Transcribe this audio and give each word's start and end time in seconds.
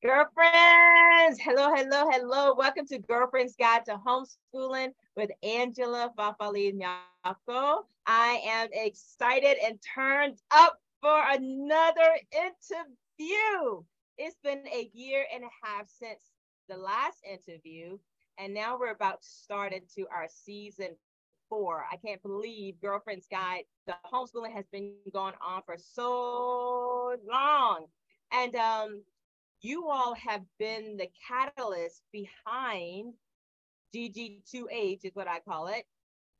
Girlfriends, 0.00 1.40
hello, 1.40 1.74
hello, 1.74 2.08
hello. 2.08 2.54
Welcome 2.56 2.86
to 2.86 3.00
Girlfriend's 3.00 3.56
Guide 3.56 3.84
to 3.86 3.96
Homeschooling 4.06 4.92
with 5.16 5.30
Angela 5.42 6.12
Fafali 6.16 6.72
Nyako. 6.72 7.84
I 8.06 8.40
am 8.46 8.68
excited 8.72 9.56
and 9.66 9.82
turned 9.82 10.38
up 10.52 10.78
for 11.02 11.20
another 11.32 12.16
interview. 12.32 13.82
It's 14.18 14.36
been 14.44 14.62
a 14.68 14.88
year 14.94 15.26
and 15.34 15.42
a 15.42 15.50
half 15.66 15.88
since 15.88 16.30
the 16.68 16.76
last 16.76 17.18
interview, 17.28 17.98
and 18.38 18.54
now 18.54 18.78
we're 18.78 18.92
about 18.92 19.22
to 19.22 19.28
start 19.28 19.72
into 19.72 20.08
our 20.14 20.26
season 20.28 20.96
four. 21.48 21.84
I 21.90 21.96
can't 21.96 22.22
believe 22.22 22.80
Girlfriend's 22.80 23.26
Guide, 23.30 23.64
the 23.86 23.94
homeschooling 24.12 24.54
has 24.54 24.66
been 24.70 24.92
going 25.12 25.34
on 25.44 25.62
for 25.66 25.76
so 25.76 27.16
long. 27.28 27.86
And 28.32 28.54
um, 28.54 29.02
you 29.60 29.88
all 29.88 30.14
have 30.14 30.42
been 30.58 30.96
the 30.96 31.08
catalyst 31.26 32.02
behind 32.12 33.14
GG2H 33.94 35.04
is 35.04 35.14
what 35.14 35.28
I 35.28 35.40
call 35.40 35.68
it, 35.68 35.84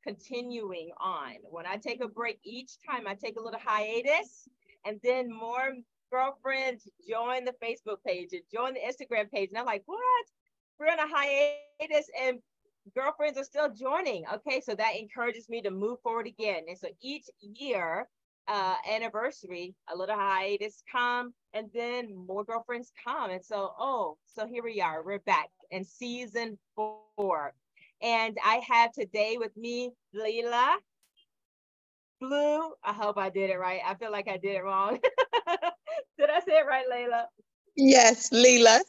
continuing 0.04 0.90
on. 1.00 1.36
When 1.42 1.66
I 1.66 1.76
take 1.76 2.02
a 2.02 2.08
break 2.08 2.38
each 2.44 2.72
time, 2.88 3.06
I 3.06 3.14
take 3.14 3.38
a 3.38 3.42
little 3.42 3.60
hiatus 3.62 4.48
and 4.86 5.00
then 5.02 5.32
more 5.32 5.74
girlfriends 6.12 6.88
join 7.08 7.44
the 7.44 7.54
Facebook 7.62 7.98
page 8.06 8.30
and 8.32 8.42
join 8.52 8.74
the 8.74 8.80
Instagram 8.80 9.30
page. 9.30 9.50
And 9.50 9.58
I'm 9.58 9.66
like, 9.66 9.82
what? 9.86 10.26
We're 10.78 10.92
on 10.92 10.98
a 10.98 11.08
hiatus 11.08 12.08
and 12.20 12.38
girlfriends 12.94 13.38
are 13.38 13.44
still 13.44 13.70
joining. 13.72 14.24
Okay, 14.32 14.60
so 14.60 14.74
that 14.74 14.96
encourages 14.96 15.48
me 15.48 15.60
to 15.62 15.70
move 15.70 16.00
forward 16.02 16.26
again. 16.26 16.64
And 16.68 16.78
so 16.78 16.88
each 17.02 17.24
year, 17.40 18.08
uh, 18.46 18.76
anniversary, 18.90 19.74
a 19.92 19.96
little 19.96 20.16
hiatus 20.16 20.82
come, 20.90 21.34
and 21.52 21.68
then 21.74 22.14
more 22.26 22.44
girlfriends 22.44 22.92
come. 23.04 23.30
And 23.30 23.44
so, 23.44 23.72
oh, 23.78 24.16
so 24.26 24.46
here 24.46 24.62
we 24.62 24.80
are. 24.80 25.02
We're 25.04 25.18
back 25.20 25.50
in 25.70 25.84
season 25.84 26.58
four. 26.74 27.52
And 28.00 28.38
I 28.44 28.62
have 28.68 28.92
today 28.92 29.36
with 29.38 29.56
me 29.56 29.90
Leila 30.14 30.78
Blue. 32.20 32.72
I 32.84 32.92
hope 32.92 33.18
I 33.18 33.28
did 33.30 33.50
it 33.50 33.58
right. 33.58 33.80
I 33.84 33.94
feel 33.96 34.12
like 34.12 34.28
I 34.28 34.36
did 34.38 34.56
it 34.56 34.64
wrong. 34.64 34.98
did 36.18 36.30
I 36.30 36.40
say 36.40 36.58
it 36.58 36.66
right, 36.66 36.86
Leila? 36.88 37.26
Yes, 37.76 38.32
Leila. 38.32 38.80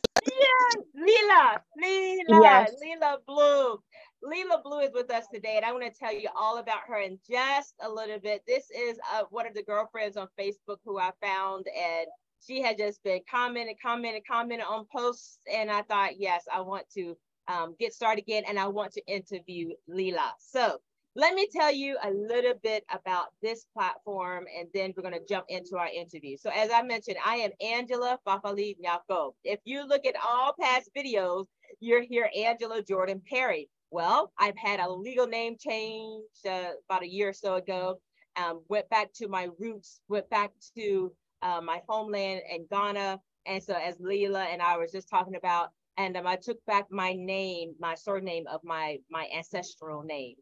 Yes, 0.75 0.83
Leila. 0.95 1.61
Leila. 1.77 2.43
Yes. 2.43 2.73
Leila 2.81 3.17
Blue. 3.27 3.81
Leila 4.21 4.61
Blue 4.63 4.79
is 4.79 4.91
with 4.93 5.09
us 5.11 5.25
today, 5.33 5.55
and 5.55 5.65
I 5.65 5.71
want 5.71 5.85
to 5.85 5.97
tell 5.97 6.13
you 6.13 6.29
all 6.37 6.57
about 6.57 6.81
her 6.87 6.99
in 6.99 7.19
just 7.29 7.73
a 7.81 7.89
little 7.89 8.19
bit. 8.19 8.43
This 8.45 8.65
is 8.69 8.99
uh, 9.13 9.23
one 9.29 9.47
of 9.47 9.53
the 9.53 9.63
girlfriends 9.63 10.17
on 10.17 10.27
Facebook 10.39 10.77
who 10.85 10.99
I 10.99 11.11
found, 11.21 11.65
and 11.67 12.07
she 12.45 12.61
had 12.61 12.77
just 12.77 13.01
been 13.03 13.21
commenting, 13.29 13.75
commenting, 13.81 14.21
commenting 14.29 14.65
on 14.65 14.85
posts. 14.91 15.39
And 15.51 15.71
I 15.71 15.83
thought, 15.83 16.19
yes, 16.19 16.43
I 16.53 16.61
want 16.61 16.85
to 16.95 17.15
um, 17.47 17.75
get 17.79 17.93
started 17.93 18.21
again, 18.21 18.43
and 18.47 18.59
I 18.59 18.67
want 18.67 18.91
to 18.93 19.05
interview 19.07 19.69
Leila. 19.87 20.33
So 20.39 20.79
let 21.15 21.33
me 21.33 21.47
tell 21.51 21.71
you 21.71 21.97
a 22.03 22.11
little 22.11 22.53
bit 22.61 22.83
about 22.91 23.27
this 23.41 23.65
platform, 23.75 24.45
and 24.57 24.67
then 24.73 24.93
we're 24.95 25.03
going 25.03 25.19
to 25.19 25.25
jump 25.27 25.45
into 25.49 25.77
our 25.77 25.87
interview. 25.87 26.37
So 26.37 26.51
as 26.51 26.69
I 26.71 26.83
mentioned, 26.83 27.17
I 27.25 27.37
am 27.37 27.51
Angela 27.61 28.19
Fafali 28.27 28.75
Nyako. 28.83 29.33
If 29.43 29.59
you 29.65 29.87
look 29.87 30.05
at 30.05 30.15
all 30.23 30.53
past 30.59 30.89
videos, 30.95 31.45
you're 31.79 32.03
here, 32.03 32.29
Angela 32.35 32.83
Jordan 32.83 33.21
Perry. 33.27 33.69
Well, 33.91 34.31
I've 34.37 34.57
had 34.57 34.79
a 34.79 34.89
legal 34.89 35.25
name 35.25 35.55
change 35.59 36.23
uh, 36.47 36.71
about 36.87 37.03
a 37.03 37.09
year 37.09 37.29
or 37.29 37.33
so 37.33 37.55
ago. 37.55 37.99
Um, 38.35 38.61
went 38.69 38.87
back 38.89 39.11
to 39.15 39.27
my 39.27 39.47
roots, 39.57 40.01
went 40.07 40.29
back 40.29 40.51
to 40.77 41.11
uh, 41.41 41.61
my 41.61 41.81
homeland 41.87 42.41
in 42.53 42.67
Ghana. 42.71 43.19
And 43.47 43.63
so, 43.63 43.73
as 43.73 43.95
Leila 43.99 44.43
and 44.43 44.61
I 44.61 44.77
was 44.77 44.91
just 44.91 45.09
talking 45.09 45.35
about, 45.35 45.69
and 45.97 46.15
um, 46.15 46.27
I 46.27 46.35
took 46.35 46.63
back 46.65 46.85
my 46.91 47.13
name, 47.13 47.73
my 47.79 47.95
surname 47.95 48.45
of 48.47 48.61
my 48.63 48.99
my 49.09 49.27
ancestral 49.35 50.03
name, 50.03 50.35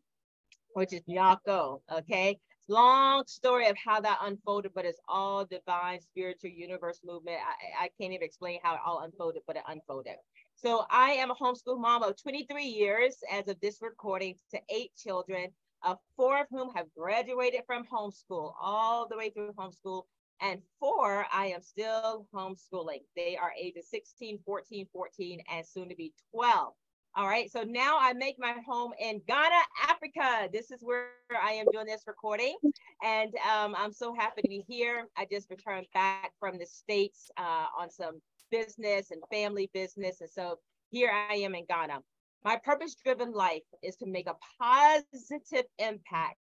which 0.77 0.93
is 0.93 1.01
Nyako. 1.09 1.81
Okay, 1.91 2.39
long 2.67 3.23
story 3.25 3.67
of 3.67 3.75
how 3.83 3.99
that 3.99 4.19
unfolded, 4.21 4.73
but 4.75 4.85
it's 4.85 4.99
all 5.07 5.43
divine, 5.43 5.99
spiritual, 5.99 6.51
universe 6.51 6.99
movement. 7.03 7.37
I, 7.39 7.85
I 7.85 7.89
can't 7.99 8.13
even 8.13 8.23
explain 8.23 8.59
how 8.61 8.75
it 8.75 8.81
all 8.85 8.99
unfolded, 8.99 9.41
but 9.47 9.55
it 9.55 9.63
unfolded. 9.67 10.17
So 10.55 10.85
I 10.91 11.13
am 11.13 11.31
a 11.31 11.35
homeschool 11.35 11.81
mom 11.81 12.03
of 12.03 12.21
23 12.21 12.63
years 12.63 13.15
as 13.31 13.47
of 13.47 13.59
this 13.59 13.81
recording 13.81 14.35
to 14.51 14.59
eight 14.69 14.91
children, 14.95 15.47
uh, 15.81 15.95
four 16.15 16.41
of 16.41 16.47
whom 16.51 16.71
have 16.75 16.85
graduated 16.95 17.61
from 17.65 17.83
homeschool 17.91 18.53
all 18.61 19.07
the 19.07 19.17
way 19.17 19.31
through 19.31 19.53
homeschool. 19.53 20.03
And 20.41 20.61
four, 20.79 21.25
I 21.33 21.47
am 21.47 21.63
still 21.63 22.27
homeschooling. 22.31 23.01
They 23.15 23.35
are 23.35 23.51
ages 23.59 23.89
16, 23.89 24.37
14, 24.45 24.85
14, 24.93 25.41
and 25.51 25.65
soon 25.65 25.89
to 25.89 25.95
be 25.95 26.13
12. 26.35 26.73
All 27.17 27.25
right, 27.25 27.51
so 27.51 27.63
now 27.63 27.97
I 27.99 28.13
make 28.13 28.35
my 28.37 28.53
home 28.63 28.91
in 28.99 29.19
Ghana, 29.27 29.63
Africa. 29.89 30.47
This 30.53 30.69
is 30.69 30.81
where 30.83 31.07
I 31.43 31.53
am 31.53 31.65
doing 31.71 31.87
this 31.87 32.03
recording. 32.05 32.55
And 33.03 33.33
um, 33.51 33.73
I'm 33.75 33.91
so 33.91 34.13
happy 34.13 34.43
to 34.43 34.47
be 34.47 34.63
here. 34.67 35.07
I 35.17 35.25
just 35.31 35.49
returned 35.49 35.87
back 35.95 36.33
from 36.39 36.59
the 36.59 36.67
States 36.67 37.31
uh, 37.39 37.65
on 37.75 37.89
some 37.89 38.21
business 38.51 39.09
and 39.09 39.23
family 39.33 39.67
business. 39.73 40.21
And 40.21 40.29
so 40.29 40.59
here 40.91 41.09
I 41.09 41.37
am 41.37 41.55
in 41.55 41.65
Ghana. 41.67 42.01
My 42.45 42.55
purpose 42.63 42.95
driven 43.03 43.31
life 43.31 43.63
is 43.81 43.95
to 43.95 44.05
make 44.05 44.27
a 44.27 44.35
positive 44.61 45.65
impact 45.79 46.37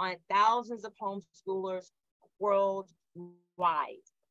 on 0.00 0.16
thousands 0.28 0.84
of 0.84 0.92
homeschoolers 1.00 1.92
worldwide. 2.40 2.88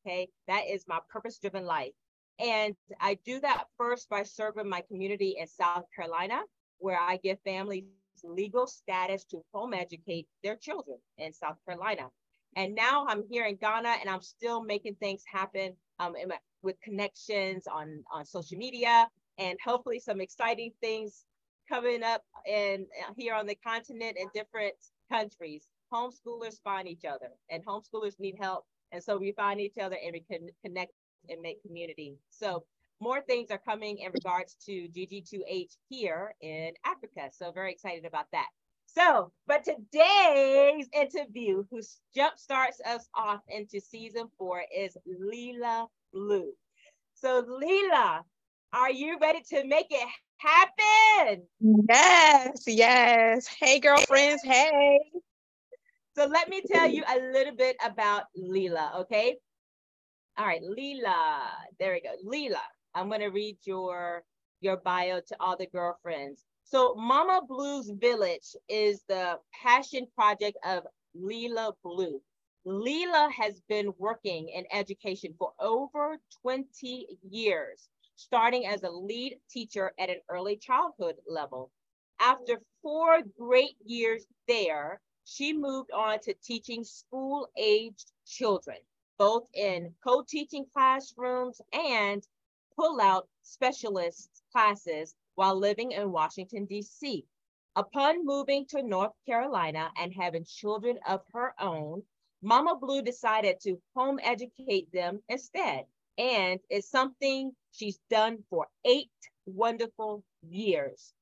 Okay, 0.05 0.27
that 0.49 0.63
is 0.69 0.83
my 0.85 0.99
purpose 1.09 1.37
driven 1.37 1.65
life. 1.65 1.93
And 2.39 2.75
I 2.99 3.17
do 3.25 3.39
that 3.39 3.65
first 3.77 4.09
by 4.09 4.23
serving 4.23 4.69
my 4.69 4.81
community 4.81 5.37
in 5.39 5.47
South 5.47 5.85
Carolina, 5.95 6.41
where 6.79 6.99
I 6.99 7.17
give 7.17 7.39
families 7.43 7.85
legal 8.23 8.67
status 8.67 9.23
to 9.25 9.43
home 9.53 9.73
educate 9.73 10.27
their 10.43 10.55
children 10.55 10.97
in 11.17 11.33
South 11.33 11.57
Carolina. 11.65 12.09
And 12.55 12.73
now 12.73 13.05
I'm 13.07 13.23
here 13.29 13.45
in 13.45 13.55
Ghana 13.55 13.95
and 14.01 14.09
I'm 14.09 14.21
still 14.21 14.63
making 14.63 14.95
things 14.95 15.23
happen 15.31 15.75
um, 15.99 16.13
my, 16.27 16.37
with 16.61 16.79
connections 16.81 17.67
on, 17.67 18.03
on 18.11 18.25
social 18.25 18.57
media 18.57 19.07
and 19.37 19.57
hopefully 19.63 19.99
some 19.99 20.21
exciting 20.21 20.71
things 20.81 21.25
coming 21.69 22.03
up 22.03 22.23
and 22.49 22.85
uh, 23.07 23.13
here 23.15 23.33
on 23.33 23.45
the 23.45 23.55
continent 23.55 24.17
in 24.17 24.27
different 24.33 24.73
countries. 25.11 25.67
Homeschoolers 25.93 26.61
find 26.63 26.87
each 26.87 27.05
other 27.05 27.29
and 27.49 27.65
homeschoolers 27.65 28.19
need 28.19 28.35
help. 28.39 28.65
And 28.91 29.03
so 29.03 29.17
we 29.17 29.33
find 29.33 29.59
each 29.59 29.77
other 29.77 29.97
and 30.03 30.13
we 30.13 30.21
can 30.21 30.49
connect 30.63 30.93
and 31.29 31.41
make 31.41 31.61
community. 31.61 32.15
So 32.29 32.63
more 32.99 33.21
things 33.21 33.51
are 33.51 33.59
coming 33.59 33.99
in 33.99 34.11
regards 34.11 34.55
to 34.65 34.87
GG2H 34.89 35.77
here 35.89 36.33
in 36.41 36.71
Africa. 36.85 37.29
So 37.31 37.51
very 37.51 37.71
excited 37.71 38.05
about 38.05 38.25
that. 38.31 38.47
So, 38.87 39.31
but 39.45 39.63
today's 39.63 40.87
interview, 40.91 41.65
who 41.69 41.81
jump 42.15 42.39
starts 42.39 42.81
us 42.85 43.07
off 43.13 43.41
into 43.47 43.79
season 43.79 44.27
four, 44.37 44.63
is 44.75 44.97
Leila 45.05 45.87
Blue. 46.13 46.51
So, 47.13 47.43
Leila, 47.47 48.23
are 48.73 48.91
you 48.91 49.17
ready 49.21 49.41
to 49.49 49.67
make 49.67 49.87
it 49.91 50.07
happen? 50.37 51.43
Yes, 51.59 52.63
yes. 52.65 53.47
Hey, 53.47 53.79
girlfriends. 53.79 54.41
Hey. 54.43 54.99
So, 56.15 56.25
let 56.25 56.49
me 56.49 56.63
tell 56.65 56.89
you 56.89 57.03
a 57.07 57.19
little 57.33 57.55
bit 57.55 57.75
about 57.85 58.23
Leila, 58.35 59.01
okay? 59.01 59.37
All 60.37 60.45
right, 60.45 60.61
Leila. 60.63 61.51
There 61.79 61.93
we 61.93 62.01
go. 62.01 62.11
Leila, 62.23 62.61
I'm 62.93 63.07
going 63.09 63.21
to 63.21 63.27
read 63.29 63.57
your 63.65 64.23
your 64.61 64.77
bio 64.77 65.19
to 65.19 65.35
all 65.39 65.57
the 65.57 65.67
girlfriends. 65.67 66.45
So 66.63 66.93
Momma 66.95 67.41
Blue's 67.47 67.89
Village 67.89 68.55
is 68.69 69.03
the 69.07 69.39
passion 69.63 70.07
project 70.15 70.57
of 70.63 70.85
Leila 71.15 71.73
Blue. 71.83 72.21
Leila 72.65 73.29
has 73.35 73.61
been 73.69 73.93
working 73.97 74.49
in 74.49 74.65
education 74.71 75.33
for 75.39 75.53
over 75.59 76.19
20 76.41 77.07
years, 77.29 77.89
starting 78.15 78.67
as 78.67 78.83
a 78.83 78.89
lead 78.91 79.39
teacher 79.49 79.93
at 79.99 80.09
an 80.09 80.19
early 80.29 80.57
childhood 80.57 81.15
level. 81.27 81.71
After 82.19 82.61
four 82.81 83.21
great 83.39 83.77
years 83.85 84.25
there, 84.47 85.01
she 85.23 85.53
moved 85.53 85.91
on 85.91 86.19
to 86.21 86.33
teaching 86.43 86.83
school-aged 86.83 88.11
children, 88.25 88.77
both 89.17 89.45
in 89.53 89.93
co-teaching 90.03 90.65
classrooms 90.73 91.61
and 91.73 92.25
pull-out 92.75 93.27
specialist 93.41 94.29
classes 94.51 95.15
while 95.35 95.55
living 95.55 95.91
in 95.91 96.11
Washington, 96.11 96.65
D.C. 96.65 97.25
Upon 97.75 98.25
moving 98.25 98.65
to 98.67 98.81
North 98.81 99.13
Carolina 99.25 99.91
and 99.97 100.13
having 100.13 100.45
children 100.45 100.97
of 101.07 101.21
her 101.33 101.53
own, 101.59 102.03
Momma 102.41 102.75
Blue 102.75 103.01
decided 103.01 103.59
to 103.61 103.81
home 103.95 104.19
educate 104.23 104.91
them 104.91 105.21
instead. 105.29 105.85
And 106.17 106.59
it's 106.69 106.89
something 106.89 107.51
she's 107.71 107.99
done 108.09 108.43
for 108.49 108.67
eight 108.85 109.11
wonderful 109.45 110.23
years. 110.41 111.13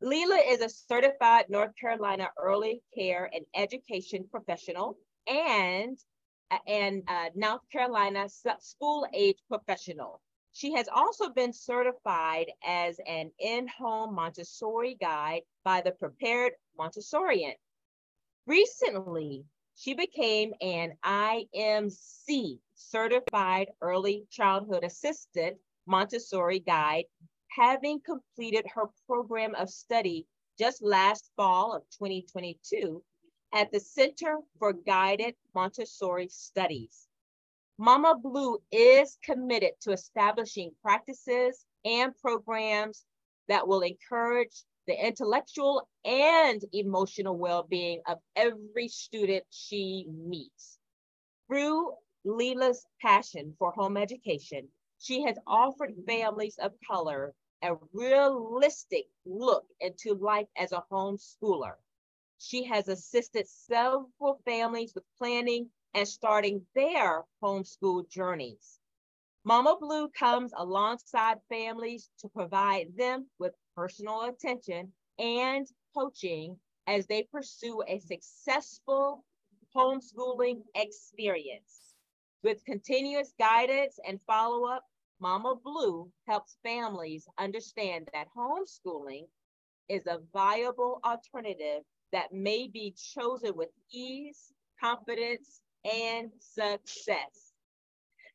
Leila 0.00 0.40
is 0.48 0.60
a 0.60 0.68
certified 0.68 1.48
North 1.48 1.74
Carolina 1.76 2.28
early 2.36 2.82
care 2.94 3.30
and 3.32 3.46
education 3.54 4.26
professional 4.30 4.98
and, 5.26 5.98
and 6.66 7.02
uh, 7.08 7.30
North 7.34 7.68
Carolina 7.70 8.28
school 8.60 9.06
age 9.12 9.38
professional. 9.48 10.20
She 10.52 10.72
has 10.74 10.88
also 10.88 11.30
been 11.30 11.52
certified 11.52 12.52
as 12.64 13.00
an 13.06 13.30
in-home 13.38 14.14
Montessori 14.14 14.96
guide 15.00 15.42
by 15.64 15.80
the 15.80 15.92
Prepared 15.92 16.52
Montessorian. 16.78 17.54
Recently, 18.46 19.44
she 19.74 19.94
became 19.94 20.52
an 20.60 20.92
IMC 21.04 22.58
certified 22.74 23.68
early 23.80 24.26
childhood 24.30 24.84
assistant 24.84 25.56
Montessori 25.86 26.60
guide, 26.60 27.04
having 27.48 28.00
completed 28.00 28.66
her 28.74 28.90
program 29.06 29.54
of 29.54 29.70
study 29.70 30.26
just 30.58 30.82
last 30.82 31.30
fall 31.36 31.72
of 31.72 31.82
2022 31.90 33.02
at 33.52 33.70
the 33.70 33.80
Center 33.80 34.38
for 34.58 34.72
Guided 34.72 35.34
Montessori 35.54 36.28
Studies. 36.28 37.06
Momma 37.78 38.16
Blue 38.16 38.58
is 38.70 39.18
committed 39.24 39.72
to 39.80 39.92
establishing 39.92 40.72
practices 40.82 41.64
and 41.84 42.16
programs 42.18 43.04
that 43.48 43.66
will 43.66 43.80
encourage 43.80 44.64
the 44.86 45.06
intellectual 45.06 45.88
and 46.04 46.64
emotional 46.72 47.36
well-being 47.36 48.00
of 48.06 48.18
every 48.36 48.88
student 48.88 49.44
she 49.50 50.06
meets. 50.08 50.78
Through 51.48 51.92
Leila's 52.24 52.86
passion 53.00 53.54
for 53.58 53.72
home 53.72 53.96
education, 53.96 54.68
she 54.98 55.22
has 55.22 55.36
offered 55.46 55.94
families 56.06 56.58
of 56.58 56.72
color 56.88 57.34
a 57.62 57.76
realistic 57.92 59.06
look 59.24 59.64
into 59.80 60.14
life 60.14 60.48
as 60.56 60.72
a 60.72 60.84
homeschooler. 60.90 61.74
She 62.44 62.64
has 62.64 62.88
assisted 62.88 63.46
several 63.48 64.40
families 64.44 64.96
with 64.96 65.04
planning 65.16 65.70
and 65.94 66.08
starting 66.08 66.66
their 66.74 67.24
homeschool 67.40 68.08
journeys. 68.08 68.80
Momma 69.44 69.76
Blue 69.78 70.08
comes 70.08 70.52
alongside 70.56 71.40
families 71.48 72.10
to 72.18 72.28
provide 72.28 72.96
them 72.96 73.30
with 73.38 73.54
personal 73.76 74.22
attention 74.22 74.92
and 75.20 75.68
coaching 75.94 76.58
as 76.88 77.06
they 77.06 77.22
pursue 77.22 77.80
a 77.86 78.00
successful 78.00 79.24
homeschooling 79.72 80.64
experience. 80.74 81.94
With 82.42 82.64
continuous 82.64 83.32
guidance 83.38 84.00
and 84.04 84.20
follow 84.22 84.66
up, 84.66 84.84
Momma 85.20 85.54
Blue 85.54 86.12
helps 86.26 86.58
families 86.64 87.28
understand 87.38 88.08
that 88.12 88.28
homeschooling 88.36 89.28
is 89.88 90.06
a 90.08 90.18
viable 90.32 91.00
alternative 91.04 91.84
that 92.12 92.32
may 92.32 92.68
be 92.68 92.94
chosen 93.14 93.56
with 93.56 93.70
ease, 93.92 94.52
confidence, 94.80 95.62
and 95.84 96.30
success. 96.38 97.52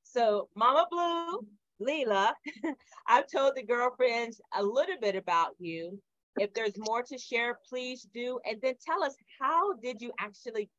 So 0.03 0.49
Momma 0.55 0.87
Blue, 0.89 1.45
Leila, 1.79 2.33
I've 3.07 3.27
told 3.31 3.55
the 3.55 3.63
girlfriends 3.63 4.41
a 4.55 4.63
little 4.63 4.97
bit 4.99 5.15
about 5.15 5.55
you. 5.59 6.01
If 6.39 6.53
there's 6.53 6.77
more 6.77 7.03
to 7.03 7.17
share, 7.17 7.59
please 7.67 8.07
do. 8.13 8.39
And 8.45 8.59
then 8.61 8.75
tell 8.85 9.03
us, 9.03 9.15
how 9.39 9.73
did 9.73 10.01
you 10.01 10.11
actually 10.19 10.69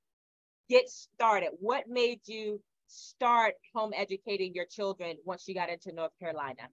get 0.69 0.89
started? 0.89 1.51
What 1.61 1.89
made 1.89 2.21
you 2.27 2.61
start 2.87 3.55
home 3.75 3.93
educating 3.95 4.55
your 4.55 4.67
children 4.67 5.17
once 5.25 5.47
you 5.47 5.55
got 5.55 5.69
into 5.71 5.93
North 5.93 6.13
Carolina? 6.19 6.69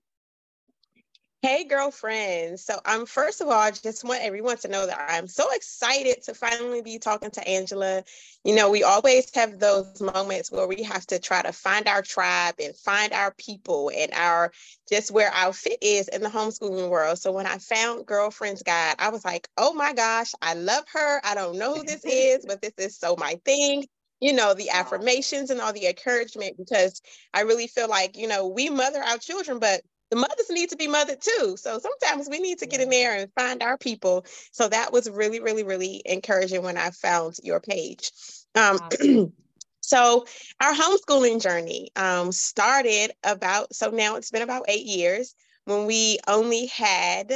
Hey, 1.45 1.63
girlfriends. 1.63 2.65
So, 2.65 2.79
um, 2.85 3.05
first 3.05 3.39
of 3.39 3.45
all, 3.45 3.53
I 3.53 3.69
just 3.69 4.03
want 4.03 4.23
everyone 4.23 4.57
to 4.57 4.67
know 4.67 4.87
that 4.87 5.11
I'm 5.11 5.27
so 5.27 5.45
excited 5.53 6.23
to 6.23 6.33
finally 6.33 6.81
be 6.81 6.97
talking 6.97 7.29
to 7.29 7.47
Angela. 7.47 8.03
You 8.43 8.55
know, 8.55 8.71
we 8.71 8.81
always 8.81 9.29
have 9.35 9.59
those 9.59 10.01
moments 10.01 10.51
where 10.51 10.65
we 10.65 10.81
have 10.81 11.05
to 11.05 11.19
try 11.19 11.43
to 11.43 11.51
find 11.51 11.87
our 11.87 12.01
tribe 12.01 12.55
and 12.59 12.75
find 12.75 13.13
our 13.13 13.31
people 13.31 13.91
and 13.95 14.11
our 14.13 14.53
just 14.89 15.11
where 15.11 15.29
our 15.29 15.53
fit 15.53 15.77
is 15.83 16.07
in 16.07 16.23
the 16.23 16.29
homeschooling 16.29 16.89
world. 16.89 17.19
So, 17.19 17.31
when 17.31 17.45
I 17.45 17.59
found 17.59 18.07
Girlfriends 18.07 18.63
Guide, 18.63 18.95
I 18.97 19.09
was 19.09 19.23
like, 19.23 19.47
oh 19.55 19.71
my 19.71 19.93
gosh, 19.93 20.31
I 20.41 20.55
love 20.55 20.85
her. 20.93 21.21
I 21.23 21.35
don't 21.35 21.59
know 21.59 21.75
who 21.75 21.83
this 21.83 22.05
is, 22.05 22.43
but 22.47 22.63
this 22.63 22.73
is 22.79 22.97
so 22.97 23.15
my 23.19 23.39
thing 23.45 23.85
you 24.21 24.31
know, 24.31 24.53
the 24.53 24.69
affirmations 24.69 25.49
and 25.49 25.59
all 25.59 25.73
the 25.73 25.87
encouragement 25.87 26.57
because 26.57 27.01
I 27.33 27.41
really 27.41 27.67
feel 27.67 27.89
like, 27.89 28.17
you 28.17 28.29
know, 28.29 28.47
we 28.47 28.69
mother 28.69 29.03
our 29.03 29.17
children, 29.17 29.59
but 29.59 29.81
the 30.09 30.15
mothers 30.15 30.49
need 30.49 30.69
to 30.69 30.75
be 30.75 30.87
mothered 30.87 31.21
too. 31.21 31.55
So 31.57 31.79
sometimes 31.79 32.29
we 32.29 32.39
need 32.39 32.59
to 32.59 32.67
get 32.67 32.81
in 32.81 32.89
there 32.89 33.17
and 33.17 33.31
find 33.33 33.63
our 33.63 33.77
people. 33.77 34.25
So 34.51 34.67
that 34.67 34.91
was 34.91 35.09
really, 35.09 35.39
really, 35.39 35.63
really 35.63 36.01
encouraging 36.05 36.63
when 36.63 36.77
I 36.77 36.91
found 36.91 37.37
your 37.43 37.59
page. 37.59 38.11
Um, 38.53 38.79
so 39.81 40.25
our 40.61 40.73
homeschooling 40.73 41.41
journey 41.41 41.89
um, 41.95 42.31
started 42.31 43.11
about, 43.23 43.73
so 43.73 43.89
now 43.89 44.15
it's 44.15 44.31
been 44.31 44.43
about 44.43 44.65
eight 44.67 44.85
years 44.85 45.35
when 45.65 45.85
we 45.85 46.19
only 46.27 46.67
had 46.67 47.33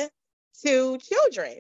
two 0.64 0.98
children. 1.00 1.60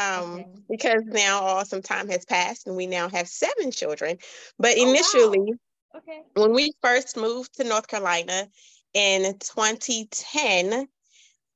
Um, 0.00 0.34
okay. 0.34 0.46
because 0.70 1.02
now 1.06 1.40
all 1.40 1.64
some 1.64 1.82
time 1.82 2.08
has 2.08 2.24
passed 2.24 2.68
and 2.68 2.76
we 2.76 2.86
now 2.86 3.08
have 3.08 3.26
seven 3.26 3.72
children. 3.72 4.18
But 4.56 4.76
oh, 4.78 4.88
initially, 4.88 5.40
wow. 5.40 5.98
okay. 6.00 6.22
when 6.34 6.52
we 6.52 6.72
first 6.80 7.16
moved 7.16 7.54
to 7.56 7.64
North 7.64 7.88
Carolina, 7.88 8.46
in 8.94 9.38
2010, 9.38 10.88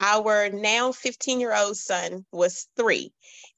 our 0.01 0.51
now 0.51 0.93
15 0.93 1.41
year 1.41 1.55
old 1.55 1.77
son 1.77 2.25
was 2.33 2.69
three. 2.77 3.13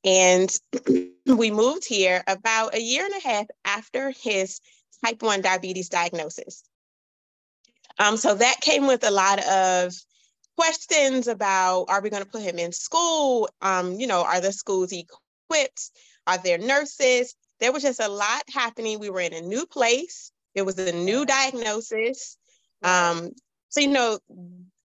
And 0.04 0.54
we 1.26 1.50
moved 1.50 1.84
here 1.86 2.22
about 2.26 2.74
a 2.74 2.80
year 2.80 3.04
and 3.04 3.14
a 3.14 3.26
half 3.26 3.46
after 3.64 4.10
his 4.10 4.60
type 5.04 5.22
1 5.22 5.40
diabetes 5.40 5.88
diagnosis. 5.88 6.62
Um, 7.98 8.16
so 8.16 8.34
that 8.34 8.60
came 8.60 8.86
with 8.86 9.04
a 9.04 9.10
lot 9.10 9.44
of 9.44 9.94
questions 10.56 11.28
about 11.28 11.86
are 11.88 12.00
we 12.00 12.10
going 12.10 12.22
to 12.22 12.28
put 12.28 12.42
him 12.42 12.58
in 12.58 12.72
school? 12.72 13.48
Um, 13.60 13.94
you 13.94 14.06
know, 14.06 14.22
are 14.22 14.40
the 14.40 14.52
schools 14.52 14.92
equipped? 14.92 15.90
Are 16.26 16.38
there 16.38 16.58
nurses? 16.58 17.34
There 17.60 17.72
was 17.72 17.82
just 17.82 18.00
a 18.00 18.08
lot 18.08 18.42
happening. 18.52 18.98
We 18.98 19.10
were 19.10 19.20
in 19.20 19.32
a 19.32 19.40
new 19.40 19.66
place. 19.66 20.32
It 20.54 20.62
was 20.62 20.78
a 20.78 20.92
new 20.92 21.24
diagnosis. 21.24 22.36
Um, 22.82 23.30
so, 23.74 23.80
you 23.80 23.88
know, 23.88 24.20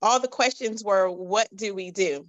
all 0.01 0.19
the 0.19 0.29
questions 0.29 0.83
were, 0.83 1.11
what 1.11 1.47
do 1.55 1.75
we 1.75 1.91
do? 1.91 2.27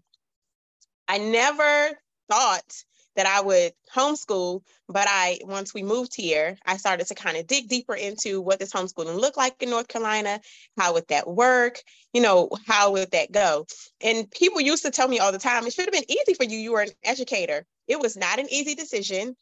I 1.07 1.17
never 1.17 1.97
thought 2.29 2.83
that 3.15 3.25
I 3.25 3.39
would 3.39 3.71
homeschool, 3.95 4.63
but 4.89 5.07
I, 5.07 5.39
once 5.45 5.73
we 5.73 5.83
moved 5.83 6.13
here, 6.13 6.57
I 6.65 6.75
started 6.75 7.07
to 7.07 7.15
kind 7.15 7.37
of 7.37 7.47
dig 7.47 7.69
deeper 7.69 7.95
into 7.95 8.41
what 8.41 8.59
this 8.59 8.73
homeschooling 8.73 9.21
look 9.21 9.37
like 9.37 9.55
in 9.63 9.69
North 9.69 9.87
Carolina? 9.87 10.41
How 10.77 10.91
would 10.95 11.07
that 11.07 11.29
work? 11.29 11.81
You 12.11 12.23
know, 12.23 12.49
how 12.67 12.91
would 12.91 13.11
that 13.11 13.31
go? 13.31 13.65
And 14.01 14.29
people 14.29 14.59
used 14.59 14.83
to 14.83 14.91
tell 14.91 15.07
me 15.07 15.19
all 15.19 15.31
the 15.31 15.39
time, 15.39 15.65
it 15.65 15.71
should 15.71 15.85
have 15.85 15.93
been 15.93 16.11
easy 16.11 16.33
for 16.33 16.43
you. 16.43 16.57
You 16.57 16.73
were 16.73 16.81
an 16.81 16.91
educator. 17.05 17.65
It 17.87 18.01
was 18.01 18.17
not 18.17 18.37
an 18.37 18.47
easy 18.51 18.75
decision 18.75 19.33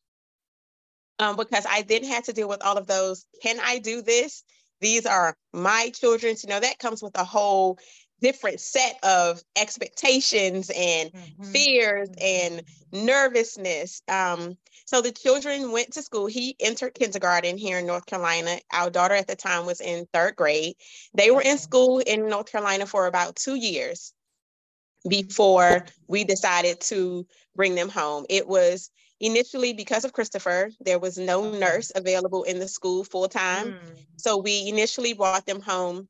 um, 1.18 1.36
because 1.36 1.66
I 1.68 1.82
then 1.82 2.04
had 2.04 2.26
to 2.26 2.34
deal 2.34 2.48
with 2.48 2.64
all 2.64 2.78
of 2.78 2.86
those. 2.86 3.26
Can 3.42 3.58
I 3.60 3.80
do 3.80 4.04
this? 4.04 4.44
These 4.82 5.06
are 5.06 5.36
my 5.54 5.92
children. 5.94 6.36
You 6.42 6.50
know, 6.50 6.60
that 6.60 6.80
comes 6.80 7.02
with 7.02 7.18
a 7.18 7.24
whole 7.24 7.78
different 8.22 8.60
set 8.60 8.98
of 9.04 9.42
expectations 9.56 10.72
and 10.76 11.12
mm-hmm. 11.12 11.44
fears 11.52 12.10
and 12.20 12.64
nervousness. 12.92 14.02
Um, 14.08 14.58
so 14.86 15.02
the 15.02 15.12
children 15.12 15.72
went 15.72 15.94
to 15.94 16.02
school. 16.02 16.28
He 16.28 16.56
entered 16.60 16.96
kindergarten 16.96 17.58
here 17.58 17.80
in 17.80 17.86
North 17.86 18.06
Carolina. 18.06 18.58
Our 18.72 18.90
daughter 18.90 19.14
at 19.14 19.28
the 19.28 19.36
time 19.36 19.66
was 19.66 19.82
in 19.82 20.08
third 20.14 20.36
grade. 20.36 20.76
They 21.14 21.30
were 21.30 21.42
in 21.42 21.58
school 21.58 22.00
in 22.00 22.28
North 22.28 22.52
Carolina 22.52 22.86
for 22.86 23.06
about 23.06 23.36
two 23.36 23.56
years 23.56 24.14
before 25.08 25.86
we 26.08 26.24
decided 26.24 26.80
to 26.82 27.26
bring 27.56 27.76
them 27.76 27.90
home. 27.90 28.26
It 28.30 28.48
was 28.48 28.90
Initially, 29.20 29.74
because 29.74 30.06
of 30.06 30.14
Christopher, 30.14 30.70
there 30.80 31.00
was 31.00 31.18
no 31.18 31.52
nurse 31.52 31.92
available 31.96 32.44
in 32.44 32.60
the 32.60 32.68
school 32.68 33.04
full 33.04 33.28
time. 33.28 33.74
Mm. 33.74 33.80
So 34.18 34.38
we 34.38 34.68
initially 34.68 35.14
brought 35.14 35.46
them 35.46 35.62
home 35.62 36.08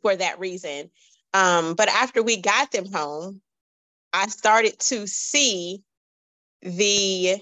for 0.00 0.14
that 0.14 0.38
reason. 0.38 0.90
Um, 1.32 1.74
but 1.74 1.88
after 1.88 2.22
we 2.22 2.36
got 2.36 2.70
them 2.70 2.86
home, 2.86 3.40
I 4.12 4.28
started 4.28 4.78
to 4.78 5.08
see 5.08 5.82
the 6.62 7.38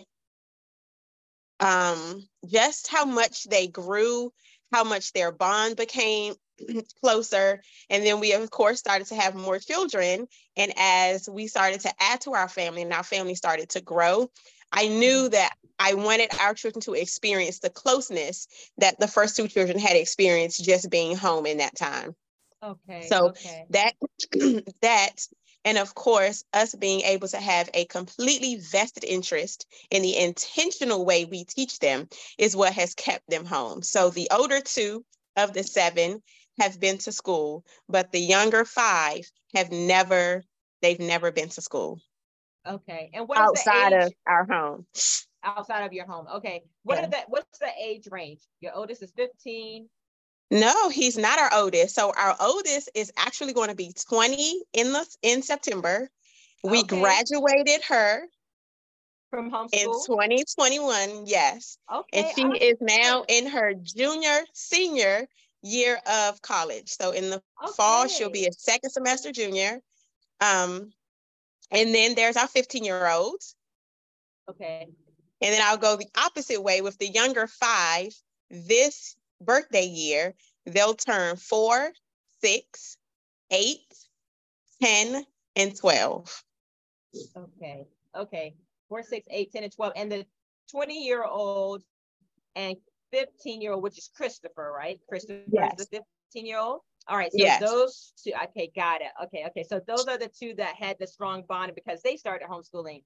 um, 1.61 2.27
just 2.47 2.89
how 2.89 3.05
much 3.05 3.45
they 3.45 3.69
grew, 3.69 4.33
how 4.73 4.85
much 4.85 5.13
their 5.13 5.31
bond 5.31 5.77
became 5.77 6.35
closer. 7.03 7.63
And 7.89 8.05
then 8.05 8.21
we, 8.21 8.33
of 8.33 8.51
course, 8.51 8.79
started 8.79 9.07
to 9.09 9.15
have 9.15 9.35
more 9.35 9.59
children. 9.59 10.27
And 10.57 10.73
as 10.77 11.29
we 11.29 11.47
started 11.47 11.81
to 11.81 11.93
add 12.01 12.23
to 12.23 12.33
our 12.33 12.49
family 12.49 12.83
and 12.83 12.93
our 12.93 13.05
family 13.05 13.35
started 13.35 13.71
to 13.71 13.81
grow, 13.81 14.31
I 14.73 14.89
knew 14.89 15.29
that 15.29 15.53
I 15.79 15.95
wanted 15.95 16.31
our 16.41 16.55
children 16.55 16.81
to 16.83 16.95
experience 16.95 17.59
the 17.59 17.71
closeness 17.71 18.47
that 18.79 18.99
the 18.99 19.09
first 19.09 19.37
two 19.37 19.49
children 19.49 19.79
had 19.79 19.97
experienced 19.97 20.65
just 20.65 20.91
being 20.91 21.17
home 21.17 21.47
in 21.47 21.59
that 21.59 21.77
time. 21.77 22.15
Okay. 22.63 23.07
So 23.09 23.29
okay. 23.31 23.67
that 23.71 23.95
that 24.83 25.27
And 25.65 25.79
of 25.79 25.95
course, 25.95 26.45
us 26.53 26.75
being 26.75 27.03
able 27.03 27.29
to 27.29 27.39
have 27.39 27.69
a 27.75 27.85
completely 27.87 28.57
vested 28.57 29.05
interest 29.05 29.67
in 29.91 30.03
the 30.03 30.17
intentional 30.17 31.05
way 31.05 31.25
we 31.25 31.45
teach 31.45 31.79
them 31.79 32.09
is 32.39 32.57
what 32.57 32.73
has 32.75 32.95
kept 32.95 33.29
them 33.29 33.45
home. 33.45 33.83
So 33.83 34.11
the 34.11 34.29
older 34.31 34.61
two 34.61 35.05
of 35.37 35.53
the 35.53 35.63
seven 35.65 36.23
have 36.61 36.81
been 36.81 36.99
to 36.99 37.13
school, 37.13 37.65
but 37.89 38.13
the 38.13 38.21
younger 38.21 38.65
five 38.65 39.31
have 39.55 39.71
never, 39.71 40.45
they've 40.81 41.01
never 41.01 41.33
been 41.33 41.49
to 41.51 41.61
school. 41.61 42.01
Okay. 42.67 43.11
And 43.13 43.29
what 43.29 43.39
outside 43.39 43.93
of 43.93 44.13
our 44.27 44.45
home? 44.45 44.87
Outside 45.45 45.85
of 45.85 45.93
your 45.93 46.07
home. 46.07 46.27
Okay. 46.37 46.63
What 46.85 46.99
yeah. 46.99 47.07
are 47.07 47.11
that? 47.11 47.25
What's 47.29 47.59
the 47.59 47.71
age 47.83 48.09
range? 48.11 48.41
Your 48.61 48.75
oldest 48.75 49.03
is 49.03 49.13
15. 49.17 49.89
No, 50.51 50.91
he's 50.91 51.17
not 51.17 51.39
our 51.39 51.51
oldest. 51.55 51.95
So 51.95 52.13
our 52.17 52.37
oldest 52.39 52.91
is 52.95 53.11
actually 53.17 53.55
going 53.55 53.71
to 53.71 53.75
be 53.75 53.93
20 54.09 54.63
in 54.75 54.93
the 54.93 55.07
in 55.23 55.43
September. 55.43 56.11
We 56.63 56.81
okay. 56.81 57.01
graduated 57.01 57.83
her 57.89 58.23
from 59.31 59.51
homeschool 59.51 59.73
in 59.73 59.87
2021. 59.87 61.25
Yes. 61.27 61.79
Okay. 61.93 62.21
And 62.21 62.27
she 62.37 62.65
is 62.65 62.77
now 62.81 63.25
in 63.29 63.47
her 63.47 63.73
junior 63.75 64.45
senior 64.53 65.27
year 65.63 65.99
of 66.07 66.43
college. 66.43 66.91
So 66.91 67.13
in 67.13 67.31
the 67.31 67.37
okay. 67.37 67.73
fall, 67.77 68.07
she'll 68.07 68.31
be 68.31 68.47
a 68.47 68.53
second 68.53 68.91
semester 68.91 69.33
junior. 69.33 69.81
Um, 70.41 70.93
and 71.73 71.95
then 71.95 72.15
there's 72.15 72.37
our 72.37 72.47
15 72.47 72.85
year 72.85 73.09
olds. 73.09 73.57
Okay. 74.49 74.87
And 75.41 75.53
then 75.53 75.61
I'll 75.65 75.79
go 75.79 75.97
the 75.97 76.09
opposite 76.17 76.63
way 76.63 76.83
with 76.83 76.99
the 76.99 77.09
younger 77.09 77.47
five. 77.47 78.13
This 78.51 79.17
birthday 79.41 79.87
year, 79.87 80.35
they'll 80.67 80.95
turn 80.95 81.37
four, 81.37 81.91
six, 82.43 82.99
eight, 83.51 83.81
10, 84.83 85.25
and 85.57 85.77
12. 85.77 86.45
Okay. 87.37 87.87
Okay. 88.17 88.55
Four, 88.89 89.03
six, 89.03 89.27
eight, 89.31 89.53
10, 89.53 89.65
and 89.65 89.73
12. 89.73 89.93
And 89.97 90.13
the 90.13 90.27
20 90.71 91.05
year 91.05 91.25
old 91.25 91.83
and 92.55 92.77
15 93.13 93.63
year 93.63 93.73
old, 93.73 93.83
which 93.83 93.99
is 93.99 94.11
Christopher, 94.15 94.73
right? 94.77 95.01
Christopher 95.09 95.43
yes. 95.51 95.75
is 95.79 95.89
the 95.89 96.03
15 96.33 96.47
year 96.47 96.59
old. 96.59 96.81
All 97.09 97.17
right. 97.17 97.33
So 97.33 97.39
yes. 97.39 97.61
those 97.61 98.13
two, 98.23 98.33
okay, 98.45 98.71
got 98.75 99.01
it. 99.01 99.09
Okay. 99.25 99.45
Okay. 99.49 99.65
So 99.65 99.81
those 99.87 100.07
are 100.07 100.19
the 100.19 100.29
two 100.29 100.55
that 100.57 100.77
had 100.77 100.97
the 100.99 101.07
strong 101.07 101.45
bond 101.49 101.73
because 101.75 102.03
they 102.03 102.17
started 102.17 102.49
homeschooling 102.49 103.03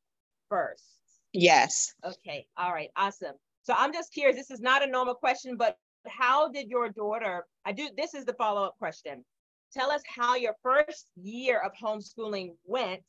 first. 0.48 0.84
Yes. 1.32 1.94
Okay. 2.04 2.46
All 2.56 2.72
right. 2.72 2.90
Awesome. 2.96 3.34
So 3.62 3.74
I'm 3.76 3.92
just 3.92 4.12
curious. 4.12 4.36
This 4.36 4.50
is 4.50 4.60
not 4.60 4.82
a 4.82 4.86
normal 4.86 5.14
question, 5.14 5.56
but 5.56 5.78
how 6.06 6.48
did 6.48 6.68
your 6.68 6.88
daughter, 6.88 7.46
I 7.64 7.72
do, 7.72 7.88
this 7.96 8.14
is 8.14 8.24
the 8.24 8.34
follow-up 8.34 8.76
question. 8.78 9.24
Tell 9.72 9.90
us 9.90 10.02
how 10.06 10.36
your 10.36 10.54
first 10.62 11.08
year 11.16 11.60
of 11.60 11.72
homeschooling 11.72 12.52
went 12.64 13.02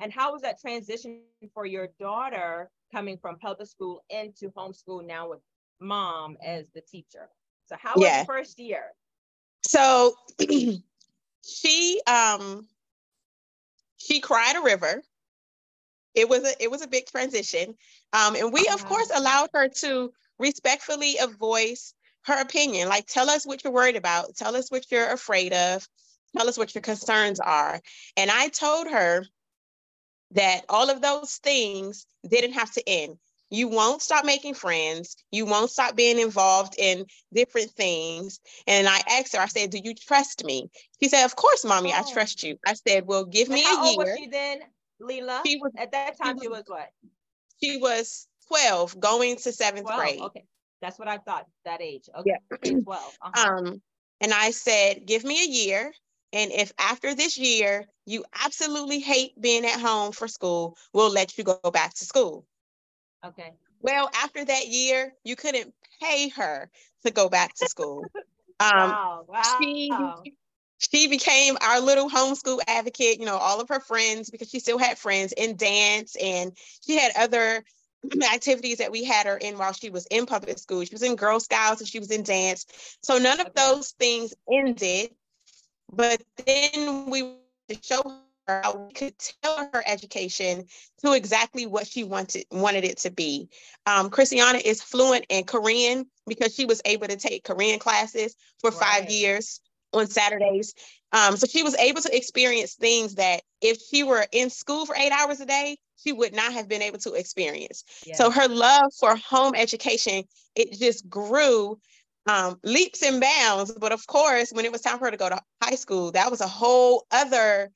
and 0.00 0.12
how 0.12 0.32
was 0.32 0.42
that 0.42 0.60
transition 0.60 1.20
for 1.52 1.66
your 1.66 1.88
daughter 2.00 2.70
coming 2.92 3.18
from 3.18 3.38
public 3.38 3.68
school 3.68 4.02
into 4.08 4.50
homeschool 4.50 5.06
now 5.06 5.28
with 5.28 5.40
mom 5.80 6.36
as 6.44 6.64
the 6.74 6.80
teacher? 6.80 7.28
So 7.66 7.76
how 7.78 7.94
was 7.96 8.20
the 8.20 8.24
first 8.26 8.58
year? 8.58 8.94
So 9.62 10.14
she 11.42 12.00
um 12.06 12.66
she 13.96 14.20
cried 14.20 14.56
a 14.56 14.62
river. 14.62 15.02
It 16.14 16.28
was 16.28 16.44
a 16.44 16.62
it 16.62 16.70
was 16.70 16.82
a 16.82 16.88
big 16.88 17.06
transition. 17.06 17.74
Um, 18.12 18.36
and 18.36 18.52
we 18.52 18.68
of 18.72 18.84
course 18.84 19.10
allowed 19.14 19.50
her 19.54 19.68
to 19.68 20.12
respectfully 20.38 21.16
voice 21.38 21.94
her 22.22 22.40
opinion. 22.40 22.88
Like, 22.88 23.06
tell 23.06 23.28
us 23.30 23.46
what 23.46 23.64
you're 23.64 23.72
worried 23.72 23.96
about. 23.96 24.36
Tell 24.36 24.56
us 24.56 24.70
what 24.70 24.90
you're 24.90 25.12
afraid 25.12 25.52
of. 25.52 25.86
Tell 26.36 26.48
us 26.48 26.58
what 26.58 26.74
your 26.74 26.82
concerns 26.82 27.40
are. 27.40 27.80
And 28.16 28.30
I 28.30 28.48
told 28.48 28.88
her 28.88 29.24
that 30.32 30.62
all 30.68 30.90
of 30.90 31.00
those 31.00 31.36
things 31.36 32.06
didn't 32.28 32.52
have 32.52 32.70
to 32.72 32.86
end. 32.86 33.18
You 33.50 33.68
won't 33.68 34.02
stop 34.02 34.24
making 34.24 34.54
friends. 34.54 35.16
You 35.30 35.46
won't 35.46 35.70
stop 35.70 35.96
being 35.96 36.18
involved 36.18 36.74
in 36.78 37.06
different 37.32 37.70
things. 37.70 38.40
And 38.66 38.88
I 38.88 39.00
asked 39.10 39.34
her, 39.34 39.40
I 39.40 39.46
said, 39.46 39.70
Do 39.70 39.80
you 39.82 39.94
trust 39.94 40.44
me? 40.44 40.70
She 41.02 41.08
said, 41.08 41.24
Of 41.24 41.36
course, 41.36 41.64
mommy, 41.64 41.92
oh. 41.92 41.96
I 41.98 42.12
trust 42.12 42.42
you. 42.42 42.58
I 42.66 42.74
said, 42.74 43.06
Well, 43.06 43.24
give 43.24 43.48
me 43.48 43.62
how 43.62 43.82
a 43.82 43.90
year. 43.90 43.98
Old 43.98 43.98
was 43.98 44.18
she 44.18 44.28
then, 44.28 44.60
Leila? 45.00 45.42
She 45.46 45.56
was 45.56 45.72
at 45.76 45.92
that 45.92 46.18
time, 46.18 46.38
she 46.40 46.48
was, 46.48 46.58
she 46.58 46.62
was 46.62 46.64
what? 46.66 46.90
She 47.62 47.76
was 47.78 48.28
12, 48.48 49.00
going 49.00 49.36
to 49.36 49.52
seventh 49.52 49.86
12, 49.86 50.00
grade. 50.00 50.20
Okay. 50.20 50.44
That's 50.80 50.98
what 50.98 51.08
I 51.08 51.18
thought 51.18 51.46
that 51.64 51.80
age. 51.80 52.08
Okay, 52.16 52.36
yeah. 52.64 52.72
12. 52.84 53.16
Uh-huh. 53.22 53.56
Um, 53.56 53.82
and 54.20 54.32
I 54.32 54.50
said, 54.50 55.06
give 55.06 55.24
me 55.24 55.42
a 55.42 55.48
year. 55.48 55.92
And 56.32 56.52
if 56.52 56.72
after 56.78 57.14
this 57.14 57.38
year 57.38 57.86
you 58.04 58.24
absolutely 58.44 59.00
hate 59.00 59.40
being 59.40 59.64
at 59.64 59.80
home 59.80 60.12
for 60.12 60.28
school, 60.28 60.76
we'll 60.92 61.10
let 61.10 61.38
you 61.38 61.44
go 61.44 61.58
back 61.72 61.94
to 61.94 62.04
school. 62.04 62.44
Okay. 63.24 63.52
Well, 63.80 64.10
after 64.14 64.44
that 64.44 64.68
year, 64.68 65.12
you 65.24 65.36
couldn't 65.36 65.72
pay 66.00 66.28
her 66.30 66.70
to 67.04 67.10
go 67.10 67.28
back 67.28 67.54
to 67.54 67.68
school. 67.68 68.04
Um, 68.60 68.90
wow. 68.90 69.24
Wow. 69.28 69.58
She, 69.60 70.34
she 70.78 71.08
became 71.08 71.56
our 71.60 71.80
little 71.80 72.08
homeschool 72.08 72.60
advocate, 72.66 73.18
you 73.18 73.26
know, 73.26 73.36
all 73.36 73.60
of 73.60 73.68
her 73.68 73.80
friends, 73.80 74.30
because 74.30 74.48
she 74.48 74.60
still 74.60 74.78
had 74.78 74.98
friends 74.98 75.32
in 75.36 75.56
dance 75.56 76.16
and 76.20 76.52
she 76.84 76.96
had 76.96 77.12
other 77.16 77.64
activities 78.34 78.78
that 78.78 78.92
we 78.92 79.04
had 79.04 79.26
her 79.26 79.36
in 79.36 79.58
while 79.58 79.72
she 79.72 79.90
was 79.90 80.06
in 80.06 80.26
public 80.26 80.58
school. 80.58 80.84
She 80.84 80.94
was 80.94 81.02
in 81.02 81.16
Girl 81.16 81.40
Scouts 81.40 81.80
and 81.80 81.88
she 81.88 81.98
was 81.98 82.10
in 82.10 82.22
dance. 82.22 82.66
So 83.02 83.18
none 83.18 83.40
of 83.40 83.46
okay. 83.46 83.52
those 83.54 83.90
things 83.92 84.34
ended. 84.50 85.10
But 85.92 86.22
then 86.44 87.10
we 87.10 87.36
show 87.82 88.02
her 88.04 88.20
how 88.48 88.76
we 88.76 88.92
could 88.92 89.14
tailor 89.18 89.68
her 89.72 89.82
education 89.86 90.64
to 91.04 91.12
exactly 91.12 91.66
what 91.66 91.86
she 91.86 92.04
wanted 92.04 92.44
wanted 92.50 92.84
it 92.84 92.98
to 92.98 93.10
be. 93.10 93.48
Um, 93.86 94.10
Christiana 94.10 94.58
is 94.64 94.82
fluent 94.82 95.26
in 95.28 95.44
Korean 95.44 96.06
because 96.26 96.54
she 96.54 96.64
was 96.64 96.80
able 96.84 97.06
to 97.08 97.16
take 97.16 97.44
Korean 97.44 97.78
classes 97.78 98.34
for 98.60 98.70
right. 98.70 98.80
five 98.80 99.10
years 99.10 99.60
on 99.92 100.06
Saturdays. 100.06 100.74
Um, 101.12 101.36
so 101.36 101.46
she 101.46 101.62
was 101.62 101.74
able 101.76 102.02
to 102.02 102.16
experience 102.16 102.74
things 102.74 103.14
that 103.14 103.42
if 103.62 103.78
she 103.90 104.02
were 104.02 104.26
in 104.32 104.50
school 104.50 104.84
for 104.84 104.94
eight 104.96 105.12
hours 105.12 105.40
a 105.40 105.46
day, 105.46 105.78
she 105.96 106.12
would 106.12 106.34
not 106.34 106.52
have 106.52 106.68
been 106.68 106.82
able 106.82 106.98
to 106.98 107.14
experience. 107.14 107.84
Yeah. 108.06 108.16
So 108.16 108.30
her 108.30 108.48
love 108.48 108.92
for 108.98 109.16
home 109.16 109.54
education, 109.54 110.24
it 110.54 110.78
just 110.78 111.08
grew 111.08 111.78
um, 112.26 112.58
leaps 112.62 113.02
and 113.02 113.20
bounds. 113.20 113.72
But 113.72 113.92
of 113.92 114.06
course, 114.06 114.52
when 114.52 114.64
it 114.64 114.72
was 114.72 114.82
time 114.82 114.98
for 114.98 115.06
her 115.06 115.10
to 115.10 115.16
go 115.16 115.30
to 115.30 115.40
high 115.62 115.76
school, 115.76 116.12
that 116.12 116.30
was 116.30 116.40
a 116.40 116.46
whole 116.46 117.06
other 117.10 117.70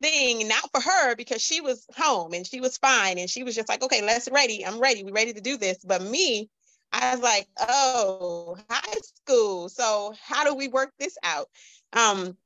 thing, 0.00 0.48
not 0.48 0.70
for 0.72 0.80
her 0.80 1.16
because 1.16 1.42
she 1.42 1.60
was 1.60 1.86
home 1.96 2.32
and 2.32 2.46
she 2.46 2.60
was 2.60 2.78
fine. 2.78 3.18
And 3.18 3.28
she 3.28 3.42
was 3.42 3.54
just 3.54 3.68
like, 3.68 3.82
okay, 3.82 4.02
let's 4.02 4.28
ready. 4.30 4.64
I'm 4.64 4.78
ready. 4.78 5.04
We're 5.04 5.12
ready 5.12 5.32
to 5.32 5.40
do 5.40 5.56
this. 5.56 5.78
But 5.84 6.02
me, 6.02 6.48
I 6.92 7.14
was 7.14 7.22
like, 7.22 7.48
oh, 7.58 8.56
high 8.70 9.00
school. 9.02 9.68
So 9.68 10.14
how 10.22 10.44
do 10.44 10.54
we 10.54 10.68
work 10.68 10.92
this 10.98 11.16
out? 11.22 11.48
Um, 11.92 12.36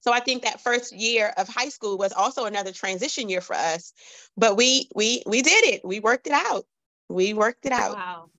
so 0.00 0.12
I 0.12 0.20
think 0.20 0.42
that 0.42 0.60
first 0.60 0.92
year 0.92 1.32
of 1.36 1.48
high 1.48 1.68
school 1.68 1.96
was 1.96 2.12
also 2.12 2.44
another 2.44 2.72
transition 2.72 3.28
year 3.28 3.40
for 3.40 3.54
us. 3.54 3.92
But 4.36 4.56
we 4.56 4.88
we 4.94 5.22
we 5.26 5.42
did 5.42 5.64
it. 5.64 5.84
We 5.84 6.00
worked 6.00 6.26
it 6.26 6.32
out. 6.32 6.64
We 7.08 7.34
worked 7.34 7.66
it 7.66 7.72
out. 7.72 7.96
Wow. 7.96 8.30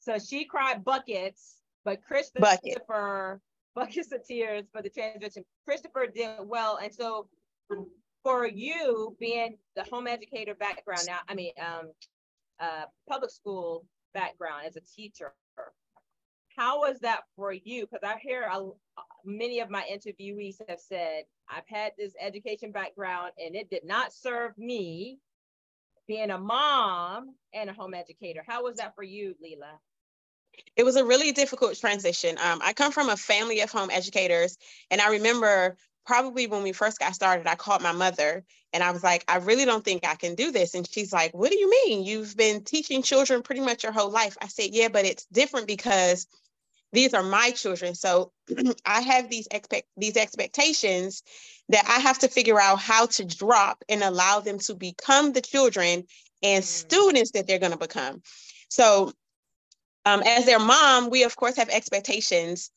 So 0.00 0.18
she 0.18 0.44
cried 0.44 0.84
buckets, 0.84 1.56
but 1.84 2.02
Christopher 2.02 2.40
Bucket. 2.40 2.86
buckets 3.74 4.12
of 4.12 4.26
tears 4.26 4.64
for 4.72 4.82
the 4.82 4.90
transition. 4.90 5.44
Christopher 5.64 6.06
did 6.14 6.30
well. 6.44 6.78
And 6.82 6.92
so 6.92 7.28
for 8.22 8.46
you 8.46 9.16
being 9.20 9.56
the 9.76 9.84
home 9.84 10.06
educator 10.06 10.54
background 10.54 11.02
now, 11.06 11.18
I 11.28 11.34
mean 11.34 11.52
um 11.60 11.90
uh 12.60 12.84
public 13.08 13.30
school 13.30 13.84
background 14.14 14.66
as 14.66 14.76
a 14.76 14.80
teacher, 14.80 15.32
how 16.56 16.80
was 16.80 16.98
that 17.00 17.20
for 17.36 17.52
you? 17.52 17.86
Because 17.86 18.02
I 18.02 18.18
hear 18.18 18.42
a, 18.52 18.70
many 19.24 19.60
of 19.60 19.70
my 19.70 19.84
interviewees 19.90 20.56
have 20.68 20.80
said, 20.80 21.22
I've 21.48 21.68
had 21.68 21.92
this 21.96 22.14
education 22.20 22.72
background 22.72 23.30
and 23.38 23.54
it 23.54 23.70
did 23.70 23.84
not 23.84 24.12
serve 24.12 24.58
me 24.58 25.20
being 26.08 26.30
a 26.30 26.38
mom 26.38 27.34
and 27.54 27.70
a 27.70 27.72
home 27.72 27.94
educator. 27.94 28.42
How 28.46 28.64
was 28.64 28.76
that 28.76 28.96
for 28.96 29.04
you, 29.04 29.36
Leila? 29.40 29.78
It 30.76 30.84
was 30.84 30.96
a 30.96 31.04
really 31.04 31.32
difficult 31.32 31.76
transition. 31.76 32.36
Um, 32.38 32.60
I 32.62 32.72
come 32.72 32.92
from 32.92 33.08
a 33.08 33.16
family 33.16 33.60
of 33.60 33.70
home 33.70 33.90
educators, 33.90 34.58
and 34.90 35.00
I 35.00 35.10
remember 35.10 35.76
probably 36.08 36.46
when 36.46 36.62
we 36.62 36.72
first 36.72 36.98
got 36.98 37.14
started, 37.14 37.46
I 37.46 37.54
called 37.54 37.82
my 37.82 37.92
mother 37.92 38.42
and 38.72 38.82
I 38.82 38.92
was 38.92 39.02
like, 39.02 39.24
I 39.28 39.36
really 39.36 39.66
don't 39.66 39.84
think 39.84 40.06
I 40.06 40.14
can 40.14 40.34
do 40.34 40.50
this. 40.50 40.74
And 40.74 40.88
she's 40.90 41.12
like, 41.12 41.34
What 41.34 41.50
do 41.50 41.58
you 41.58 41.70
mean? 41.70 42.02
You've 42.02 42.34
been 42.36 42.64
teaching 42.64 43.02
children 43.02 43.42
pretty 43.42 43.60
much 43.60 43.82
your 43.82 43.92
whole 43.92 44.10
life. 44.10 44.36
I 44.40 44.48
said, 44.48 44.70
Yeah, 44.72 44.88
but 44.88 45.04
it's 45.04 45.26
different 45.26 45.66
because 45.66 46.26
these 46.92 47.12
are 47.12 47.22
my 47.22 47.50
children. 47.50 47.94
So 47.94 48.32
I 48.86 49.02
have 49.02 49.28
these 49.28 49.48
expect 49.50 49.86
these 49.98 50.16
expectations 50.16 51.22
that 51.68 51.84
I 51.86 52.00
have 52.00 52.18
to 52.20 52.28
figure 52.28 52.58
out 52.58 52.78
how 52.78 53.06
to 53.06 53.24
drop 53.26 53.84
and 53.88 54.02
allow 54.02 54.40
them 54.40 54.58
to 54.60 54.74
become 54.74 55.32
the 55.32 55.42
children 55.42 56.04
and 56.42 56.64
mm. 56.64 56.66
students 56.66 57.32
that 57.32 57.46
they're 57.46 57.58
going 57.58 57.72
to 57.72 57.78
become. 57.78 58.22
So 58.70 59.12
um, 60.08 60.22
as 60.24 60.46
their 60.46 60.58
mom, 60.58 61.10
we 61.10 61.24
of 61.24 61.36
course 61.36 61.56
have 61.56 61.68
expectations 61.68 62.70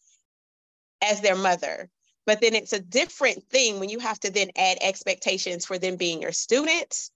as 1.02 1.22
their 1.22 1.36
mother. 1.36 1.90
but 2.28 2.40
then 2.40 2.54
it's 2.54 2.74
a 2.74 2.80
different 2.80 3.44
thing 3.50 3.80
when 3.80 3.90
you 3.90 4.00
have 4.00 4.20
to 4.20 4.32
then 4.32 4.52
add 4.56 4.78
expectations 4.82 5.66
for 5.66 5.78
them 5.80 5.96
being 5.96 6.22
your 6.22 6.32
students 6.32 7.12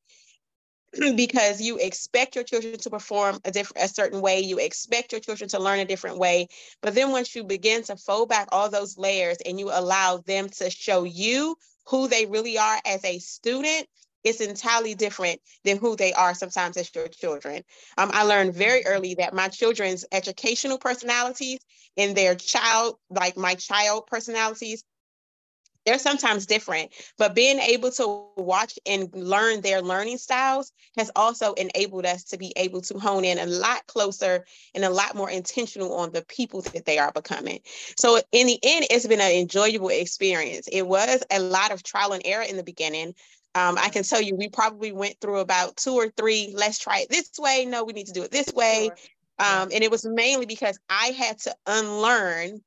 because 1.16 1.62
you 1.62 1.78
expect 1.78 2.36
your 2.36 2.44
children 2.44 2.78
to 2.78 2.90
perform 2.90 3.40
a 3.46 3.52
different 3.52 3.86
a 3.86 3.94
certain 3.94 4.22
way 4.22 4.40
you 4.40 4.58
expect 4.58 5.12
your 5.12 5.22
children 5.22 5.48
to 5.50 5.60
learn 5.60 5.80
a 5.80 5.86
different 5.86 6.18
way 6.18 6.48
but 6.82 6.96
then 6.96 7.12
once 7.12 7.36
you 7.36 7.44
begin 7.44 7.84
to 7.84 7.96
fold 7.96 8.30
back 8.30 8.48
all 8.52 8.70
those 8.70 8.98
layers 8.98 9.38
and 9.46 9.60
you 9.60 9.70
allow 9.72 10.18
them 10.18 10.50
to 10.50 10.70
show 10.70 11.04
you 11.04 11.56
who 11.88 12.08
they 12.08 12.26
really 12.26 12.58
are 12.58 12.80
as 12.86 13.04
a 13.06 13.20
student 13.20 13.88
it's 14.26 14.42
entirely 14.42 14.96
different 14.96 15.40
than 15.64 15.78
who 15.78 15.96
they 15.96 16.14
are 16.14 16.34
sometimes 16.34 16.78
as 16.78 16.94
your 16.94 17.08
children. 17.08 17.64
Um, 17.98 18.12
I 18.14 18.24
learned 18.24 18.56
very 18.56 18.86
early 18.86 19.16
that 19.16 19.34
my 19.34 19.48
children's 19.48 20.06
educational 20.12 20.80
personalities 20.80 21.60
and 21.96 22.16
their 22.18 22.36
child, 22.36 22.98
like 23.10 23.38
my 23.38 23.56
child 23.56 24.08
personalities, 24.08 24.84
they're 25.86 26.00
sometimes 26.00 26.48
different, 26.48 26.92
but 27.20 27.36
being 27.36 27.60
able 27.60 27.92
to 27.92 28.08
watch 28.38 28.80
and 28.88 29.14
learn 29.14 29.62
their 29.62 29.82
learning 29.84 30.18
styles 30.18 30.72
has 30.98 31.12
also 31.16 31.54
enabled 31.54 32.08
us 32.08 32.24
to 32.26 32.38
be 32.38 32.52
able 32.56 32.82
to 32.82 32.98
hone 32.98 33.24
in 33.24 33.38
a 33.38 33.46
lot 33.46 33.86
closer 33.86 34.46
and 34.74 34.84
a 34.84 34.90
lot 34.90 35.16
more 35.16 35.30
intentional 35.30 35.94
on 35.96 36.12
the 36.12 36.24
people 36.24 36.62
that 36.62 36.86
they 36.86 36.98
are 36.98 37.12
becoming. 37.12 37.60
So, 37.98 38.20
in 38.32 38.48
the 38.48 38.60
end, 38.64 38.88
it's 38.90 39.06
been 39.06 39.22
an 39.22 39.32
enjoyable 39.32 39.90
experience. 39.90 40.68
It 40.72 40.88
was 40.88 41.24
a 41.32 41.40
lot 41.40 41.72
of 41.72 41.84
trial 41.84 42.14
and 42.14 42.24
error 42.26 42.44
in 42.44 42.58
the 42.58 42.64
beginning. 42.64 43.14
Um, 43.56 43.78
I 43.80 43.90
can 43.90 44.04
tell 44.04 44.22
you, 44.22 44.36
we 44.36 44.50
probably 44.50 44.92
went 44.92 45.16
through 45.22 45.40
about 45.40 45.78
two 45.78 45.94
or 45.94 46.10
three. 46.10 46.54
Let's 46.56 46.78
try 46.78 47.00
it 47.00 47.10
this 47.10 47.32
way. 47.40 47.66
No, 47.66 47.86
we 47.86 47.94
need 47.94 48.08
to 48.08 48.14
do 48.14 48.24
it 48.24 48.32
this 48.32 48.54
way. 48.54 48.92
Um, 49.40 49.70
and 49.74 49.84
it 49.84 49.90
was 49.90 50.06
mainly 50.06 50.46
because 50.46 50.78
I 50.90 51.08
had 51.08 51.40
to 51.40 51.56
unlearn 51.66 52.62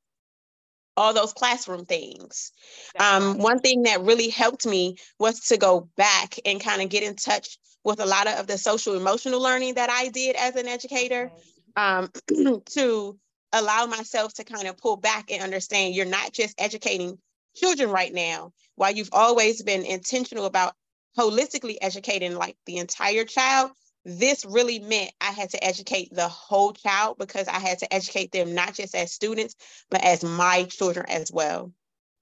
all 0.97 1.13
those 1.13 1.31
classroom 1.33 1.85
things. 1.85 2.51
Um, 2.99 3.37
one 3.37 3.59
thing 3.59 3.83
that 3.83 4.01
really 4.01 4.29
helped 4.29 4.65
me 4.65 4.97
was 5.19 5.39
to 5.47 5.57
go 5.57 5.87
back 5.95 6.35
and 6.43 6.59
kind 6.59 6.81
of 6.81 6.89
get 6.89 7.03
in 7.03 7.15
touch 7.15 7.57
with 7.83 7.99
a 7.99 8.05
lot 8.05 8.27
of 8.27 8.47
the 8.47 8.57
social 8.57 8.95
emotional 8.95 9.41
learning 9.41 9.75
that 9.75 9.89
I 9.89 10.09
did 10.09 10.35
as 10.35 10.55
an 10.55 10.67
educator 10.67 11.31
um, 11.75 12.11
to 12.71 13.17
allow 13.53 13.85
myself 13.85 14.33
to 14.35 14.43
kind 14.43 14.67
of 14.67 14.77
pull 14.77 14.97
back 14.97 15.31
and 15.31 15.41
understand 15.41 15.95
you're 15.95 16.05
not 16.05 16.33
just 16.33 16.59
educating 16.59 17.17
children 17.55 17.89
right 17.89 18.13
now, 18.13 18.53
while 18.75 18.91
you've 18.91 19.09
always 19.13 19.61
been 19.61 19.83
intentional 19.85 20.45
about 20.45 20.73
holistically 21.17 21.77
educating 21.81 22.35
like 22.35 22.57
the 22.65 22.77
entire 22.77 23.25
child, 23.25 23.71
this 24.05 24.45
really 24.45 24.79
meant 24.79 25.11
I 25.19 25.31
had 25.31 25.49
to 25.51 25.63
educate 25.63 26.13
the 26.13 26.27
whole 26.27 26.73
child 26.73 27.17
because 27.17 27.47
I 27.47 27.59
had 27.59 27.79
to 27.79 27.93
educate 27.93 28.31
them 28.31 28.55
not 28.55 28.73
just 28.73 28.95
as 28.95 29.11
students, 29.11 29.55
but 29.89 30.03
as 30.03 30.23
my 30.23 30.63
children 30.63 31.05
as 31.09 31.31
well. 31.31 31.71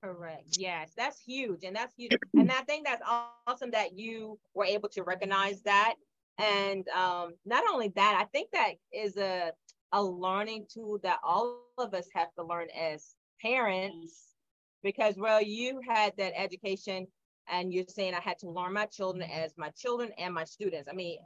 Correct. 0.03 0.45
Yes, 0.57 0.91
that's 0.95 1.19
huge. 1.19 1.63
And 1.63 1.75
that's 1.75 1.93
huge. 1.95 2.11
And 2.35 2.51
I 2.51 2.61
think 2.61 2.85
that's 2.85 3.01
awesome 3.05 3.71
that 3.71 3.97
you 3.97 4.39
were 4.53 4.65
able 4.65 4.89
to 4.89 5.03
recognize 5.03 5.61
that. 5.63 5.95
And 6.37 6.87
um, 6.89 7.33
not 7.45 7.63
only 7.71 7.89
that, 7.89 8.17
I 8.19 8.25
think 8.25 8.51
that 8.51 8.73
is 8.93 9.17
a, 9.17 9.51
a 9.91 10.03
learning 10.03 10.67
tool 10.71 10.99
that 11.03 11.19
all 11.23 11.61
of 11.77 11.93
us 11.93 12.07
have 12.13 12.33
to 12.35 12.43
learn 12.43 12.67
as 12.77 13.15
parents 13.41 14.26
because, 14.83 15.15
well, 15.17 15.41
you 15.41 15.81
had 15.87 16.13
that 16.17 16.33
education 16.35 17.07
and 17.49 17.73
you're 17.73 17.85
saying 17.87 18.13
I 18.13 18.21
had 18.21 18.39
to 18.39 18.49
learn 18.49 18.73
my 18.73 18.85
children 18.85 19.29
as 19.29 19.53
my 19.57 19.69
children 19.69 20.11
and 20.17 20.33
my 20.33 20.43
students. 20.43 20.89
I 20.91 20.95
mean, 20.95 21.19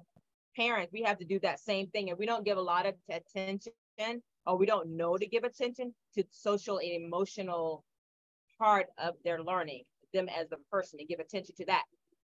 parents, 0.56 0.92
we 0.94 1.04
have 1.04 1.18
to 1.20 1.26
do 1.26 1.40
that 1.40 1.60
same 1.60 1.88
thing. 1.88 2.10
And 2.10 2.20
we 2.20 2.26
don't 2.26 2.46
give 2.46 2.58
a 2.58 2.62
lot 2.62 2.86
of 2.86 2.96
attention 3.10 3.72
or 4.46 4.58
we 4.58 4.66
don't 4.66 4.96
know 4.96 5.18
to 5.18 5.26
give 5.26 5.44
attention 5.44 5.94
to 6.16 6.24
social 6.32 6.80
and 6.80 6.92
emotional 6.92 7.84
part 8.60 8.88
of 8.98 9.16
their 9.24 9.42
learning, 9.42 9.84
them 10.14 10.30
as 10.30 10.52
a 10.52 10.58
person 10.72 11.00
and 11.00 11.10
give 11.10 11.20
attention 11.20 11.56
to 11.56 11.66
that. 11.66 11.84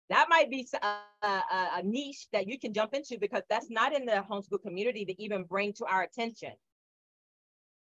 That 0.09 0.27
might 0.29 0.49
be 0.49 0.65
a, 0.73 0.85
a, 0.85 0.99
uh, 1.21 1.41
uh, 1.51 1.67
a 1.77 1.83
niche 1.83 2.27
that 2.31 2.47
you 2.47 2.57
can 2.57 2.73
jump 2.73 2.93
into 2.93 3.17
because 3.19 3.43
that's 3.49 3.69
not 3.69 3.93
in 3.93 4.05
the 4.05 4.23
homeschool 4.29 4.61
community 4.61 5.03
to 5.05 5.21
even 5.21 5.43
bring 5.43 5.73
to 5.73 5.85
our 5.85 6.03
attention. 6.03 6.51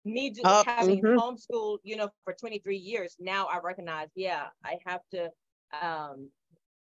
Me 0.06 0.34
uh, 0.44 0.64
having 0.66 1.02
mm-hmm. 1.02 1.18
homeschooled, 1.18 1.78
you 1.84 1.96
know, 1.96 2.10
for 2.26 2.34
23 2.34 2.76
years, 2.76 3.16
now 3.20 3.46
I 3.46 3.60
recognize, 3.64 4.10
yeah, 4.16 4.48
I 4.64 4.78
have 4.86 5.02
to 5.12 5.30
um, 5.82 6.30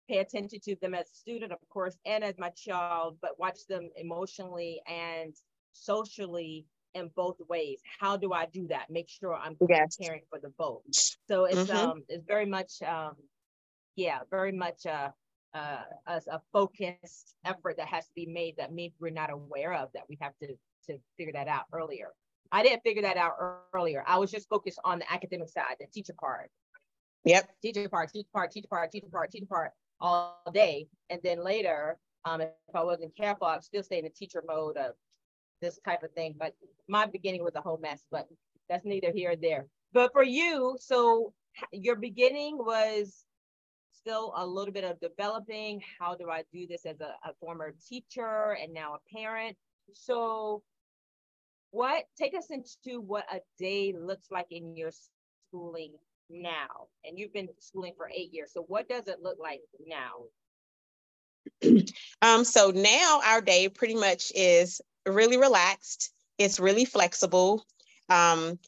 pay 0.08 0.18
attention 0.18 0.58
to 0.64 0.76
them 0.80 0.94
as 0.94 1.06
a 1.06 1.14
student, 1.14 1.52
of 1.52 1.58
course, 1.68 1.96
and 2.06 2.24
as 2.24 2.34
my 2.38 2.50
child, 2.50 3.18
but 3.20 3.38
watch 3.38 3.66
them 3.68 3.90
emotionally 3.96 4.80
and 4.86 5.34
socially 5.72 6.66
in 6.94 7.10
both 7.14 7.36
ways. 7.48 7.80
How 8.00 8.16
do 8.16 8.32
I 8.32 8.46
do 8.46 8.66
that? 8.68 8.90
Make 8.90 9.08
sure 9.08 9.34
I'm 9.34 9.56
yes. 9.68 9.96
caring 10.00 10.22
for 10.28 10.38
the 10.40 10.50
both. 10.58 10.82
So 11.28 11.44
it's 11.44 11.70
mm-hmm. 11.70 11.76
um 11.76 12.02
it's 12.08 12.24
very 12.26 12.46
much 12.46 12.82
um 12.82 13.14
yeah, 13.96 14.20
very 14.30 14.52
much 14.52 14.86
uh 14.86 15.10
uh 15.54 15.82
a, 16.06 16.20
a 16.30 16.40
focused 16.52 17.34
effort 17.44 17.76
that 17.76 17.86
has 17.86 18.06
to 18.06 18.12
be 18.14 18.26
made 18.26 18.56
that 18.56 18.72
maybe 18.72 18.94
we're 19.00 19.10
not 19.10 19.30
aware 19.30 19.74
of 19.74 19.90
that 19.94 20.04
we 20.08 20.18
have 20.20 20.32
to 20.42 20.48
to 20.86 20.98
figure 21.16 21.32
that 21.32 21.48
out 21.48 21.64
earlier. 21.72 22.08
I 22.52 22.62
didn't 22.62 22.82
figure 22.82 23.02
that 23.02 23.16
out 23.16 23.34
earlier. 23.72 24.04
I 24.06 24.18
was 24.18 24.30
just 24.30 24.48
focused 24.48 24.80
on 24.84 24.98
the 24.98 25.12
academic 25.12 25.48
side, 25.48 25.76
the 25.78 25.86
teacher 25.86 26.14
part. 26.18 26.50
Yep. 27.24 27.50
Teacher 27.62 27.88
part, 27.88 28.10
teacher 28.12 28.28
part, 28.32 28.50
teacher 28.50 28.68
part, 28.68 28.90
teacher 28.90 29.06
part, 29.10 29.30
teacher 29.30 29.46
part 29.46 29.70
all 30.00 30.42
day. 30.52 30.88
And 31.10 31.20
then 31.22 31.44
later, 31.44 31.98
um, 32.24 32.40
if 32.40 32.50
I 32.74 32.82
wasn't 32.82 33.16
careful, 33.16 33.46
I'd 33.46 33.64
still 33.64 33.82
stay 33.82 33.98
in 33.98 34.04
the 34.04 34.10
teacher 34.10 34.42
mode 34.46 34.76
of 34.76 34.92
this 35.60 35.78
type 35.84 36.02
of 36.02 36.12
thing. 36.12 36.34
But 36.38 36.54
my 36.88 37.06
beginning 37.06 37.44
was 37.44 37.54
a 37.54 37.60
whole 37.60 37.78
mess, 37.78 38.04
but 38.10 38.26
that's 38.68 38.84
neither 38.84 39.12
here 39.12 39.32
or 39.32 39.36
there. 39.36 39.66
But 39.92 40.12
for 40.12 40.22
you, 40.22 40.76
so 40.80 41.32
your 41.72 41.96
beginning 41.96 42.56
was 42.58 43.24
still 43.92 44.32
a 44.36 44.46
little 44.46 44.72
bit 44.72 44.84
of 44.84 44.98
developing. 45.00 45.82
How 45.98 46.14
do 46.14 46.30
I 46.30 46.44
do 46.52 46.66
this 46.66 46.86
as 46.86 47.00
a, 47.00 47.14
a 47.28 47.34
former 47.38 47.74
teacher 47.88 48.56
and 48.60 48.72
now 48.72 48.94
a 48.94 49.16
parent? 49.16 49.56
So 49.92 50.62
what 51.70 52.04
take 52.18 52.34
us 52.34 52.50
into 52.50 53.00
what 53.00 53.24
a 53.32 53.40
day 53.58 53.94
looks 53.98 54.30
like 54.30 54.46
in 54.50 54.76
your 54.76 54.90
schooling 55.48 55.92
now? 56.28 56.88
And 57.04 57.18
you've 57.18 57.32
been 57.32 57.48
schooling 57.58 57.94
for 57.96 58.10
eight 58.14 58.32
years. 58.32 58.52
So 58.52 58.62
what 58.62 58.88
does 58.88 59.08
it 59.08 59.22
look 59.22 59.38
like 59.40 59.60
now? 59.86 60.24
um, 62.22 62.44
so 62.44 62.70
now 62.70 63.20
our 63.24 63.40
day 63.40 63.68
pretty 63.68 63.94
much 63.94 64.32
is 64.34 64.80
really 65.06 65.36
relaxed. 65.36 66.12
It's 66.38 66.60
really 66.60 66.84
flexible. 66.84 67.64
Um, 68.08 68.58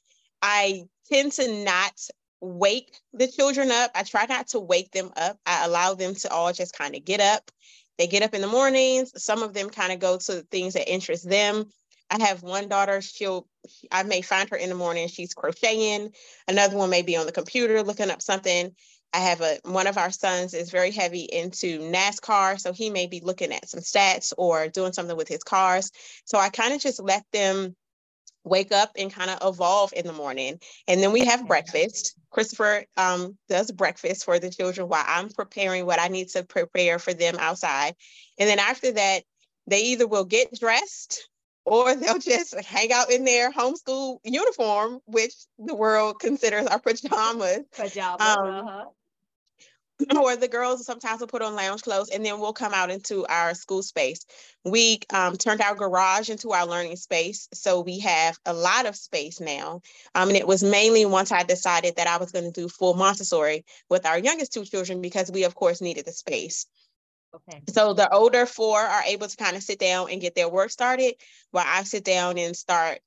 I 0.41 0.85
tend 1.11 1.33
to 1.33 1.65
not 1.65 1.95
wake 2.41 2.99
the 3.13 3.29
children 3.29 3.71
up. 3.71 3.91
I 3.95 4.03
try 4.03 4.27
not 4.27 4.49
to 4.49 4.61
wake 4.61 4.91
them 4.91 5.11
up. 5.17 5.39
I 5.47 5.65
allow 5.65 5.95
them 5.95 6.15
to 6.17 6.31
all 6.31 6.53
just 6.53 6.77
kind 6.77 6.95
of 6.95 7.05
get 7.05 7.21
up. 7.21 7.51
They 7.99 8.07
get 8.07 8.23
up 8.23 8.35
in 8.35 8.41
the 8.41 8.47
mornings. 8.47 9.13
Some 9.23 9.43
of 9.43 9.55
them 9.55 9.71
kind 9.71 9.93
of 9.93 10.01
go 10.01 10.19
to 10.19 10.43
things 10.51 10.75
that 10.75 10.93
interest 10.93 11.29
them. 11.29 11.67
I 12.13 12.23
have 12.27 12.43
one 12.43 12.69
daughter, 12.69 13.01
she'll, 13.01 13.49
I 13.91 14.03
may 14.03 14.21
find 14.21 14.51
her 14.51 14.57
in 14.57 14.69
the 14.69 14.75
morning, 14.75 15.09
she's 15.09 15.33
crocheting. 15.33 16.13
Another 16.47 16.77
one 16.77 16.91
may 16.91 17.01
be 17.01 17.17
on 17.17 17.25
the 17.25 17.33
computer 17.33 17.83
looking 17.83 18.11
up 18.11 18.21
something. 18.21 18.75
I 19.15 19.19
have 19.19 19.41
a, 19.41 19.59
one 19.65 19.87
of 19.87 19.97
our 19.97 20.11
sons 20.11 20.53
is 20.53 20.71
very 20.71 20.91
heavy 20.91 21.23
into 21.23 21.81
NASCAR. 21.81 22.61
So 22.61 22.75
he 22.75 22.91
may 22.91 23.07
be 23.07 23.21
looking 23.21 23.53
at 23.53 23.69
some 23.69 23.81
stats 23.81 24.35
or 24.37 24.69
doing 24.69 24.93
something 24.93 25.17
with 25.17 25.29
his 25.29 25.43
cars. 25.43 25.91
So 26.27 26.39
I 26.39 26.51
kind 26.51 26.75
of 26.75 26.81
just 26.81 27.03
let 27.03 27.25
them 27.33 27.77
wake 28.45 28.73
up 28.73 28.91
and 28.97 29.13
kind 29.13 29.31
of 29.31 29.39
evolve 29.55 29.93
in 29.95 30.07
the 30.07 30.13
morning. 30.13 30.61
And 30.89 31.03
then 31.03 31.13
we 31.13 31.25
have 31.25 31.47
breakfast. 31.47 32.15
Christopher 32.31 32.85
um, 32.99 33.39
does 33.49 33.71
breakfast 33.71 34.25
for 34.25 34.39
the 34.39 34.51
children 34.51 34.89
while 34.89 35.05
I'm 35.07 35.31
preparing 35.31 35.87
what 35.87 36.01
I 36.01 36.09
need 36.09 36.29
to 36.31 36.43
prepare 36.43 36.99
for 36.99 37.15
them 37.15 37.37
outside. 37.39 37.95
And 38.39 38.49
then 38.49 38.59
after 38.59 38.93
that, 38.93 39.23
they 39.67 39.83
either 39.85 40.07
will 40.07 40.25
get 40.25 40.59
dressed 40.59 41.29
or 41.65 41.95
they'll 41.95 42.19
just 42.19 42.59
hang 42.61 42.93
out 42.93 43.11
in 43.11 43.25
their 43.25 43.53
homeschool 43.53 44.19
uniform, 44.25 45.01
which 45.07 45.35
the 45.59 45.75
world 45.75 46.19
considers 46.19 46.67
our 46.67 46.81
pajamas. 46.81 47.61
Pajamas. 47.77 48.21
Um, 48.21 48.49
uh-huh. 48.49 48.85
Or 50.21 50.35
the 50.35 50.49
girls 50.49 50.85
sometimes 50.85 51.21
will 51.21 51.29
put 51.29 51.43
on 51.43 51.55
lounge 51.55 51.83
clothes 51.83 52.11
and 52.11 52.25
then 52.25 52.41
we'll 52.41 52.53
come 52.53 52.73
out 52.75 52.91
into 52.91 53.25
our 53.27 53.55
school 53.55 53.83
space. 53.83 54.25
We 54.65 55.01
um, 55.13 55.37
turned 55.37 55.61
our 55.61 55.77
garage 55.77 56.29
into 56.29 56.51
our 56.51 56.67
learning 56.67 56.97
space. 56.97 57.49
So 57.53 57.81
we 57.81 58.01
have 58.01 58.37
a 58.45 58.53
lot 58.53 58.87
of 58.87 58.97
space 58.97 59.41
now. 59.41 59.81
Um, 60.15 60.29
and 60.29 60.37
it 60.37 60.47
was 60.47 60.65
mainly 60.65 61.07
once 61.07 61.31
I 61.31 61.45
decided 61.45 61.97
that 61.97 62.09
I 62.09 62.17
was 62.17 62.33
going 62.33 62.51
to 62.51 62.61
do 62.61 62.69
full 62.69 62.95
Montessori 62.95 63.65
with 63.89 64.05
our 64.07 64.19
youngest 64.19 64.53
two 64.53 64.65
children 64.65 65.01
because 65.03 65.31
we, 65.31 65.45
of 65.45 65.55
course, 65.55 65.81
needed 65.81 66.07
the 66.07 66.13
space. 66.13 66.67
Okay. 67.35 67.63
So 67.71 67.95
the 67.95 68.13
older 68.13 68.47
four 68.47 68.79
are 68.79 69.03
able 69.05 69.27
to 69.27 69.37
kind 69.37 69.57
of 69.57 69.63
sit 69.63 69.79
down 69.79 70.11
and 70.11 70.21
get 70.21 70.35
their 70.35 70.49
work 70.49 70.71
started, 70.71 71.15
while 71.51 71.65
I 71.67 71.83
sit 71.85 72.05
down 72.05 72.39
and 72.39 72.55
start, 72.55 73.01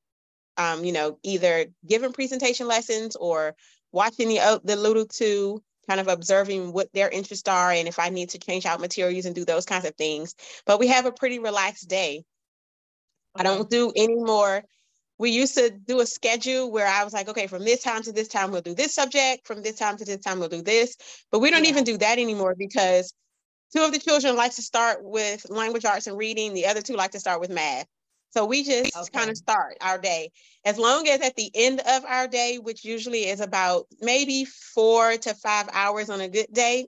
um, 0.58 0.84
you 0.84 0.94
know, 0.94 1.20
either 1.24 1.68
giving 1.86 2.14
presentation 2.14 2.68
lessons 2.68 3.16
or 3.16 3.56
watching 3.92 4.30
the 4.30 4.62
the 4.64 4.76
little 4.76 5.06
two, 5.06 5.62
kind 5.88 6.00
of 6.00 6.08
observing 6.08 6.74
what 6.74 6.92
their 6.94 7.10
interests 7.10 7.48
are 7.48 7.72
and 7.72 7.88
if 7.88 8.00
I 8.00 8.10
need 8.10 8.30
to 8.30 8.40
change 8.40 8.66
out 8.66 8.82
materials 8.82 9.26
and 9.26 9.36
do 9.36 9.46
those 9.46 9.66
kinds 9.66 9.86
of 9.86 9.96
things. 9.96 10.34
But 10.66 10.80
we 10.80 10.88
have 10.88 11.06
a 11.06 11.12
pretty 11.12 11.40
relaxed 11.40 11.88
day. 11.88 12.24
Okay. 13.38 13.42
I 13.42 13.44
don't 13.44 13.70
do 13.70 13.92
any 13.96 14.16
more 14.16 14.64
we 15.18 15.30
used 15.30 15.56
to 15.56 15.70
do 15.70 16.02
a 16.02 16.06
schedule 16.06 16.72
where 16.72 16.88
I 16.88 17.04
was 17.04 17.14
like, 17.14 17.30
okay, 17.30 17.48
from 17.48 17.64
this 17.64 17.82
time 17.82 18.02
to 18.04 18.12
this 18.12 18.28
time, 18.28 18.52
we'll 18.52 18.62
do 18.62 18.76
this 18.76 18.94
subject. 18.94 19.48
From 19.48 19.62
this 19.62 19.78
time 19.78 19.98
to 19.98 20.06
this 20.06 20.20
time, 20.20 20.40
we'll 20.40 20.50
do 20.50 20.62
this. 20.62 20.98
But 21.32 21.40
we 21.40 21.52
don't 21.52 21.64
yeah. 21.64 21.70
even 21.70 21.84
do 21.84 21.98
that 21.98 22.20
anymore 22.20 22.56
because 22.58 23.14
two 23.76 23.84
of 23.84 23.92
the 23.92 24.00
children 24.00 24.36
like 24.36 24.56
to 24.56 24.62
start 24.62 25.04
with 25.04 25.50
language 25.50 25.86
arts 25.86 26.08
and 26.08 26.18
reading. 26.18 26.54
The 26.54 26.68
other 26.68 26.82
two 26.82 26.96
like 26.96 27.12
to 27.12 27.20
start 27.20 27.42
with 27.42 27.50
math. 27.50 27.88
So 28.32 28.46
we 28.46 28.64
just 28.64 28.96
okay. 28.98 29.18
kind 29.18 29.30
of 29.30 29.38
start 29.38 29.78
our 29.82 29.98
day. 29.98 30.32
As 30.66 30.78
long 30.78 31.08
as 31.08 31.22
at 31.22 31.36
the 31.36 31.50
end 31.54 31.82
of 31.88 32.06
our 32.06 32.28
day, 32.28 32.58
which 32.62 32.84
usually 32.84 33.28
is 33.28 33.40
about 33.40 33.86
maybe 34.02 34.46
four 34.46 35.16
to 35.18 35.34
five 35.36 35.70
hours 35.72 36.10
on 36.10 36.22
a 36.22 36.28
good 36.28 36.52
day. 36.52 36.88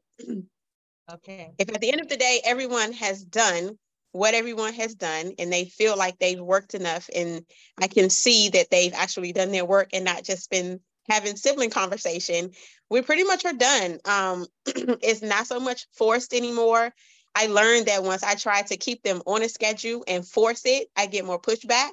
Okay. 1.10 1.52
If 1.58 1.70
at 1.74 1.80
the 1.80 1.90
end 1.90 2.02
of 2.02 2.10
the 2.10 2.18
day, 2.18 2.42
everyone 2.44 2.92
has 2.92 3.24
done 3.24 3.78
what 4.12 4.34
everyone 4.34 4.74
has 4.74 4.94
done 4.94 5.32
and 5.40 5.54
they 5.54 5.64
feel 5.64 5.98
like 5.98 6.20
they've 6.20 6.40
worked 6.40 6.74
enough 6.74 7.10
and 7.16 7.46
I 7.82 7.88
can 7.88 8.10
see 8.10 8.50
that 8.50 8.70
they've 8.72 8.94
actually 8.94 9.32
done 9.32 9.52
their 9.52 9.64
work 9.64 9.92
and 9.94 10.04
not 10.04 10.26
just 10.26 10.50
been 10.50 10.82
having 11.10 11.36
sibling 11.36 11.70
conversation, 11.70 12.52
we 12.90 13.02
pretty 13.02 13.24
much 13.24 13.46
are 13.46 13.54
done. 13.54 14.00
Um, 14.06 14.46
it's 14.66 15.22
not 15.22 15.48
so 15.48 15.60
much 15.60 15.88
forced 15.94 16.34
anymore. 16.34 16.94
I 17.36 17.48
learned 17.48 17.86
that 17.86 18.04
once 18.04 18.24
I 18.24 18.36
try 18.36 18.64
to 18.64 18.78
keep 18.78 19.04
them 19.04 19.22
on 19.26 19.44
a 19.44 19.50
schedule 19.50 20.04
and 20.08 20.28
force 20.28 20.64
it, 20.66 20.88
I 20.96 21.06
get 21.06 21.26
more 21.26 21.40
pushback. 21.40 21.92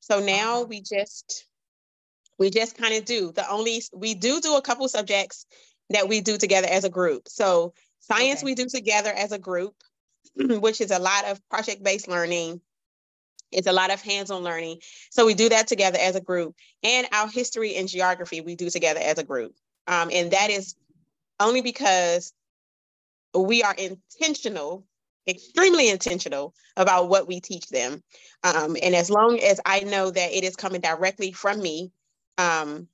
So 0.00 0.20
now 0.20 0.56
uh-huh. 0.58 0.66
we 0.68 0.80
just 0.82 1.46
we 2.38 2.50
just 2.50 2.76
kind 2.76 2.94
of 2.94 3.04
do 3.04 3.32
the 3.32 3.48
only 3.50 3.82
we 3.92 4.14
do 4.14 4.40
do 4.40 4.56
a 4.56 4.62
couple 4.62 4.88
subjects 4.88 5.46
that 5.90 6.08
we 6.08 6.20
do 6.20 6.36
together 6.36 6.68
as 6.70 6.84
a 6.84 6.90
group. 6.90 7.28
So 7.28 7.74
science 8.00 8.40
okay. 8.40 8.44
we 8.44 8.54
do 8.54 8.66
together 8.66 9.10
as 9.10 9.32
a 9.32 9.38
group. 9.38 9.74
which 10.36 10.80
is 10.80 10.90
a 10.90 10.98
lot 10.98 11.26
of 11.26 11.48
project 11.48 11.82
based 11.82 12.08
learning. 12.08 12.60
It's 13.54 13.66
a 13.66 13.72
lot 13.72 13.92
of 13.92 14.02
hands 14.02 14.30
on 14.30 14.42
learning. 14.42 14.78
So 15.10 15.26
we 15.26 15.34
do 15.34 15.48
that 15.48 15.66
together 15.66 15.98
as 16.00 16.16
a 16.16 16.20
group. 16.20 16.54
And 16.82 17.06
our 17.12 17.28
history 17.28 17.76
and 17.76 17.88
geography 17.88 18.40
we 18.40 18.56
do 18.56 18.70
together 18.70 19.00
as 19.02 19.18
a 19.18 19.24
group. 19.24 19.54
Um, 19.86 20.10
and 20.12 20.30
that 20.32 20.50
is 20.50 20.74
only 21.40 21.62
because 21.62 22.32
we 23.34 23.62
are 23.62 23.74
intentional, 23.74 24.84
extremely 25.28 25.88
intentional 25.88 26.54
about 26.76 27.08
what 27.08 27.26
we 27.26 27.40
teach 27.40 27.68
them. 27.68 28.02
Um, 28.42 28.76
and 28.82 28.94
as 28.94 29.10
long 29.10 29.40
as 29.40 29.60
I 29.64 29.80
know 29.80 30.10
that 30.10 30.32
it 30.32 30.44
is 30.44 30.56
coming 30.56 30.80
directly 30.80 31.32
from 31.32 31.60
me, 31.60 31.90
um, 32.38 32.88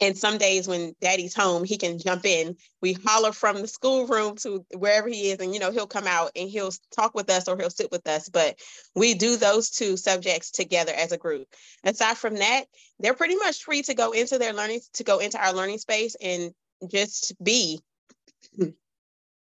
and 0.00 0.16
some 0.16 0.38
days 0.38 0.68
when 0.68 0.94
daddy's 1.00 1.34
home, 1.34 1.64
he 1.64 1.76
can 1.76 1.98
jump 1.98 2.24
in. 2.24 2.56
We 2.80 2.92
holler 3.04 3.32
from 3.32 3.60
the 3.60 3.66
schoolroom 3.66 4.36
to 4.36 4.64
wherever 4.76 5.08
he 5.08 5.30
is, 5.30 5.40
and 5.40 5.52
you 5.52 5.60
know, 5.60 5.72
he'll 5.72 5.86
come 5.86 6.06
out 6.06 6.30
and 6.36 6.48
he'll 6.48 6.72
talk 6.94 7.14
with 7.14 7.28
us 7.30 7.48
or 7.48 7.56
he'll 7.56 7.70
sit 7.70 7.90
with 7.90 8.06
us. 8.06 8.28
But 8.28 8.58
we 8.94 9.14
do 9.14 9.36
those 9.36 9.70
two 9.70 9.96
subjects 9.96 10.50
together 10.50 10.92
as 10.94 11.12
a 11.12 11.18
group. 11.18 11.48
Aside 11.84 12.16
from 12.16 12.36
that, 12.36 12.64
they're 13.00 13.14
pretty 13.14 13.36
much 13.36 13.64
free 13.64 13.82
to 13.82 13.94
go 13.94 14.12
into 14.12 14.38
their 14.38 14.52
learning, 14.52 14.80
to 14.94 15.04
go 15.04 15.18
into 15.18 15.42
our 15.44 15.52
learning 15.52 15.78
space 15.78 16.16
and 16.20 16.52
just 16.88 17.32
be. 17.42 17.80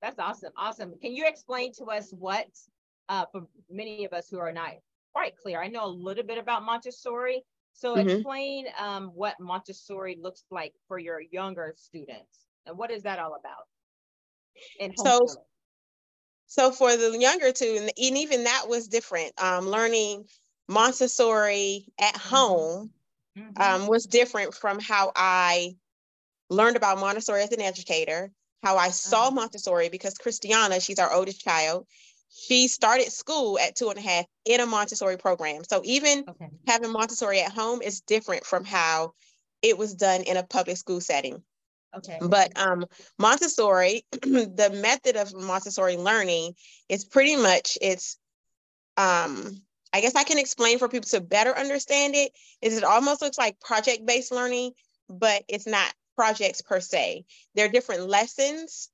That's 0.02 0.18
awesome. 0.18 0.52
Awesome. 0.56 0.94
Can 1.00 1.14
you 1.14 1.26
explain 1.26 1.72
to 1.74 1.84
us 1.84 2.10
what, 2.10 2.46
uh, 3.08 3.26
for 3.30 3.46
many 3.70 4.04
of 4.04 4.12
us 4.12 4.28
who 4.30 4.38
are 4.38 4.52
not 4.52 4.70
quite 5.12 5.36
clear, 5.36 5.62
I 5.62 5.68
know 5.68 5.84
a 5.84 5.88
little 5.88 6.24
bit 6.24 6.38
about 6.38 6.64
Montessori, 6.64 7.44
so 7.72 7.96
mm-hmm. 7.96 8.08
explain 8.08 8.66
um, 8.78 9.10
what 9.14 9.38
Montessori 9.40 10.18
looks 10.20 10.44
like 10.50 10.74
for 10.88 10.98
your 10.98 11.20
younger 11.20 11.74
students 11.76 12.46
and 12.66 12.76
what 12.76 12.90
is 12.90 13.02
that 13.04 13.18
all 13.18 13.36
about? 13.38 13.66
And 14.80 14.92
so, 14.96 15.26
so 16.46 16.70
for 16.72 16.96
the 16.96 17.16
younger 17.18 17.52
two, 17.52 17.78
and, 17.80 17.90
even 17.96 18.44
that 18.44 18.66
was 18.68 18.88
different. 18.88 19.32
Um, 19.42 19.66
learning 19.66 20.24
Montessori 20.68 21.86
at 21.98 22.14
mm-hmm. 22.14 22.34
home 22.34 22.90
mm-hmm. 23.38 23.62
um, 23.62 23.86
was 23.88 24.06
different 24.06 24.54
from 24.54 24.78
how 24.78 25.12
I 25.14 25.76
learned 26.48 26.76
about 26.76 26.98
Montessori 26.98 27.42
as 27.42 27.52
an 27.52 27.60
educator, 27.60 28.30
how 28.62 28.76
I 28.76 28.90
saw 28.90 29.28
uh-huh. 29.28 29.30
Montessori 29.32 29.88
because 29.88 30.14
Christiana, 30.14 30.80
she's 30.80 30.98
our 30.98 31.12
oldest 31.12 31.40
child, 31.40 31.86
she 32.30 32.68
started 32.68 33.12
school 33.12 33.58
at 33.58 33.76
two 33.76 33.90
and 33.90 33.98
a 33.98 34.02
half 34.02 34.24
in 34.44 34.60
a 34.60 34.66
Montessori 34.66 35.16
program. 35.16 35.62
So 35.64 35.82
even 35.84 36.24
okay. 36.28 36.48
having 36.66 36.92
Montessori 36.92 37.40
at 37.40 37.52
home 37.52 37.82
is 37.82 38.00
different 38.02 38.44
from 38.46 38.64
how 38.64 39.12
it 39.62 39.76
was 39.76 39.94
done 39.94 40.22
in 40.22 40.36
a 40.36 40.42
public 40.42 40.76
school 40.76 41.00
setting. 41.00 41.42
Okay. 41.96 42.18
But 42.20 42.56
um, 42.56 42.86
Montessori, 43.18 44.04
the 44.12 44.70
method 44.80 45.16
of 45.16 45.34
Montessori 45.34 45.96
learning 45.96 46.54
is 46.88 47.04
pretty 47.04 47.36
much 47.36 47.76
it's 47.80 48.16
um, 48.96 49.60
I 49.92 50.00
guess 50.00 50.14
I 50.14 50.24
can 50.24 50.38
explain 50.38 50.78
for 50.78 50.88
people 50.88 51.08
to 51.10 51.20
better 51.20 51.56
understand 51.56 52.14
it. 52.14 52.32
Is 52.62 52.76
it 52.76 52.84
almost 52.84 53.22
looks 53.22 53.38
like 53.38 53.58
project-based 53.60 54.30
learning, 54.30 54.72
but 55.08 55.42
it's 55.48 55.66
not 55.66 55.92
projects 56.14 56.62
per 56.62 56.80
se. 56.80 57.24
There 57.54 57.66
are 57.66 57.70
different 57.70 58.08
lessons 58.08 58.88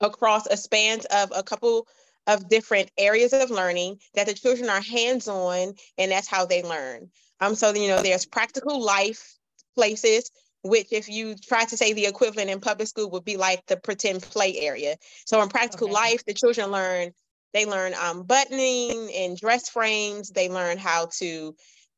across 0.00 0.46
a 0.46 0.56
span 0.56 1.00
of 1.10 1.32
a 1.34 1.42
couple 1.42 1.86
of 2.28 2.48
different 2.48 2.90
areas 2.96 3.32
of 3.32 3.50
learning 3.50 3.98
that 4.14 4.26
the 4.26 4.34
children 4.34 4.70
are 4.70 4.82
hands-on 4.82 5.74
and 5.96 6.12
that's 6.12 6.28
how 6.28 6.44
they 6.44 6.62
learn. 6.62 7.10
Um, 7.40 7.56
so 7.56 7.74
you 7.74 7.88
know, 7.88 8.02
there's 8.02 8.26
practical 8.26 8.80
life 8.80 9.34
places, 9.74 10.30
which 10.62 10.88
if 10.92 11.08
you 11.08 11.34
try 11.34 11.64
to 11.64 11.76
say 11.76 11.92
the 11.92 12.06
equivalent 12.06 12.50
in 12.50 12.60
public 12.60 12.86
school 12.86 13.10
would 13.10 13.24
be 13.24 13.36
like 13.36 13.64
the 13.66 13.76
pretend 13.76 14.22
play 14.22 14.58
area. 14.58 14.96
So 15.24 15.40
in 15.42 15.48
practical 15.48 15.88
okay. 15.88 15.94
life, 15.94 16.24
the 16.24 16.34
children 16.34 16.70
learn, 16.70 17.12
they 17.54 17.64
learn 17.64 17.94
um, 17.94 18.24
buttoning 18.24 19.10
and 19.16 19.36
dress 19.36 19.68
frames, 19.70 20.30
they 20.30 20.48
learn 20.48 20.76
how 20.78 21.08
to 21.18 21.54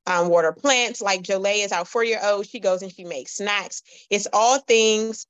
um, 0.06 0.28
water 0.28 0.52
plants. 0.52 1.00
Like 1.00 1.22
Jolie 1.22 1.62
is 1.62 1.72
our 1.72 1.84
four-year-old, 1.84 2.46
she 2.46 2.60
goes 2.60 2.82
and 2.82 2.92
she 2.92 3.04
makes 3.04 3.36
snacks. 3.36 3.82
It's 4.10 4.28
all 4.32 4.58
things 4.60 5.26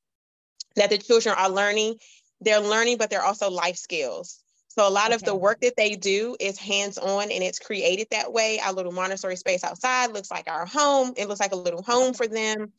that 0.76 0.90
the 0.90 0.98
children 0.98 1.34
are 1.38 1.48
learning. 1.48 1.96
They're 2.42 2.60
learning, 2.60 2.98
but 2.98 3.10
they're 3.10 3.24
also 3.24 3.50
life 3.50 3.76
skills. 3.76 4.40
So 4.70 4.86
a 4.86 4.88
lot 4.88 5.06
okay. 5.06 5.16
of 5.16 5.24
the 5.24 5.34
work 5.34 5.60
that 5.62 5.76
they 5.76 5.96
do 5.96 6.36
is 6.38 6.56
hands-on 6.56 7.24
and 7.24 7.42
it's 7.42 7.58
created 7.58 8.06
that 8.12 8.32
way. 8.32 8.60
Our 8.60 8.72
little 8.72 8.92
Montessori 8.92 9.34
space 9.34 9.64
outside 9.64 10.12
looks 10.12 10.30
like 10.30 10.48
our 10.48 10.64
home. 10.64 11.12
It 11.16 11.26
looks 11.26 11.40
like 11.40 11.50
a 11.52 11.56
little 11.56 11.82
home 11.82 12.14
for 12.14 12.28
them. 12.28 12.72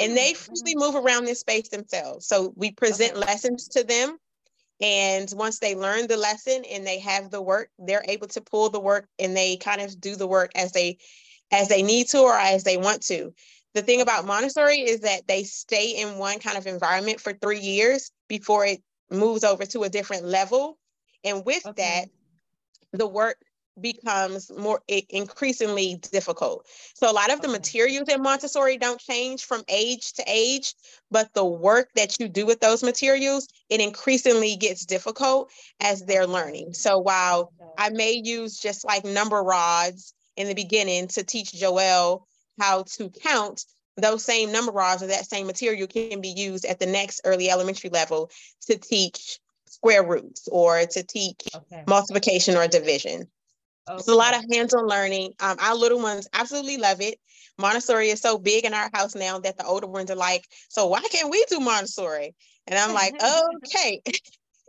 And 0.00 0.16
they 0.16 0.32
mm-hmm. 0.32 0.52
freely 0.54 0.74
move 0.76 0.96
around 0.96 1.24
this 1.24 1.40
space 1.40 1.68
themselves. 1.68 2.26
So 2.26 2.52
we 2.56 2.72
present 2.72 3.12
okay. 3.12 3.20
lessons 3.20 3.68
to 3.68 3.84
them. 3.84 4.18
And 4.80 5.32
once 5.36 5.60
they 5.60 5.76
learn 5.76 6.08
the 6.08 6.16
lesson 6.16 6.64
and 6.68 6.84
they 6.84 6.98
have 6.98 7.30
the 7.30 7.40
work, 7.40 7.70
they're 7.78 8.04
able 8.08 8.26
to 8.28 8.40
pull 8.40 8.68
the 8.68 8.80
work 8.80 9.08
and 9.20 9.34
they 9.36 9.56
kind 9.56 9.80
of 9.80 10.00
do 10.00 10.16
the 10.16 10.26
work 10.26 10.50
as 10.56 10.72
they 10.72 10.98
as 11.52 11.68
they 11.68 11.82
need 11.82 12.08
to 12.08 12.18
or 12.18 12.34
as 12.34 12.64
they 12.64 12.76
want 12.76 13.04
to. 13.04 13.32
The 13.74 13.82
thing 13.82 14.00
about 14.00 14.26
Montessori 14.26 14.80
is 14.80 15.02
that 15.02 15.28
they 15.28 15.44
stay 15.44 15.92
in 15.92 16.18
one 16.18 16.40
kind 16.40 16.58
of 16.58 16.66
environment 16.66 17.20
for 17.20 17.32
three 17.32 17.60
years 17.60 18.10
before 18.28 18.66
it 18.66 18.82
moves 19.12 19.44
over 19.44 19.64
to 19.66 19.84
a 19.84 19.88
different 19.88 20.24
level 20.24 20.76
and 21.26 21.44
with 21.44 21.66
okay. 21.66 22.08
that, 22.92 22.98
the 22.98 23.06
work 23.06 23.36
becomes 23.80 24.50
more 24.56 24.80
increasingly 25.10 26.00
difficult. 26.10 26.66
So 26.94 27.10
a 27.10 27.12
lot 27.12 27.30
of 27.30 27.42
the 27.42 27.48
materials 27.48 28.08
in 28.08 28.22
Montessori 28.22 28.78
don't 28.78 29.00
change 29.00 29.44
from 29.44 29.64
age 29.68 30.14
to 30.14 30.24
age, 30.26 30.74
but 31.10 31.34
the 31.34 31.44
work 31.44 31.90
that 31.94 32.18
you 32.18 32.28
do 32.28 32.46
with 32.46 32.60
those 32.60 32.82
materials, 32.82 33.46
it 33.68 33.80
increasingly 33.80 34.56
gets 34.56 34.86
difficult 34.86 35.50
as 35.80 36.02
they're 36.02 36.26
learning. 36.26 36.72
So 36.72 36.98
while 36.98 37.52
I 37.76 37.90
may 37.90 38.12
use 38.12 38.58
just 38.58 38.86
like 38.86 39.04
number 39.04 39.42
rods 39.42 40.14
in 40.36 40.48
the 40.48 40.54
beginning 40.54 41.08
to 41.08 41.22
teach 41.22 41.52
Joelle 41.52 42.22
how 42.58 42.84
to 42.94 43.10
count, 43.10 43.64
those 43.98 44.24
same 44.24 44.52
number 44.52 44.72
rods 44.72 45.02
or 45.02 45.08
that 45.08 45.28
same 45.28 45.46
material 45.46 45.86
can 45.86 46.20
be 46.20 46.28
used 46.28 46.64
at 46.64 46.78
the 46.78 46.86
next 46.86 47.20
early 47.24 47.50
elementary 47.50 47.90
level 47.90 48.30
to 48.62 48.76
teach 48.76 49.38
square 49.66 50.06
roots 50.06 50.48
or 50.50 50.84
to 50.84 51.02
teach 51.02 51.40
okay. 51.54 51.84
multiplication 51.86 52.56
or 52.56 52.66
division. 52.68 53.26
Okay. 53.88 53.98
It's 53.98 54.08
a 54.08 54.14
lot 54.14 54.34
of 54.34 54.44
hands-on 54.52 54.86
learning. 54.86 55.34
Um, 55.40 55.56
our 55.60 55.76
little 55.76 56.00
ones 56.00 56.28
absolutely 56.32 56.76
love 56.76 57.00
it. 57.00 57.18
Montessori 57.58 58.10
is 58.10 58.20
so 58.20 58.38
big 58.38 58.64
in 58.64 58.74
our 58.74 58.90
house 58.92 59.14
now 59.14 59.38
that 59.38 59.56
the 59.56 59.64
older 59.64 59.86
ones 59.86 60.10
are 60.10 60.16
like, 60.16 60.44
so 60.68 60.86
why 60.86 61.00
can't 61.00 61.30
we 61.30 61.44
do 61.48 61.60
Montessori? 61.60 62.34
And 62.66 62.78
I'm 62.78 62.92
like, 62.92 63.14
okay. 63.64 64.02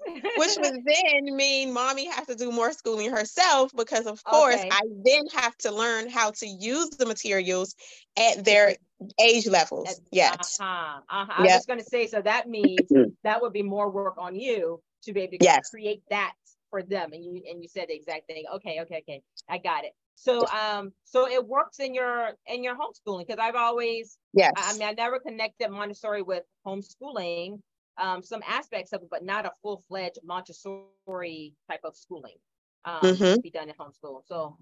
Which 0.05 0.57
would 0.59 0.81
then 0.85 1.35
mean 1.35 1.73
mommy 1.73 2.07
has 2.07 2.27
to 2.27 2.35
do 2.35 2.51
more 2.51 2.71
schooling 2.71 3.11
herself 3.11 3.71
because 3.75 4.05
of 4.05 4.23
course 4.23 4.55
okay. 4.55 4.69
I 4.71 4.81
then 5.03 5.23
have 5.35 5.55
to 5.59 5.71
learn 5.71 6.09
how 6.09 6.31
to 6.31 6.47
use 6.47 6.89
the 6.91 7.05
materials 7.05 7.75
at 8.17 8.43
their 8.45 8.75
age 9.19 9.47
levels. 9.47 9.99
Yes. 10.11 10.57
Uh-huh. 10.59 11.01
Uh-huh. 11.09 11.33
I 11.37 11.43
was 11.43 11.65
going 11.65 11.79
to 11.79 11.85
say, 11.85 12.07
so 12.07 12.21
that 12.21 12.47
means 12.47 12.89
that 13.23 13.41
would 13.41 13.53
be 13.53 13.63
more 13.63 13.89
work 13.89 14.15
on 14.17 14.35
you 14.35 14.81
to 15.03 15.13
be 15.13 15.21
able 15.21 15.37
to 15.37 15.43
yes. 15.43 15.69
create 15.69 16.01
that 16.09 16.33
for 16.69 16.83
them. 16.83 17.13
And 17.13 17.23
you 17.23 17.41
and 17.49 17.61
you 17.61 17.69
said 17.69 17.85
the 17.89 17.95
exact 17.95 18.27
thing. 18.27 18.45
Okay, 18.55 18.79
okay, 18.81 19.03
okay. 19.07 19.21
I 19.49 19.57
got 19.57 19.85
it. 19.85 19.93
So 20.15 20.45
um 20.47 20.91
so 21.05 21.27
it 21.27 21.45
works 21.45 21.79
in 21.79 21.93
your 21.93 22.31
in 22.47 22.63
your 22.63 22.75
homeschooling 22.75 23.27
because 23.27 23.39
I've 23.39 23.55
always 23.55 24.17
yes 24.33 24.53
I, 24.57 24.71
I, 24.71 24.73
mean 24.73 24.87
I 24.87 24.93
never 24.93 25.19
connected 25.19 25.69
Montessori 25.69 26.23
with 26.23 26.43
homeschooling 26.65 27.59
um 27.97 28.21
some 28.23 28.41
aspects 28.47 28.93
of 28.93 29.01
it 29.01 29.09
but 29.09 29.23
not 29.23 29.45
a 29.45 29.51
full-fledged 29.61 30.19
Montessori 30.23 31.53
type 31.69 31.81
of 31.83 31.95
schooling 31.95 32.37
um 32.85 33.01
mm-hmm. 33.01 33.41
be 33.41 33.49
done 33.49 33.69
in 33.69 33.75
homeschool 33.75 34.21
so 34.25 34.57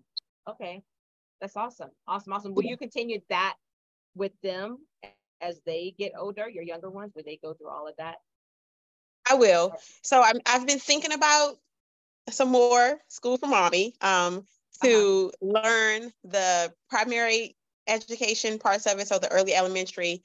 okay 0.49 0.83
That's 1.41 1.55
awesome. 1.57 1.89
Awesome. 2.07 2.33
Awesome. 2.33 2.53
Will 2.53 2.63
you 2.63 2.77
continue 2.77 3.19
that 3.29 3.55
with 4.15 4.31
them 4.41 4.79
as 5.41 5.59
they 5.65 5.93
get 5.97 6.13
older, 6.17 6.49
your 6.49 6.63
younger 6.63 6.89
ones? 6.89 7.13
Will 7.15 7.23
they 7.25 7.37
go 7.41 7.53
through 7.53 7.69
all 7.69 7.87
of 7.87 7.95
that? 7.97 8.15
I 9.29 9.35
will. 9.35 9.73
So 10.01 10.21
I'm, 10.21 10.39
I've 10.45 10.65
been 10.65 10.79
thinking 10.79 11.13
about 11.13 11.57
some 12.29 12.49
more 12.49 12.99
school 13.09 13.37
for 13.37 13.47
mommy 13.47 13.95
um, 14.01 14.45
to 14.83 15.31
uh-huh. 15.41 15.61
learn 15.61 16.11
the 16.23 16.73
primary 16.89 17.55
education 17.87 18.59
parts 18.59 18.85
of 18.87 18.99
it. 18.99 19.07
So 19.07 19.19
the 19.19 19.31
early 19.31 19.53
elementary 19.53 20.23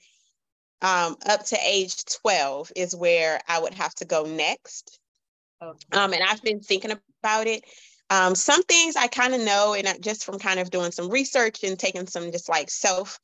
um, 0.81 1.15
up 1.25 1.45
to 1.45 1.57
age 1.63 2.03
12 2.21 2.71
is 2.75 2.95
where 2.95 3.39
I 3.47 3.59
would 3.59 3.73
have 3.75 3.93
to 3.95 4.05
go 4.05 4.23
next. 4.23 4.99
Okay. 5.61 5.77
Um, 5.91 6.13
and 6.13 6.23
I've 6.23 6.41
been 6.41 6.59
thinking 6.59 6.91
about 7.21 7.47
it. 7.47 7.63
Um, 8.09 8.35
some 8.35 8.63
things 8.63 8.95
I 8.95 9.07
kind 9.07 9.33
of 9.33 9.41
know, 9.41 9.73
and 9.73 9.87
I, 9.87 9.97
just 9.97 10.25
from 10.25 10.39
kind 10.39 10.59
of 10.59 10.69
doing 10.69 10.91
some 10.91 11.09
research 11.09 11.63
and 11.63 11.79
taking 11.79 12.07
some 12.07 12.31
just 12.31 12.49
like 12.49 12.69
self, 12.69 13.19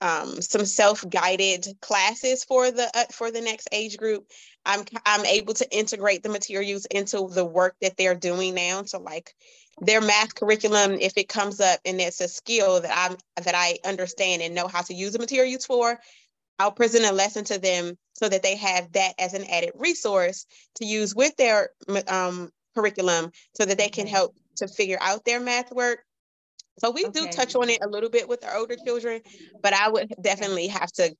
um, 0.00 0.42
some 0.42 0.64
self-guided 0.64 1.66
classes 1.80 2.44
for 2.44 2.70
the 2.70 2.90
uh, 2.94 3.04
for 3.10 3.30
the 3.30 3.40
next 3.40 3.68
age 3.72 3.96
group. 3.96 4.26
I'm 4.66 4.84
I'm 5.06 5.24
able 5.24 5.54
to 5.54 5.76
integrate 5.76 6.22
the 6.22 6.28
materials 6.28 6.84
into 6.86 7.28
the 7.28 7.44
work 7.44 7.76
that 7.80 7.96
they're 7.96 8.14
doing 8.14 8.54
now. 8.54 8.82
So 8.84 9.00
like 9.00 9.34
their 9.80 10.00
math 10.00 10.34
curriculum, 10.34 10.98
if 11.00 11.14
it 11.16 11.28
comes 11.28 11.60
up 11.60 11.80
and 11.84 12.00
it's 12.00 12.20
a 12.20 12.28
skill 12.28 12.82
that 12.82 12.92
I'm 12.94 13.16
that 13.44 13.54
I 13.54 13.78
understand 13.88 14.42
and 14.42 14.54
know 14.54 14.68
how 14.68 14.82
to 14.82 14.94
use 14.94 15.12
the 15.12 15.18
materials 15.20 15.64
for, 15.64 15.98
I'll 16.58 16.72
present 16.72 17.04
a 17.04 17.12
lesson 17.12 17.44
to 17.44 17.58
them 17.58 17.96
so 18.14 18.28
that 18.28 18.42
they 18.42 18.56
have 18.56 18.92
that 18.92 19.14
as 19.18 19.34
an 19.34 19.44
added 19.44 19.72
resource 19.76 20.46
to 20.76 20.84
use 20.84 21.14
with 21.14 21.36
their 21.36 21.70
um, 22.08 22.50
curriculum 22.74 23.30
so 23.54 23.64
that 23.64 23.78
they 23.78 23.88
can 23.88 24.06
help 24.06 24.34
to 24.56 24.68
figure 24.68 24.98
out 25.00 25.24
their 25.24 25.40
math 25.40 25.70
work. 25.72 26.00
So 26.78 26.90
we 26.90 27.04
okay. 27.06 27.20
do 27.20 27.28
touch 27.28 27.54
on 27.54 27.68
it 27.70 27.78
a 27.82 27.88
little 27.88 28.10
bit 28.10 28.28
with 28.28 28.44
our 28.44 28.56
older 28.56 28.76
children, 28.76 29.20
but 29.62 29.72
I 29.72 29.88
would 29.88 30.14
definitely 30.20 30.68
have 30.68 30.92
to 30.92 31.14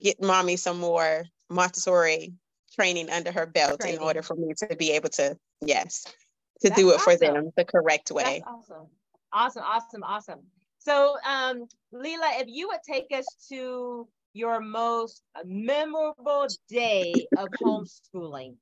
get 0.00 0.22
mommy 0.22 0.56
some 0.56 0.78
more 0.78 1.24
Montessori 1.50 2.32
training 2.74 3.10
under 3.10 3.30
her 3.30 3.46
belt 3.46 3.80
training. 3.80 3.96
in 3.96 4.02
order 4.02 4.22
for 4.22 4.34
me 4.34 4.54
to 4.56 4.76
be 4.76 4.92
able 4.92 5.10
to, 5.10 5.36
yes, 5.60 6.04
to 6.62 6.68
That's 6.68 6.80
do 6.80 6.90
it 6.90 6.94
awesome. 6.94 7.12
for 7.12 7.16
them 7.18 7.50
the 7.56 7.64
correct 7.64 8.10
way. 8.10 8.42
That's 8.44 8.70
awesome. 8.70 8.86
Awesome, 9.34 9.62
awesome, 9.64 10.02
awesome. 10.02 10.40
So 10.78 11.16
um, 11.26 11.66
Leila, 11.92 12.32
if 12.36 12.48
you 12.48 12.68
would 12.68 12.82
take 12.86 13.06
us 13.12 13.26
to 13.50 14.08
your 14.32 14.60
most 14.60 15.22
memorable 15.44 16.46
day 16.68 17.28
of 17.36 17.50
homeschooling. 17.62 18.54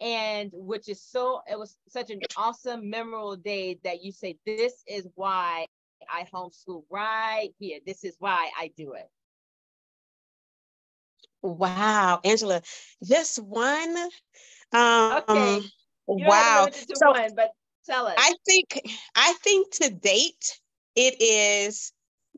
And 0.00 0.50
which 0.54 0.88
is 0.88 1.02
so 1.02 1.42
it 1.50 1.58
was 1.58 1.76
such 1.88 2.10
an 2.10 2.20
awesome 2.36 2.88
memorable 2.88 3.36
day 3.36 3.78
that 3.82 4.02
you 4.02 4.12
say 4.12 4.36
this 4.46 4.82
is 4.86 5.08
why 5.16 5.66
i 6.08 6.24
homeschool 6.32 6.84
right 6.90 7.50
here. 7.58 7.80
This 7.84 8.04
is 8.04 8.16
why 8.18 8.50
i 8.58 8.70
do 8.76 8.92
it. 8.92 9.08
Wow 11.42 12.20
angela 12.24 12.62
just 13.04 13.38
one 13.42 13.96
um 14.72 15.22
okay 15.28 15.60
wow. 16.06 16.68
so 16.72 17.10
one, 17.10 17.34
but 17.34 17.50
tell 17.86 18.06
us. 18.06 18.14
I 18.16 18.34
think 18.46 18.80
i 19.16 19.32
think 19.42 19.72
to 19.74 19.90
date 19.90 20.60
it 20.94 21.20
is 21.20 21.92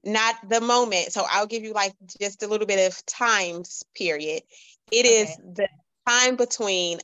not 0.05 0.37
the 0.49 0.61
moment. 0.61 1.13
So 1.13 1.25
I'll 1.29 1.47
give 1.47 1.63
you 1.63 1.73
like 1.73 1.95
just 2.21 2.43
a 2.43 2.47
little 2.47 2.67
bit 2.67 2.91
of 2.91 3.05
time 3.07 3.63
period. 3.95 4.43
It 4.91 5.07
okay. 5.07 5.23
is 5.23 5.37
the 5.37 5.69
time 6.09 6.37
between 6.37 7.01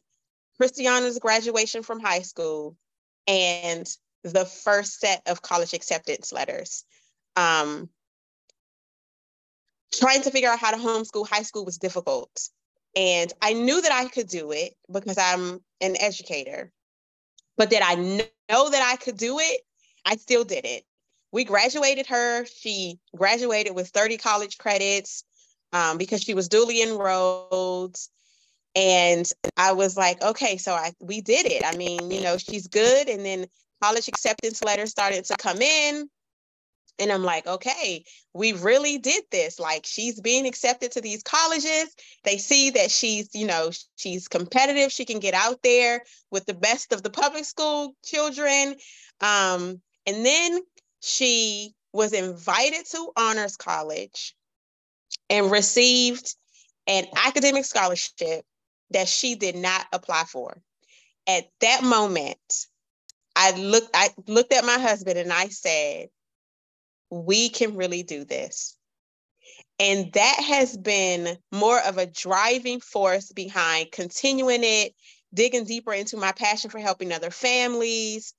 Christiana's 0.56 1.18
graduation 1.18 1.82
from 1.82 2.00
high 2.00 2.22
school 2.22 2.76
and 3.26 3.86
the 4.24 4.44
first 4.44 5.00
set 5.00 5.22
of 5.26 5.42
college 5.42 5.74
acceptance 5.74 6.32
letters. 6.32 6.84
Um, 7.36 7.90
trying 9.94 10.22
to 10.22 10.30
figure 10.30 10.48
out 10.48 10.58
how 10.58 10.70
to 10.70 10.78
homeschool 10.78 11.28
high 11.28 11.42
school 11.42 11.64
was 11.64 11.78
difficult. 11.78 12.48
And 12.94 13.30
I 13.42 13.52
knew 13.52 13.80
that 13.80 13.92
I 13.92 14.08
could 14.08 14.26
do 14.26 14.52
it 14.52 14.74
because 14.90 15.18
I'm 15.18 15.60
an 15.80 15.96
educator. 16.00 16.72
But 17.58 17.68
did 17.68 17.82
I 17.82 17.94
know 17.94 18.70
that 18.70 18.82
I 18.82 18.96
could 18.96 19.18
do 19.18 19.38
it? 19.38 19.60
I 20.04 20.16
still 20.16 20.44
did 20.44 20.64
it 20.64 20.84
we 21.32 21.44
graduated 21.44 22.06
her. 22.06 22.46
She 22.46 22.98
graduated 23.14 23.74
with 23.74 23.88
30 23.88 24.16
college 24.18 24.58
credits 24.58 25.24
um, 25.72 25.98
because 25.98 26.22
she 26.22 26.34
was 26.34 26.48
duly 26.48 26.82
enrolled. 26.82 27.96
And 28.74 29.28
I 29.56 29.72
was 29.72 29.96
like, 29.96 30.22
okay, 30.22 30.58
so 30.58 30.72
I 30.72 30.92
we 31.00 31.20
did 31.20 31.46
it. 31.46 31.64
I 31.64 31.76
mean, 31.76 32.10
you 32.10 32.22
know, 32.22 32.36
she's 32.36 32.68
good. 32.68 33.08
And 33.08 33.24
then 33.24 33.46
college 33.82 34.08
acceptance 34.08 34.62
letters 34.62 34.90
started 34.90 35.24
to 35.26 35.36
come 35.36 35.60
in. 35.62 36.08
And 36.98 37.12
I'm 37.12 37.22
like, 37.22 37.46
okay, 37.46 38.04
we 38.32 38.52
really 38.52 38.98
did 38.98 39.24
this. 39.30 39.58
Like 39.58 39.84
she's 39.84 40.20
being 40.20 40.46
accepted 40.46 40.92
to 40.92 41.00
these 41.00 41.22
colleges. 41.22 41.94
They 42.24 42.38
see 42.38 42.70
that 42.70 42.90
she's, 42.90 43.34
you 43.34 43.46
know, 43.46 43.70
she's 43.96 44.28
competitive. 44.28 44.92
She 44.92 45.04
can 45.04 45.20
get 45.20 45.34
out 45.34 45.60
there 45.62 46.02
with 46.30 46.46
the 46.46 46.54
best 46.54 46.92
of 46.92 47.02
the 47.02 47.10
public 47.10 47.44
school 47.44 47.94
children. 48.02 48.76
Um, 49.20 49.80
and 50.06 50.24
then 50.24 50.60
she 51.06 51.72
was 51.92 52.12
invited 52.12 52.84
to 52.86 53.12
honors 53.16 53.56
college 53.56 54.34
and 55.30 55.50
received 55.50 56.34
an 56.88 57.06
academic 57.24 57.64
scholarship 57.64 58.44
that 58.90 59.08
she 59.08 59.36
did 59.36 59.54
not 59.54 59.86
apply 59.92 60.24
for. 60.24 60.60
At 61.28 61.44
that 61.60 61.84
moment, 61.84 62.66
I 63.36 63.52
looked 63.52 63.90
I 63.94 64.10
looked 64.26 64.52
at 64.52 64.64
my 64.64 64.78
husband 64.78 65.18
and 65.18 65.32
I 65.32 65.48
said, 65.48 66.08
"We 67.10 67.50
can 67.50 67.76
really 67.76 68.02
do 68.02 68.24
this." 68.24 68.76
And 69.78 70.12
that 70.12 70.40
has 70.40 70.76
been 70.76 71.38
more 71.52 71.80
of 71.82 71.98
a 71.98 72.06
driving 72.06 72.80
force 72.80 73.30
behind 73.30 73.92
continuing 73.92 74.64
it, 74.64 74.94
digging 75.34 75.64
deeper 75.64 75.92
into 75.92 76.16
my 76.16 76.32
passion 76.32 76.70
for 76.70 76.78
helping 76.78 77.12
other 77.12 77.30
families, 77.30 78.34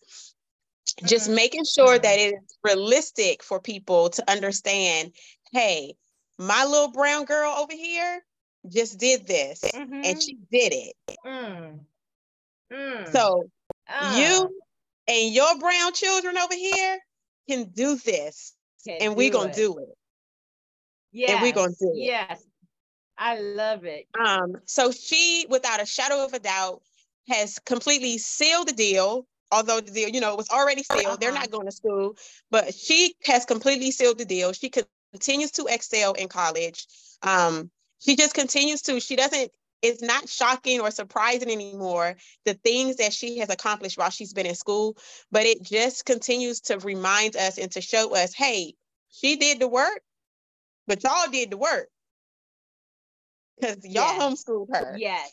just 1.05 1.25
mm-hmm. 1.25 1.35
making 1.35 1.65
sure 1.65 1.97
that 1.97 2.19
it 2.19 2.33
is 2.35 2.57
realistic 2.63 3.43
for 3.43 3.59
people 3.59 4.09
to 4.09 4.29
understand 4.29 5.11
hey 5.51 5.95
my 6.37 6.65
little 6.65 6.91
brown 6.91 7.25
girl 7.25 7.51
over 7.51 7.73
here 7.73 8.21
just 8.69 8.99
did 8.99 9.25
this 9.25 9.61
mm-hmm. 9.63 10.01
and 10.03 10.21
she 10.21 10.37
did 10.51 10.73
it. 10.73 10.95
Mm. 11.25 11.79
Mm. 12.71 13.11
so 13.11 13.49
you 14.17 14.49
and 15.07 15.33
your 15.33 15.57
brown 15.57 15.93
children 15.93 16.37
over 16.37 16.53
here 16.53 16.99
can 17.49 17.65
do 17.69 17.95
this 17.95 18.53
can 18.85 18.97
and 19.01 19.15
we're 19.15 19.31
gonna 19.31 19.53
do 19.53 19.77
it. 19.77 19.97
Yeah 21.11 21.33
and 21.33 21.41
we're 21.41 21.53
gonna 21.53 21.73
do 21.79 21.93
it. 21.95 22.05
Yes. 22.05 22.43
I 23.17 23.39
love 23.39 23.85
it. 23.85 24.07
Um 24.23 24.57
so 24.65 24.91
she 24.91 25.45
without 25.49 25.81
a 25.81 25.85
shadow 25.85 26.25
of 26.25 26.33
a 26.33 26.39
doubt 26.39 26.81
has 27.29 27.59
completely 27.59 28.17
sealed 28.17 28.67
the 28.67 28.73
deal 28.73 29.25
although 29.51 29.79
the 29.79 29.91
deal, 29.91 30.09
you 30.09 30.21
know, 30.21 30.31
it 30.31 30.37
was 30.37 30.49
already 30.49 30.83
sealed. 30.83 31.05
Uh-huh. 31.05 31.17
They're 31.19 31.31
not 31.31 31.51
going 31.51 31.65
to 31.65 31.71
school, 31.71 32.15
but 32.51 32.73
she 32.73 33.15
has 33.25 33.45
completely 33.45 33.91
sealed 33.91 34.17
the 34.17 34.25
deal. 34.25 34.53
She 34.53 34.71
continues 35.13 35.51
to 35.51 35.65
excel 35.69 36.13
in 36.13 36.27
college. 36.27 36.87
Um, 37.21 37.69
she 37.99 38.15
just 38.15 38.33
continues 38.33 38.81
to, 38.83 38.99
she 38.99 39.15
doesn't, 39.15 39.51
it's 39.81 40.01
not 40.01 40.27
shocking 40.27 40.81
or 40.81 40.91
surprising 40.91 41.51
anymore 41.51 42.15
the 42.45 42.55
things 42.55 42.97
that 42.97 43.13
she 43.13 43.37
has 43.39 43.49
accomplished 43.49 43.97
while 43.97 44.09
she's 44.09 44.33
been 44.33 44.45
in 44.45 44.55
school, 44.55 44.97
but 45.31 45.45
it 45.45 45.61
just 45.61 46.05
continues 46.05 46.61
to 46.61 46.79
remind 46.79 47.35
us 47.35 47.57
and 47.57 47.71
to 47.71 47.81
show 47.81 48.15
us, 48.15 48.33
hey, 48.33 48.73
she 49.09 49.35
did 49.35 49.59
the 49.59 49.67
work, 49.67 50.01
but 50.87 51.03
y'all 51.03 51.31
did 51.31 51.51
the 51.51 51.57
work. 51.57 51.87
Because 53.59 53.77
y'all 53.83 54.15
yes. 54.15 54.21
homeschooled 54.21 54.67
her. 54.71 54.95
Yes. 54.97 55.31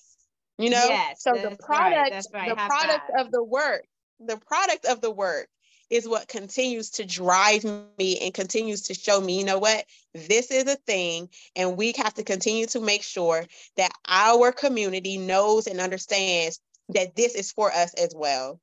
You 0.57 0.70
know, 0.70 0.85
yes, 0.88 1.20
so 1.20 1.33
the 1.33 1.57
product, 1.57 2.12
right. 2.12 2.24
right. 2.33 2.48
the 2.48 2.57
Have 2.57 2.68
product 2.68 3.11
of 3.18 3.33
the 3.33 3.42
work 3.42 3.85
the 4.20 4.37
product 4.37 4.87
of 4.87 5.00
the 5.00 5.11
work 5.11 5.48
is 5.90 6.09
what 6.09 6.29
continues 6.29 6.90
to 6.90 7.05
drive 7.05 7.64
me 7.98 8.18
and 8.20 8.33
continues 8.33 8.83
to 8.83 8.94
show 8.94 9.20
me, 9.20 9.38
you 9.38 9.44
know 9.44 9.59
what, 9.59 9.85
this 10.14 10.50
is 10.50 10.66
a 10.66 10.77
thing. 10.77 11.29
And 11.55 11.77
we 11.77 11.92
have 11.98 12.14
to 12.14 12.24
continue 12.24 12.66
to 12.66 12.81
make 12.81 13.03
sure 13.03 13.44
that 13.77 13.92
our 14.09 14.50
community 14.50 15.18
knows 15.18 15.66
and 15.66 15.81
understands 15.81 16.61
that 16.90 17.14
this 17.14 17.35
is 17.35 17.53
for 17.53 17.70
us 17.70 17.94
as 17.94 18.14
well. 18.16 18.61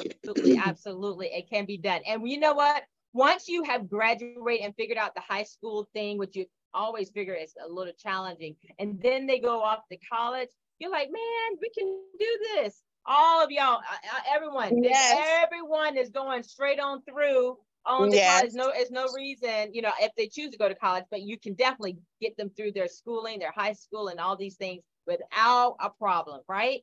Absolutely, 0.00 0.58
absolutely. 0.64 1.26
It 1.28 1.50
can 1.50 1.64
be 1.64 1.76
done. 1.76 2.00
And 2.06 2.28
you 2.28 2.38
know 2.38 2.54
what? 2.54 2.84
Once 3.12 3.48
you 3.48 3.62
have 3.64 3.88
graduated 3.88 4.64
and 4.64 4.74
figured 4.76 4.98
out 4.98 5.14
the 5.14 5.20
high 5.20 5.42
school 5.42 5.88
thing, 5.92 6.18
which 6.18 6.36
you 6.36 6.46
always 6.72 7.10
figure 7.10 7.34
is 7.34 7.54
a 7.64 7.68
little 7.68 7.94
challenging, 8.00 8.54
and 8.78 9.00
then 9.02 9.26
they 9.26 9.38
go 9.38 9.60
off 9.60 9.80
to 9.90 9.98
college, 10.12 10.50
you're 10.78 10.90
like, 10.90 11.10
man, 11.10 11.58
we 11.60 11.70
can 11.70 12.00
do 12.18 12.38
this 12.54 12.82
all 13.08 13.42
of 13.42 13.50
y'all, 13.50 13.78
uh, 13.78 13.78
uh, 13.78 14.20
everyone, 14.34 14.82
yes. 14.82 15.18
everyone 15.42 15.96
is 15.96 16.10
going 16.10 16.42
straight 16.42 16.78
on 16.78 17.02
through 17.02 17.56
on 17.86 18.10
the 18.10 18.16
yes. 18.16 18.40
college. 18.40 18.54
No, 18.54 18.70
it's 18.74 18.90
no 18.90 19.08
reason, 19.16 19.72
you 19.72 19.82
know, 19.82 19.92
if 20.00 20.12
they 20.16 20.28
choose 20.28 20.50
to 20.50 20.58
go 20.58 20.68
to 20.68 20.74
college, 20.74 21.04
but 21.10 21.22
you 21.22 21.38
can 21.38 21.54
definitely 21.54 21.98
get 22.20 22.36
them 22.36 22.50
through 22.50 22.72
their 22.72 22.86
schooling, 22.86 23.38
their 23.38 23.52
high 23.52 23.72
school, 23.72 24.08
and 24.08 24.20
all 24.20 24.36
these 24.36 24.56
things 24.56 24.82
without 25.06 25.76
a 25.80 25.88
problem, 25.90 26.42
right? 26.48 26.82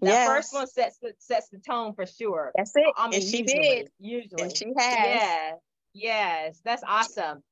The 0.00 0.08
yes. 0.08 0.28
first 0.28 0.54
one 0.54 0.66
sets 0.66 0.98
the, 1.02 1.12
sets 1.18 1.48
the 1.50 1.58
tone 1.58 1.92
for 1.94 2.06
sure. 2.06 2.52
That's 2.56 2.72
it. 2.74 2.86
I 2.96 3.08
mean, 3.08 3.20
and 3.20 3.22
she 3.22 3.42
usually, 3.42 3.62
did. 3.62 3.90
Usually, 3.98 4.42
and 4.42 4.56
she 4.56 4.66
has. 4.76 4.96
Yeah. 5.06 5.52
Yes, 5.92 6.60
that's 6.64 6.82
awesome. 6.86 7.42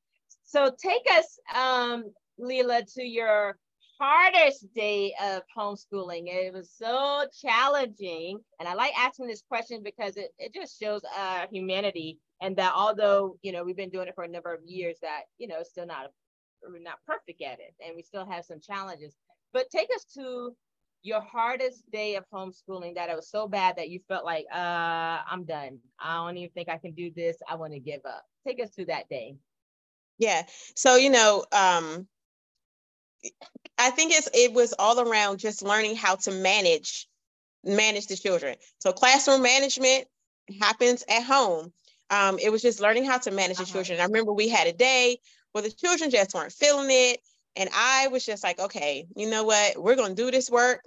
So 0.45 0.71
take 0.81 1.03
us, 1.11 1.39
um, 1.55 2.05
Leila, 2.39 2.83
to 2.95 3.03
your 3.03 3.59
hardest 3.99 4.73
day 4.75 5.15
of 5.23 5.43
homeschooling. 5.57 6.25
It 6.27 6.53
was 6.53 6.71
so 6.71 7.25
challenging. 7.41 8.39
And 8.61 8.69
I 8.69 8.75
like 8.75 8.93
asking 8.99 9.27
this 9.27 9.43
question 9.49 9.83
because 9.83 10.17
it, 10.17 10.33
it 10.39 10.55
just 10.55 10.79
shows 10.81 11.03
uh, 11.19 11.47
humanity 11.51 12.19
and 12.41 12.57
that 12.57 12.73
although, 12.75 13.39
you 13.43 13.53
know, 13.53 13.65
we've 13.65 13.77
been 13.77 13.91
doing 13.91 14.09
it 14.09 14.15
for 14.15 14.25
a 14.25 14.29
number 14.29 14.53
of 14.53 14.61
years 14.65 14.97
that, 15.03 15.23
you 15.39 15.49
know, 15.49 15.63
still 15.63 15.87
not, 15.87 16.11
we're 16.63 16.79
not 16.83 16.99
perfect 17.07 17.43
at 17.43 17.61
it 17.61 17.75
and 17.85 17.97
we 17.97 18.03
still 18.03 18.27
have 18.27 18.45
some 18.45 18.61
challenges. 18.61 19.15
But 19.53 19.71
take 19.71 19.89
us 19.95 20.05
to 20.15 20.55
your 21.03 21.21
hardest 21.21 21.91
day 21.91 22.17
of 22.17 22.25
homeschooling 22.33 22.97
that 22.97 23.09
it 23.09 23.17
was 23.17 23.31
so 23.31 23.47
bad 23.47 23.77
that 23.77 23.89
you 23.89 24.01
felt 24.09 24.25
like, 24.25 24.45
uh, 24.53 25.19
I'm 25.31 25.45
done. 25.45 25.79
I 26.01 26.17
don't 26.17 26.37
even 26.37 26.51
think 26.51 26.69
I 26.69 26.79
can 26.79 26.93
do 26.93 27.11
this. 27.15 27.37
I 27.49 27.55
want 27.55 27.73
to 27.73 27.79
give 27.79 28.01
up. 28.05 28.25
Take 28.47 28.63
us 28.63 28.71
to 28.75 28.85
that 28.87 29.09
day. 29.09 29.37
Yeah. 30.19 30.43
So, 30.75 30.97
you 30.97 31.11
know, 31.11 31.45
um, 31.53 32.09
I 33.79 33.91
think 33.91 34.13
it's 34.13 34.29
it 34.33 34.53
was 34.53 34.75
all 34.79 35.01
around 35.01 35.39
just 35.39 35.63
learning 35.63 35.97
how 35.97 36.17
to 36.17 36.31
manage 36.31 37.09
manage 37.65 38.07
the 38.07 38.17
children. 38.17 38.57
So 38.79 38.93
classroom 38.93 39.43
management 39.43 40.07
happens 40.61 41.05
at 41.09 41.23
home. 41.23 41.73
Um, 42.11 42.39
it 42.39 42.51
was 42.51 42.63
just 42.63 42.81
learning 42.81 43.05
how 43.05 43.19
to 43.19 43.31
manage 43.31 43.57
the 43.57 43.65
uh-huh. 43.65 43.73
children. 43.73 44.01
I 44.01 44.05
remember 44.05 44.33
we 44.33 44.49
had 44.49 44.69
a 44.69 44.73
day 44.73 45.19
where 45.53 45.63
the 45.63 45.71
children 45.71 46.11
just 46.11 46.35
weren't 46.35 46.53
feeling 46.53 46.89
it. 46.91 47.21
And 47.57 47.71
I 47.75 48.09
was 48.09 48.25
just 48.25 48.45
like, 48.45 48.61
okay, 48.61 49.07
you 49.17 49.29
know 49.29 49.45
what? 49.45 49.83
We're 49.83 49.97
going 49.97 50.15
to 50.15 50.23
do 50.23 50.31
this 50.31 50.51
work 50.51 50.83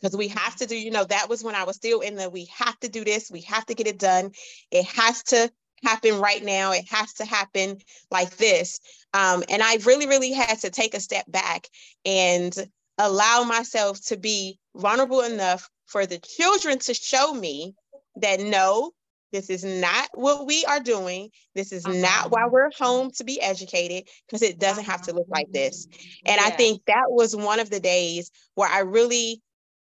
because 0.00 0.16
we 0.16 0.28
have 0.28 0.56
to 0.56 0.66
do, 0.66 0.76
you 0.76 0.90
know, 0.90 1.04
that 1.04 1.28
was 1.28 1.44
when 1.44 1.54
I 1.54 1.64
was 1.64 1.76
still 1.76 2.00
in 2.00 2.16
the 2.16 2.30
we 2.30 2.46
have 2.46 2.78
to 2.80 2.88
do 2.88 3.04
this, 3.04 3.30
we 3.30 3.42
have 3.42 3.66
to 3.66 3.74
get 3.74 3.86
it 3.86 3.98
done. 3.98 4.32
It 4.70 4.86
has 4.86 5.22
to 5.24 5.52
happen 5.82 6.20
right 6.20 6.44
now. 6.44 6.72
It 6.72 6.88
has 6.90 7.14
to 7.14 7.24
happen 7.24 7.78
like 8.10 8.36
this. 8.36 8.80
Um, 9.14 9.44
and 9.48 9.62
I 9.62 9.76
really, 9.84 10.06
really 10.06 10.32
had 10.32 10.58
to 10.60 10.70
take 10.70 10.94
a 10.94 11.00
step 11.00 11.24
back 11.28 11.66
and 12.04 12.54
allow 12.98 13.44
myself 13.44 14.00
to 14.06 14.16
be 14.16 14.58
vulnerable 14.74 15.22
enough 15.22 15.68
for 15.86 16.06
the 16.06 16.18
children 16.18 16.78
to 16.78 16.94
show 16.94 17.32
me 17.32 17.74
that 18.16 18.40
no, 18.40 18.92
this 19.32 19.48
is 19.48 19.64
not 19.64 20.08
what 20.14 20.46
we 20.46 20.64
are 20.64 20.80
doing. 20.80 21.30
This 21.54 21.72
is 21.72 21.86
not 21.86 22.30
why 22.30 22.42
uh-huh. 22.42 22.50
we're 22.52 22.70
home 22.76 23.10
to 23.12 23.24
be 23.24 23.40
educated 23.40 24.08
because 24.26 24.42
it 24.42 24.58
doesn't 24.58 24.84
have 24.84 25.02
to 25.02 25.14
look 25.14 25.28
like 25.28 25.50
this. 25.52 25.86
And 26.26 26.40
yeah. 26.40 26.46
I 26.46 26.50
think 26.50 26.82
that 26.86 27.06
was 27.08 27.36
one 27.36 27.60
of 27.60 27.70
the 27.70 27.80
days 27.80 28.30
where 28.54 28.68
I 28.68 28.80
really 28.80 29.40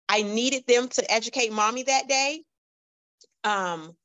I 0.07 0.21
needed 0.23 0.65
them 0.67 0.89
to 0.89 1.11
educate 1.11 1.51
mommy 1.51 1.83
that 1.83 2.07
day. 2.07 2.43
Um, 3.43 3.95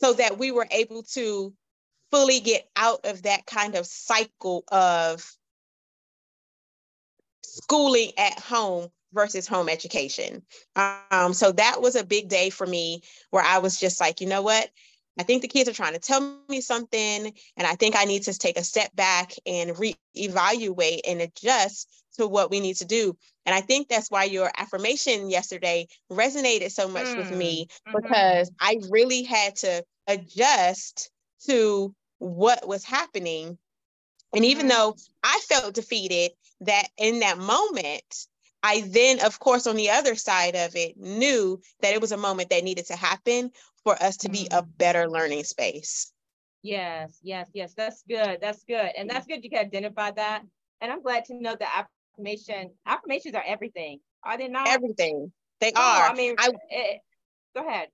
so 0.00 0.12
that 0.14 0.38
we 0.38 0.50
were 0.50 0.66
able 0.70 1.02
to 1.02 1.52
fully 2.10 2.40
get 2.40 2.68
out 2.76 3.00
of 3.04 3.22
that 3.22 3.46
kind 3.46 3.74
of 3.74 3.86
cycle 3.86 4.64
of 4.72 5.24
schooling 7.42 8.12
at 8.16 8.38
home 8.40 8.88
versus 9.12 9.46
home 9.46 9.68
education. 9.68 10.42
Um, 10.76 11.32
so 11.34 11.52
that 11.52 11.80
was 11.80 11.96
a 11.96 12.04
big 12.04 12.28
day 12.28 12.50
for 12.50 12.66
me 12.66 13.02
where 13.30 13.44
I 13.44 13.58
was 13.58 13.78
just 13.78 14.00
like, 14.00 14.20
you 14.20 14.26
know 14.26 14.42
what? 14.42 14.70
I 15.20 15.22
think 15.22 15.42
the 15.42 15.48
kids 15.48 15.68
are 15.68 15.74
trying 15.74 15.92
to 15.92 15.98
tell 15.98 16.38
me 16.48 16.62
something, 16.62 17.30
and 17.58 17.66
I 17.66 17.74
think 17.74 17.94
I 17.94 18.04
need 18.04 18.22
to 18.22 18.38
take 18.38 18.56
a 18.56 18.64
step 18.64 18.96
back 18.96 19.34
and 19.44 19.72
reevaluate 19.72 21.00
and 21.06 21.20
adjust 21.20 21.90
to 22.16 22.26
what 22.26 22.50
we 22.50 22.58
need 22.58 22.76
to 22.76 22.86
do. 22.86 23.14
And 23.44 23.54
I 23.54 23.60
think 23.60 23.88
that's 23.88 24.10
why 24.10 24.24
your 24.24 24.50
affirmation 24.56 25.28
yesterday 25.28 25.88
resonated 26.10 26.70
so 26.70 26.88
much 26.88 27.04
mm. 27.04 27.18
with 27.18 27.36
me 27.36 27.66
mm-hmm. 27.86 28.00
because 28.00 28.50
I 28.58 28.80
really 28.88 29.22
had 29.22 29.56
to 29.56 29.84
adjust 30.06 31.10
to 31.48 31.94
what 32.18 32.66
was 32.66 32.82
happening. 32.82 33.58
And 34.34 34.46
even 34.46 34.68
mm-hmm. 34.68 34.78
though 34.78 34.96
I 35.22 35.38
felt 35.50 35.74
defeated, 35.74 36.32
that 36.62 36.88
in 36.96 37.20
that 37.20 37.36
moment, 37.36 38.26
I 38.62 38.82
then, 38.86 39.20
of 39.20 39.38
course, 39.38 39.66
on 39.66 39.76
the 39.76 39.90
other 39.90 40.14
side 40.14 40.54
of 40.54 40.76
it, 40.76 40.98
knew 40.98 41.60
that 41.80 41.94
it 41.94 42.00
was 42.00 42.12
a 42.12 42.16
moment 42.16 42.50
that 42.50 42.64
needed 42.64 42.86
to 42.86 42.96
happen 42.96 43.50
for 43.84 44.00
us 44.02 44.16
to 44.18 44.28
be 44.28 44.46
a 44.50 44.62
mm-hmm. 44.62 44.70
better 44.76 45.08
learning 45.08 45.44
space. 45.44 46.12
Yes, 46.62 47.18
yes, 47.22 47.48
yes. 47.54 47.74
That's 47.74 48.02
good. 48.08 48.38
That's 48.40 48.64
good. 48.64 48.90
And 48.96 49.08
that's 49.08 49.26
good 49.26 49.42
you 49.42 49.50
can 49.50 49.60
identify 49.60 50.10
that. 50.12 50.42
And 50.80 50.92
I'm 50.92 51.02
glad 51.02 51.24
to 51.26 51.40
know 51.40 51.56
that 51.58 51.86
affirmation, 52.18 52.70
affirmations 52.86 53.34
are 53.34 53.44
everything. 53.46 54.00
Are 54.24 54.36
they 54.36 54.48
not? 54.48 54.68
Everything. 54.68 55.32
They 55.60 55.72
oh, 55.74 55.80
are. 55.80 56.10
I 56.10 56.14
mean, 56.14 56.36
I, 56.38 56.50
it, 56.68 57.00
go 57.54 57.66
ahead. 57.66 57.88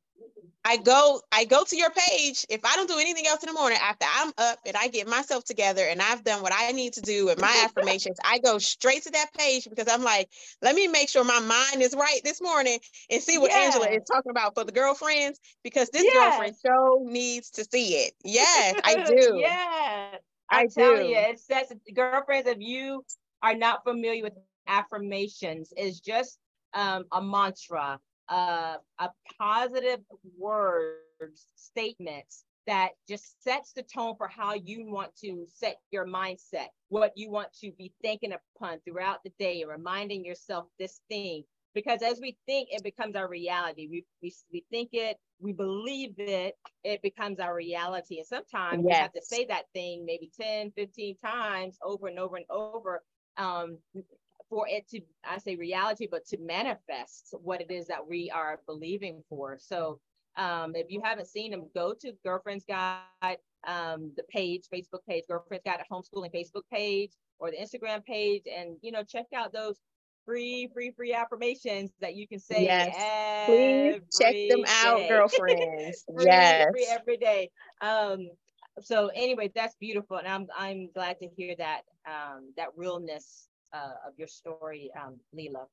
I 0.67 0.79
go 0.79 1.21
I 1.31 1.45
go 1.45 1.63
to 1.63 1.77
your 1.77 1.91
page. 1.91 2.45
If 2.49 2.65
I 2.65 2.75
don't 2.75 2.89
do 2.89 2.99
anything 2.99 3.27
else 3.29 3.43
in 3.45 3.47
the 3.47 3.53
morning 3.53 3.79
after 3.81 4.05
I'm 4.13 4.33
up 4.37 4.59
and 4.67 4.77
I 4.77 4.89
get 4.89 5.07
myself 5.07 5.45
together 5.45 5.83
and 5.83 6.03
I've 6.03 6.25
done 6.25 6.43
what 6.43 6.53
I 6.53 6.73
need 6.73 6.95
to 6.95 7.01
do 7.01 7.27
with 7.27 7.41
my 7.41 7.63
affirmations, 7.65 8.19
I 8.25 8.39
go 8.39 8.59
straight 8.59 9.05
to 9.05 9.11
that 9.13 9.33
page 9.39 9.69
because 9.71 9.87
I'm 9.89 10.03
like, 10.03 10.29
let 10.63 10.75
me 10.75 10.89
make 10.89 11.09
sure 11.09 11.23
my 11.23 11.39
mind 11.39 11.83
is 11.83 11.95
right 11.95 12.21
this 12.25 12.43
morning 12.43 12.81
and 13.09 13.23
see 13.23 13.39
what 13.39 13.53
yes. 13.53 13.77
Angela 13.77 13.95
is 13.95 14.03
talking 14.11 14.31
about 14.31 14.55
for 14.57 14.65
the 14.65 14.73
girlfriends 14.73 15.39
because 15.63 15.89
this 15.91 16.03
yes. 16.03 16.31
girlfriend 16.31 16.57
show 16.65 17.07
needs 17.09 17.51
to 17.51 17.65
see 17.65 17.95
it. 17.95 18.15
Yes, 18.25 18.81
I 18.83 19.05
do. 19.07 19.37
yes. 19.39 20.21
I, 20.51 20.63
I 20.63 20.67
tell 20.67 21.01
you, 21.01 21.17
it 21.17 21.39
says 21.39 21.73
girlfriends, 21.95 22.49
if 22.49 22.59
you 22.59 23.05
are 23.41 23.55
not 23.55 23.85
familiar 23.85 24.25
with 24.25 24.35
affirmations, 24.67 25.73
is 25.77 26.01
just 26.01 26.39
um, 26.75 27.05
a 27.13 27.23
mantra 27.23 28.01
uh, 28.29 28.77
a 28.99 29.11
positive 29.39 30.01
words, 30.39 31.47
statements 31.55 32.45
that 32.67 32.91
just 33.09 33.43
sets 33.43 33.73
the 33.73 33.83
tone 33.83 34.15
for 34.17 34.29
how 34.29 34.55
you 34.55 34.85
want 34.91 35.15
to 35.17 35.47
set 35.55 35.77
your 35.93 36.07
mindset, 36.07 36.67
what 36.89 37.13
you 37.15 37.31
want 37.31 37.49
to 37.61 37.71
be 37.79 37.93
thinking 38.03 38.33
upon 38.33 38.81
throughout 38.81 39.23
the 39.25 39.33
day, 39.39 39.63
and 39.63 39.71
reminding 39.71 40.25
yourself 40.25 40.67
this 40.79 41.01
thing. 41.09 41.45
Because 41.75 42.03
as 42.03 42.19
we 42.21 42.37
think, 42.47 42.69
it 42.73 42.83
becomes 42.83 43.17
our 43.17 43.29
reality. 43.29 43.87
We, 43.89 44.05
we, 44.23 44.35
we 44.51 44.65
think 44.71 44.91
it, 44.95 45.19
we 45.39 45.53
believe 45.53 46.15
it, 46.17 46.55
it 46.83 47.03
becomes 47.03 47.39
our 47.39 47.55
reality. 47.55 48.19
And 48.19 48.27
sometimes 48.27 48.83
yes. 48.83 48.85
we 48.85 48.95
have 48.95 49.13
to 49.13 49.23
say 49.23 49.45
that 49.45 49.65
thing 49.75 50.05
maybe 50.07 50.31
10, 50.41 50.73
15 50.75 51.17
times 51.19 51.77
over 51.85 52.09
and 52.09 52.19
over 52.19 52.37
and 52.37 52.47
over 52.49 53.03
um, 53.37 53.79
for 54.49 54.67
it 54.69 54.89
to 54.89 55.01
i 55.25 55.39
say 55.39 55.57
reality 55.57 56.07
but 56.11 56.25
to 56.27 56.39
manifest 56.39 57.35
what 57.43 57.61
it 57.61 57.71
is 57.71 57.87
that 57.87 58.07
we 58.07 58.31
are 58.31 58.61
believing 58.67 59.23
for. 59.29 59.59
So 59.59 60.01
um, 60.37 60.77
if 60.77 60.91
you 60.91 61.01
haven't 61.03 61.29
seen 61.29 61.51
them 61.51 61.69
go 61.75 61.95
to 61.95 62.13
girlfriend's 62.23 62.65
guide 62.65 63.39
um, 63.67 64.13
the 64.17 64.23
page 64.29 64.65
facebook 64.73 65.01
page 65.09 65.25
girlfriend's 65.29 65.65
guide 65.65 65.81
at 65.81 65.89
homeschooling 65.91 66.33
facebook 66.33 66.63
page 66.73 67.13
or 67.39 67.51
the 67.51 67.57
instagram 67.57 68.05
page 68.05 68.43
and 68.55 68.77
you 68.83 68.93
know 68.93 69.03
check 69.03 69.27
out 69.35 69.53
those 69.53 69.81
free 70.25 70.69
free 70.75 70.93
free 70.97 71.15
affirmations 71.15 71.93
that 72.01 72.15
you 72.15 72.29
can 72.29 72.39
say 72.39 72.65
yes. 72.65 73.47
Please 73.47 74.03
check 74.21 74.35
them 74.51 74.65
out 74.85 75.09
girlfriends. 75.09 76.05
Free, 76.15 76.25
yes. 76.27 76.67
free 76.73 76.87
every 76.91 77.17
day. 77.17 77.51
Um 77.81 78.29
so 78.81 79.11
anyway 79.15 79.51
that's 79.55 79.75
beautiful 79.77 80.17
and 80.19 80.29
i'm 80.29 80.47
i'm 80.57 80.91
glad 80.93 81.19
to 81.19 81.29
hear 81.37 81.55
that 81.57 81.83
um 82.07 82.53
that 82.57 82.69
realness 82.77 83.49
uh, 83.77 84.09
of 84.09 84.13
your 84.17 84.29
story, 84.29 84.91
um, 85.01 85.17
Leila. 85.33 85.67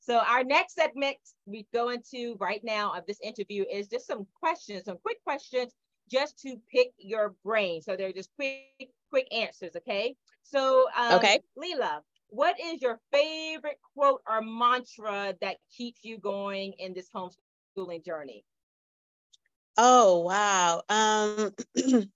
So 0.00 0.18
our 0.18 0.44
next 0.44 0.74
segment 0.74 1.16
we 1.46 1.66
go 1.72 1.88
into 1.88 2.36
right 2.38 2.62
now 2.62 2.94
of 2.96 3.06
this 3.06 3.20
interview 3.20 3.64
is 3.70 3.88
just 3.88 4.06
some 4.06 4.26
questions, 4.38 4.84
some 4.84 4.98
quick 5.02 5.22
questions 5.24 5.72
just 6.08 6.38
to 6.42 6.56
pick 6.72 6.92
your 6.98 7.34
brain. 7.44 7.82
So 7.82 7.96
they're 7.96 8.12
just 8.12 8.30
quick, 8.36 8.90
quick 9.10 9.26
answers, 9.34 9.74
okay? 9.76 10.14
So 10.44 10.86
um, 10.96 11.14
okay. 11.14 11.40
Leila, 11.56 12.02
what 12.28 12.56
is 12.60 12.80
your 12.80 13.00
favorite 13.12 13.78
quote 13.94 14.22
or 14.28 14.40
mantra 14.42 15.34
that 15.40 15.56
keeps 15.76 16.04
you 16.04 16.18
going 16.18 16.74
in 16.78 16.94
this 16.94 17.08
homeschooling 17.14 18.04
journey? 18.04 18.44
Oh, 19.76 20.20
wow. 20.20 20.82
Um, 20.88 21.52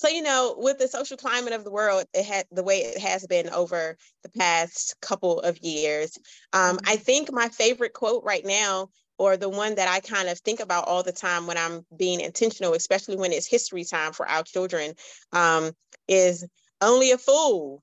So, 0.00 0.08
you 0.08 0.22
know, 0.22 0.54
with 0.56 0.78
the 0.78 0.88
social 0.88 1.18
climate 1.18 1.52
of 1.52 1.62
the 1.62 1.70
world, 1.70 2.06
it 2.14 2.24
had 2.24 2.46
the 2.50 2.62
way 2.62 2.78
it 2.78 2.98
has 3.02 3.26
been 3.26 3.50
over 3.50 3.98
the 4.22 4.30
past 4.30 4.94
couple 5.02 5.40
of 5.40 5.58
years. 5.58 6.16
Um, 6.54 6.78
I 6.86 6.94
mm-hmm. 6.94 7.02
think 7.02 7.30
my 7.30 7.50
favorite 7.50 7.92
quote 7.92 8.24
right 8.24 8.46
now, 8.46 8.88
or 9.18 9.36
the 9.36 9.50
one 9.50 9.74
that 9.74 9.88
I 9.88 10.00
kind 10.00 10.30
of 10.30 10.38
think 10.38 10.60
about 10.60 10.88
all 10.88 11.02
the 11.02 11.12
time 11.12 11.46
when 11.46 11.58
I'm 11.58 11.84
being 11.98 12.22
intentional, 12.22 12.72
especially 12.72 13.16
when 13.16 13.30
it's 13.30 13.46
history 13.46 13.84
time 13.84 14.14
for 14.14 14.26
our 14.26 14.42
children, 14.42 14.94
um, 15.34 15.72
is 16.08 16.48
only 16.80 17.10
a 17.10 17.18
fool 17.18 17.82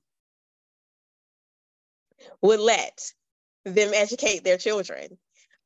would 2.42 2.58
let 2.58 3.12
them 3.64 3.92
educate 3.94 4.42
their 4.42 4.58
children. 4.58 5.16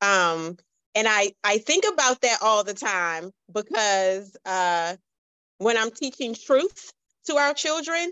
Um, 0.01 0.57
and 0.93 1.07
I, 1.07 1.31
I 1.43 1.57
think 1.57 1.85
about 1.91 2.21
that 2.21 2.37
all 2.43 2.63
the 2.63 2.75
time 2.75 3.31
because 3.51 4.37
uh, 4.45 4.97
when 5.63 5.77
I'm 5.77 5.91
teaching 5.91 6.35
truth 6.35 6.91
to 7.25 7.35
our 7.35 7.53
children, 7.53 8.11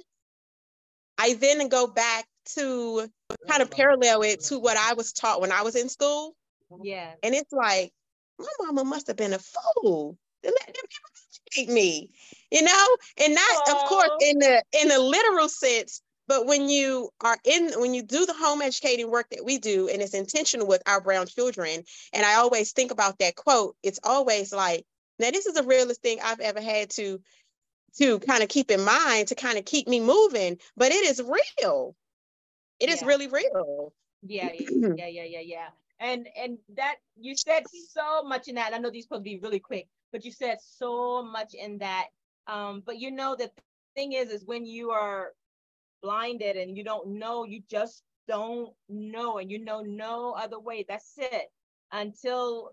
I 1.18 1.34
then 1.34 1.68
go 1.68 1.88
back 1.88 2.26
to 2.56 3.08
kind 3.48 3.62
of 3.62 3.70
parallel 3.70 4.24
it 4.24 4.42
to 4.46 4.60
what 4.60 4.78
I 4.78 4.94
was 4.94 5.14
taught 5.14 5.42
when 5.42 5.52
I 5.52 5.62
was 5.62 5.76
in 5.76 5.90
school. 5.90 6.36
Yeah. 6.82 7.12
And 7.22 7.36
it's 7.36 7.52
like, 7.52 7.92
my 8.40 8.48
mama 8.60 8.84
must 8.84 9.08
have 9.08 9.18
been 9.18 9.34
a 9.34 9.40
fool 9.40 10.18
to 10.44 10.50
let 10.50 10.66
them 10.66 10.74
people 10.76 11.12
educate 11.30 11.74
me, 11.74 12.10
you 12.50 12.64
know? 12.64 12.88
And 13.24 13.36
not, 13.36 13.70
of 13.70 13.88
course, 13.88 14.10
in 14.22 14.40
the 14.40 14.64
in 14.82 14.88
the 14.88 15.00
literal 15.00 15.50
sense, 15.50 16.02
but 16.28 16.48
when 16.48 16.70
you 16.70 17.10
are 17.22 17.38
in, 17.44 17.72
when 17.80 17.94
you 17.94 18.02
do 18.02 18.26
the 18.26 18.34
home 18.34 18.62
educating 18.62 19.12
work 19.12 19.28
that 19.32 19.46
we 19.46 19.58
do, 19.60 19.90
and 19.90 20.02
it's 20.02 20.14
intentional 20.14 20.66
with 20.66 20.82
our 20.88 21.02
brown 21.02 21.28
children, 21.28 21.84
and 22.14 22.26
I 22.26 22.36
always 22.36 22.72
think 22.72 22.92
about 22.92 23.20
that 23.20 23.36
quote, 23.36 23.76
it's 23.84 24.00
always 24.04 24.52
like, 24.52 24.86
now 25.20 25.30
this 25.30 25.46
is 25.46 25.54
the 25.54 25.64
realest 25.64 26.02
thing 26.02 26.20
I've 26.24 26.40
ever 26.40 26.62
had 26.62 26.90
to 26.92 27.20
to 27.98 28.20
kind 28.20 28.44
of 28.44 28.50
keep 28.50 28.72
in 28.72 28.84
mind 28.84 29.28
to 29.28 29.36
kind 29.36 29.58
of 29.58 29.66
keep 29.66 29.88
me 29.88 30.00
moving, 30.00 30.58
but 30.78 30.92
it 30.92 31.06
is 31.06 31.22
real. 31.22 31.96
It 32.80 32.90
yeah. 32.90 32.96
is 32.96 33.04
really 33.04 33.28
real. 33.28 33.94
Yeah, 34.24 34.50
yeah, 34.54 35.08
yeah, 35.08 35.24
yeah, 35.24 35.40
yeah. 35.40 35.68
And 36.00 36.28
and 36.36 36.58
that 36.76 36.96
you 37.20 37.36
said 37.36 37.64
so 37.70 38.24
much 38.24 38.48
in 38.48 38.56
that. 38.56 38.74
I 38.74 38.78
know 38.78 38.90
these 38.90 39.04
supposed 39.04 39.22
to 39.22 39.30
be 39.30 39.40
really 39.40 39.60
quick, 39.60 39.88
but 40.12 40.26
you 40.26 40.32
said 40.32 40.58
so 40.62 41.24
much 41.24 41.54
in 41.54 41.78
that. 41.80 42.08
Um, 42.48 42.82
but 42.86 42.98
you 42.98 43.12
know 43.12 43.36
that 43.38 43.56
the 43.56 43.62
thing 43.96 44.14
is, 44.14 44.30
is 44.30 44.46
when 44.46 44.66
you 44.66 44.92
are 44.92 45.34
blinded 46.02 46.58
and 46.58 46.76
you 46.76 46.84
don't 46.84 47.20
know, 47.20 47.44
you 47.44 47.62
just 47.70 48.04
don't 48.28 48.74
know, 48.90 49.38
and 49.38 49.52
you 49.52 49.64
know 49.64 49.82
no 49.82 50.34
other 50.34 50.60
way. 50.60 50.86
That's 50.88 51.14
it. 51.18 51.52
Until 51.92 52.72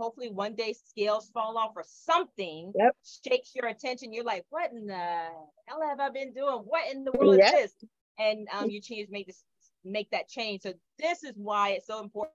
hopefully 0.00 0.30
one 0.30 0.54
day 0.54 0.74
scales 0.88 1.30
fall 1.32 1.56
off 1.58 1.72
or 1.76 1.84
something 1.86 2.72
yep. 2.76 2.94
shakes 3.26 3.52
your 3.54 3.66
attention. 3.66 4.12
You're 4.12 4.24
like, 4.24 4.44
what 4.50 4.72
in 4.72 4.86
the 4.86 4.94
hell 4.94 5.80
have 5.88 6.00
I 6.00 6.10
been 6.10 6.32
doing? 6.32 6.62
What 6.64 6.92
in 6.92 7.04
the 7.04 7.12
world 7.12 7.38
yep. 7.38 7.54
is 7.54 7.60
this? 7.60 7.74
And 8.18 8.48
um, 8.52 8.68
you 8.70 8.80
change, 8.80 9.08
make 9.10 9.26
this, 9.26 9.44
make 9.84 10.10
that 10.10 10.28
change. 10.28 10.62
So 10.62 10.74
this 10.98 11.24
is 11.24 11.32
why 11.36 11.70
it's 11.70 11.86
so 11.86 12.02
important 12.02 12.32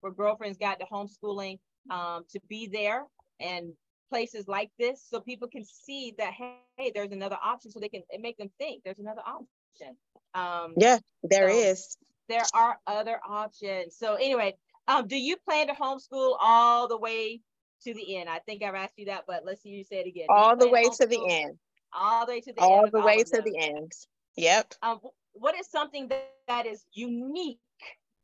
for 0.00 0.10
girlfriends 0.10 0.58
got 0.58 0.78
the 0.78 0.86
homeschooling 0.86 1.58
um, 1.90 2.24
to 2.30 2.40
be 2.48 2.66
there 2.66 3.04
and 3.40 3.72
places 4.10 4.48
like 4.48 4.70
this 4.78 5.04
so 5.08 5.20
people 5.20 5.48
can 5.48 5.64
see 5.64 6.14
that 6.18 6.32
hey 6.34 6.90
there's 6.94 7.12
another 7.12 7.38
option 7.42 7.70
so 7.70 7.78
they 7.78 7.88
can 7.88 8.02
make 8.18 8.36
them 8.36 8.50
think 8.58 8.82
there's 8.82 8.98
another 8.98 9.22
option 9.24 9.96
um 10.34 10.74
yeah 10.76 10.98
there 11.22 11.48
so 11.48 11.56
is. 11.56 11.96
there 12.28 12.44
are 12.52 12.76
other 12.88 13.20
options 13.26 13.96
so 13.96 14.14
anyway 14.14 14.52
um, 14.90 15.06
do 15.06 15.16
you 15.16 15.36
plan 15.36 15.68
to 15.68 15.72
homeschool 15.72 16.36
all 16.40 16.88
the 16.88 16.98
way 16.98 17.40
to 17.84 17.94
the 17.94 18.16
end? 18.16 18.28
I 18.28 18.40
think 18.40 18.62
I've 18.62 18.74
asked 18.74 18.94
you 18.96 19.06
that, 19.06 19.22
but 19.26 19.44
let's 19.44 19.62
see 19.62 19.68
you 19.68 19.84
say 19.84 20.00
it 20.00 20.08
again. 20.08 20.26
All 20.28 20.56
the 20.56 20.68
way 20.68 20.82
to 20.82 21.06
the 21.06 21.24
end. 21.28 21.58
All 21.92 22.26
the 22.26 22.32
way 22.32 22.40
to 22.40 22.52
the 22.52 22.60
end. 22.60 22.70
all 22.70 22.82
end. 22.82 22.92
The 22.92 23.00
way 23.00 23.22
to 23.22 23.42
the 23.42 23.56
end. 23.56 23.92
Yep. 24.36 24.74
Um, 24.82 25.00
what 25.32 25.56
is 25.58 25.70
something 25.70 26.08
that, 26.08 26.28
that 26.48 26.66
is 26.66 26.84
unique 26.92 27.58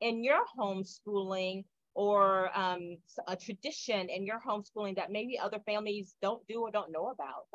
in 0.00 0.24
your 0.24 0.40
homeschooling 0.58 1.64
or 1.94 2.50
um, 2.58 2.98
a 3.28 3.36
tradition 3.36 4.08
in 4.08 4.26
your 4.26 4.40
homeschooling 4.46 4.96
that 4.96 5.12
maybe 5.12 5.38
other 5.38 5.60
families 5.64 6.16
don't 6.20 6.44
do 6.48 6.62
or 6.62 6.72
don't 6.72 6.90
know 6.90 7.08
about? 7.08 7.46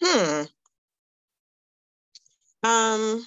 Hmm. 0.00 0.42
Um, 2.62 3.26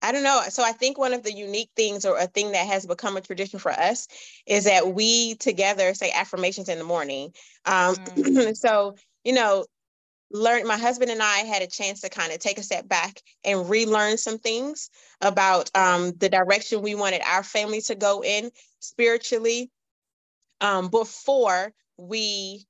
I 0.00 0.12
don't 0.12 0.22
know. 0.22 0.42
So 0.48 0.62
I 0.62 0.72
think 0.72 0.96
one 0.96 1.12
of 1.12 1.22
the 1.22 1.32
unique 1.32 1.70
things 1.74 2.04
or 2.04 2.16
a 2.16 2.26
thing 2.26 2.52
that 2.52 2.66
has 2.66 2.86
become 2.86 3.16
a 3.16 3.20
tradition 3.20 3.58
for 3.58 3.72
us 3.72 4.06
is 4.46 4.64
that 4.64 4.94
we 4.94 5.34
together 5.36 5.92
say 5.94 6.12
affirmations 6.12 6.68
in 6.68 6.78
the 6.78 6.84
morning. 6.84 7.32
Um, 7.64 7.96
mm. 7.96 8.56
so, 8.56 8.94
you 9.24 9.32
know, 9.32 9.64
learn 10.30 10.66
my 10.66 10.76
husband 10.76 11.10
and 11.10 11.22
I 11.22 11.38
had 11.38 11.62
a 11.62 11.66
chance 11.66 12.02
to 12.02 12.10
kind 12.10 12.32
of 12.32 12.38
take 12.38 12.58
a 12.58 12.62
step 12.62 12.86
back 12.86 13.22
and 13.44 13.68
relearn 13.68 14.18
some 14.18 14.38
things 14.38 14.90
about 15.20 15.70
um, 15.74 16.12
the 16.18 16.28
direction 16.28 16.82
we 16.82 16.94
wanted 16.94 17.22
our 17.26 17.42
family 17.42 17.80
to 17.82 17.94
go 17.94 18.22
in 18.22 18.50
spiritually 18.80 19.70
um, 20.60 20.88
before 20.88 21.72
we 21.96 22.66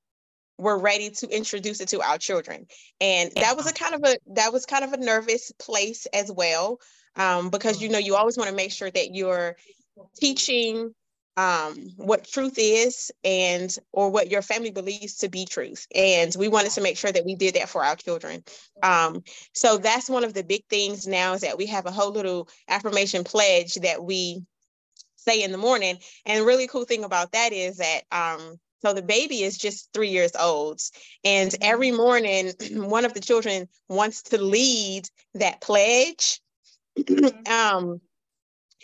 were 0.57 0.77
ready 0.77 1.09
to 1.09 1.27
introduce 1.27 1.79
it 1.79 1.89
to 1.89 2.01
our 2.01 2.17
children 2.17 2.65
and 2.99 3.31
that 3.35 3.55
was 3.55 3.65
a 3.69 3.73
kind 3.73 3.95
of 3.95 4.01
a 4.03 4.17
that 4.33 4.51
was 4.51 4.65
kind 4.65 4.83
of 4.83 4.91
a 4.91 4.97
nervous 4.97 5.53
place 5.57 6.05
as 6.07 6.29
well 6.29 6.79
um, 7.15 7.49
because 7.49 7.81
you 7.81 7.89
know 7.89 7.97
you 7.97 8.15
always 8.15 8.37
want 8.37 8.49
to 8.49 8.55
make 8.55 8.71
sure 8.71 8.89
that 8.89 9.13
you're 9.13 9.55
teaching 10.17 10.93
um, 11.37 11.89
what 11.95 12.27
truth 12.27 12.55
is 12.57 13.11
and 13.23 13.73
or 13.93 14.09
what 14.09 14.29
your 14.29 14.41
family 14.41 14.71
believes 14.71 15.17
to 15.17 15.29
be 15.29 15.45
truth 15.45 15.87
and 15.95 16.35
we 16.37 16.49
wanted 16.49 16.71
to 16.71 16.81
make 16.81 16.97
sure 16.97 17.11
that 17.11 17.25
we 17.25 17.35
did 17.35 17.55
that 17.55 17.69
for 17.69 17.83
our 17.83 17.95
children 17.95 18.43
um, 18.83 19.23
so 19.53 19.77
that's 19.77 20.09
one 20.09 20.23
of 20.23 20.33
the 20.33 20.43
big 20.43 20.65
things 20.69 21.07
now 21.07 21.33
is 21.33 21.41
that 21.41 21.57
we 21.57 21.65
have 21.65 21.85
a 21.85 21.91
whole 21.91 22.11
little 22.11 22.49
affirmation 22.67 23.23
pledge 23.23 23.75
that 23.75 24.03
we 24.03 24.43
say 25.15 25.41
in 25.43 25.51
the 25.51 25.57
morning 25.57 25.97
and 26.25 26.45
really 26.45 26.67
cool 26.67 26.85
thing 26.85 27.03
about 27.03 27.31
that 27.31 27.53
is 27.53 27.77
that 27.77 28.01
um, 28.11 28.59
so 28.81 28.93
the 28.93 29.01
baby 29.01 29.43
is 29.43 29.57
just 29.57 29.89
three 29.93 30.09
years 30.09 30.31
old. 30.39 30.81
And 31.23 31.53
every 31.61 31.91
morning, 31.91 32.53
one 32.71 33.05
of 33.05 33.13
the 33.13 33.19
children 33.19 33.67
wants 33.87 34.23
to 34.23 34.41
lead 34.41 35.09
that 35.35 35.61
pledge. 35.61 36.41
Mm-hmm. 37.03 37.51
um, 37.77 38.01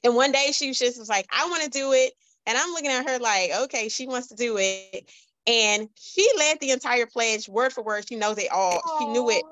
and 0.04 0.16
one 0.16 0.32
day 0.32 0.52
she 0.52 0.68
was 0.68 0.80
just 0.80 1.00
was 1.00 1.10
like, 1.10 1.28
I 1.32 1.50
want 1.50 1.64
to 1.64 1.70
do 1.70 1.94
it. 1.94 2.14
And 2.46 2.58
I'm 2.58 2.72
looking 2.72 2.92
at 2.92 3.10
her 3.10 3.20
like, 3.20 3.52
okay, 3.64 3.90
she 3.90 4.08
wants 4.08 4.28
to 4.28 4.36
do 4.36 4.58
it. 4.60 5.10
And 5.48 5.90
she 5.96 6.28
led 6.38 6.60
the 6.60 6.72
entire 6.72 7.06
pledge 7.06 7.48
word 7.50 7.74
for 7.74 7.84
word. 7.84 8.08
She 8.08 8.16
knows 8.16 8.38
it 8.38 8.52
all. 8.52 8.82
Aww. 8.82 9.00
She 9.00 9.06
knew 9.08 9.30
it 9.30 9.44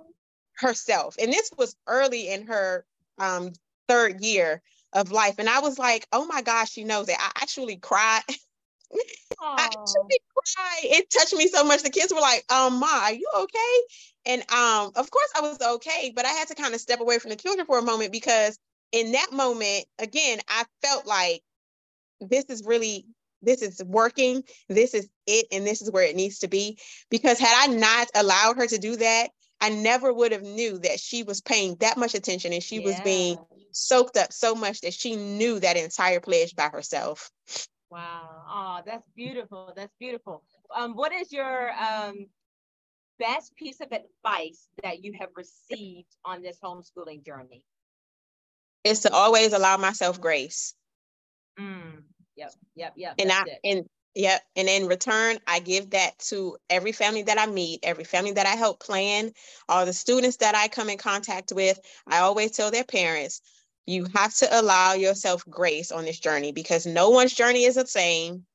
herself. 0.53 1.16
And 1.20 1.32
this 1.32 1.51
was 1.57 1.76
early 1.88 2.30
in 2.30 2.47
her 2.47 2.86
um, 3.18 3.53
third 3.88 4.22
year 4.22 4.61
of 4.93 5.11
life. 5.11 5.36
And 5.39 5.49
I 5.49 5.59
was 5.59 5.80
like, 5.80 6.07
oh 6.11 6.26
my 6.26 6.41
gosh, 6.41 6.72
she 6.72 6.84
knows 6.84 7.09
it. 7.09 7.16
I 7.20 7.32
actually 7.41 7.78
cried. 7.78 8.22
I 9.41 9.65
actually 9.65 10.19
cried. 10.35 10.83
It 10.83 11.09
touched 11.09 11.35
me 11.35 11.47
so 11.47 11.63
much. 11.63 11.83
The 11.83 11.89
kids 11.89 12.13
were 12.13 12.21
like, 12.21 12.45
um, 12.51 12.79
Ma, 12.79 12.87
are 12.87 13.13
you 13.13 13.27
okay? 13.39 13.77
And 14.25 14.41
um, 14.51 14.91
of 14.95 15.09
course 15.11 15.29
I 15.35 15.41
was 15.41 15.59
okay, 15.75 16.13
but 16.15 16.25
I 16.25 16.29
had 16.29 16.47
to 16.49 16.55
kind 16.55 16.73
of 16.73 16.79
step 16.79 17.01
away 17.01 17.19
from 17.19 17.29
the 17.29 17.35
children 17.35 17.65
for 17.65 17.77
a 17.77 17.83
moment 17.83 18.11
because 18.11 18.57
in 18.91 19.11
that 19.13 19.31
moment, 19.31 19.85
again, 19.99 20.39
I 20.47 20.63
felt 20.81 21.05
like 21.05 21.41
this 22.21 22.45
is 22.45 22.63
really 22.65 23.05
this 23.41 23.61
is 23.61 23.83
working, 23.85 24.43
this 24.69 24.93
is 24.93 25.09
it, 25.27 25.47
and 25.51 25.67
this 25.67 25.81
is 25.81 25.91
where 25.91 26.05
it 26.05 26.15
needs 26.15 26.39
to 26.39 26.47
be. 26.47 26.77
Because 27.09 27.37
had 27.37 27.69
I 27.69 27.73
not 27.73 28.07
allowed 28.15 28.55
her 28.55 28.67
to 28.67 28.77
do 28.77 28.95
that, 28.95 29.31
I 29.59 29.69
never 29.69 30.13
would 30.13 30.31
have 30.31 30.43
knew 30.43 30.79
that 30.79 30.99
she 30.99 31.23
was 31.23 31.41
paying 31.41 31.75
that 31.79 31.97
much 31.97 32.15
attention 32.15 32.53
and 32.53 32.63
she 32.63 32.77
yeah. 32.77 32.85
was 32.85 32.99
being 33.01 33.37
soaked 33.71 34.17
up 34.17 34.31
so 34.31 34.55
much 34.55 34.81
that 34.81 34.93
she 34.93 35.15
knew 35.15 35.59
that 35.59 35.77
entire 35.77 36.19
pledge 36.19 36.55
by 36.55 36.69
herself. 36.69 37.29
Wow. 37.93 38.43
Oh, 38.49 38.81
that's 38.83 39.07
beautiful. 39.15 39.71
That's 39.75 39.93
beautiful. 39.99 40.41
Um, 40.75 40.95
what 40.95 41.11
is 41.13 41.31
your 41.31 41.71
um 41.73 42.25
best 43.19 43.55
piece 43.55 43.81
of 43.81 43.89
advice 43.91 44.67
that 44.81 45.03
you 45.03 45.13
have 45.19 45.29
received 45.35 46.07
on 46.25 46.41
this 46.41 46.57
homeschooling 46.63 47.23
journey? 47.23 47.63
Is 48.83 49.01
to 49.01 49.13
always 49.13 49.53
allow 49.53 49.77
myself 49.77 50.19
grace. 50.19 50.73
Mm, 51.59 52.01
yep, 52.35 52.51
yep, 52.75 52.93
yep. 52.95 53.13
And 53.19 53.31
I 53.31 53.43
it. 53.43 53.59
and 53.63 53.85
yep, 54.15 54.41
and 54.55 54.67
in 54.67 54.87
return, 54.87 55.37
I 55.45 55.59
give 55.59 55.91
that 55.91 56.17
to 56.29 56.57
every 56.71 56.93
family 56.93 57.21
that 57.21 57.37
I 57.37 57.45
meet, 57.45 57.81
every 57.83 58.05
family 58.05 58.31
that 58.31 58.47
I 58.47 58.55
help 58.55 58.81
plan, 58.81 59.33
all 59.69 59.85
the 59.85 59.93
students 59.93 60.37
that 60.37 60.55
I 60.55 60.67
come 60.67 60.89
in 60.89 60.97
contact 60.97 61.51
with. 61.53 61.79
I 62.07 62.21
always 62.21 62.53
tell 62.53 62.71
their 62.71 62.83
parents, 62.83 63.41
you 63.86 64.07
have 64.15 64.34
to 64.36 64.47
allow 64.59 64.93
yourself 64.93 65.43
grace 65.49 65.91
on 65.91 66.05
this 66.05 66.19
journey 66.19 66.51
because 66.51 66.86
no 66.86 67.09
one's 67.09 67.34
journey 67.34 67.65
is 67.65 67.75
the 67.75 67.86
same. 67.86 68.45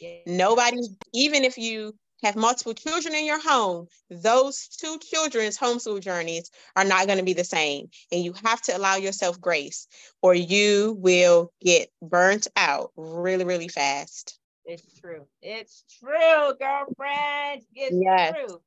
Yeah. 0.00 0.18
Nobody, 0.26 0.80
even 1.12 1.44
if 1.44 1.58
you 1.58 1.94
have 2.22 2.36
multiple 2.36 2.74
children 2.74 3.14
in 3.14 3.26
your 3.26 3.40
home, 3.40 3.88
those 4.10 4.68
two 4.68 4.98
children's 4.98 5.58
homeschool 5.58 6.00
journeys 6.00 6.50
are 6.74 6.84
not 6.84 7.06
going 7.06 7.18
to 7.18 7.24
be 7.24 7.32
the 7.32 7.44
same. 7.44 7.88
And 8.12 8.22
you 8.22 8.34
have 8.44 8.62
to 8.62 8.76
allow 8.76 8.96
yourself 8.96 9.40
grace 9.40 9.86
or 10.22 10.34
you 10.34 10.96
will 10.98 11.52
get 11.60 11.88
burnt 12.00 12.46
out 12.56 12.92
really, 12.96 13.44
really 13.44 13.68
fast. 13.68 14.38
It's 14.64 14.98
true. 14.98 15.26
It's 15.42 15.84
true, 16.00 16.54
girlfriend. 16.58 17.62
It's 17.74 17.96
yes. 17.96 18.34
true. 18.34 18.60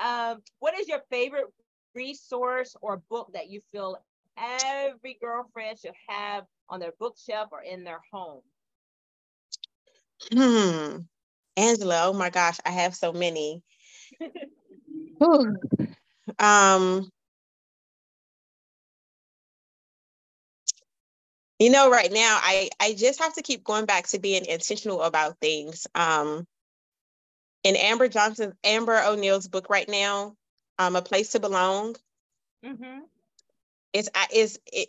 Um, 0.00 0.42
what 0.58 0.78
is 0.78 0.88
your 0.88 1.00
favorite 1.10 1.46
resource 1.94 2.74
or 2.80 3.02
book 3.10 3.30
that 3.34 3.50
you 3.50 3.60
feel 3.70 3.98
every 4.36 5.18
girlfriend 5.20 5.78
should 5.78 5.94
have 6.08 6.44
on 6.68 6.80
their 6.80 6.92
bookshelf 6.98 7.48
or 7.52 7.62
in 7.62 7.84
their 7.84 8.00
home? 8.12 8.42
Hmm. 10.32 10.98
Angela, 11.56 12.04
oh 12.06 12.12
my 12.12 12.30
gosh, 12.30 12.58
I 12.64 12.70
have 12.70 12.94
so 12.94 13.12
many. 13.12 13.62
um, 16.38 17.10
you 21.58 21.70
know, 21.70 21.90
right 21.90 22.10
now, 22.10 22.38
I 22.42 22.70
I 22.80 22.94
just 22.94 23.20
have 23.20 23.34
to 23.34 23.42
keep 23.42 23.64
going 23.64 23.86
back 23.86 24.08
to 24.08 24.18
being 24.18 24.46
intentional 24.46 25.02
about 25.02 25.38
things. 25.40 25.86
Um, 25.94 26.46
in 27.64 27.76
Amber 27.76 28.08
Johnston, 28.08 28.54
Amber 28.64 29.00
O'Neal's 29.04 29.48
book 29.48 29.68
right 29.70 29.88
now, 29.88 30.34
um, 30.78 30.96
A 30.96 31.02
Place 31.02 31.32
to 31.32 31.40
Belong. 31.40 31.96
Mm-hmm. 32.64 33.00
It's 33.92 34.08
is 34.34 34.58
it. 34.72 34.88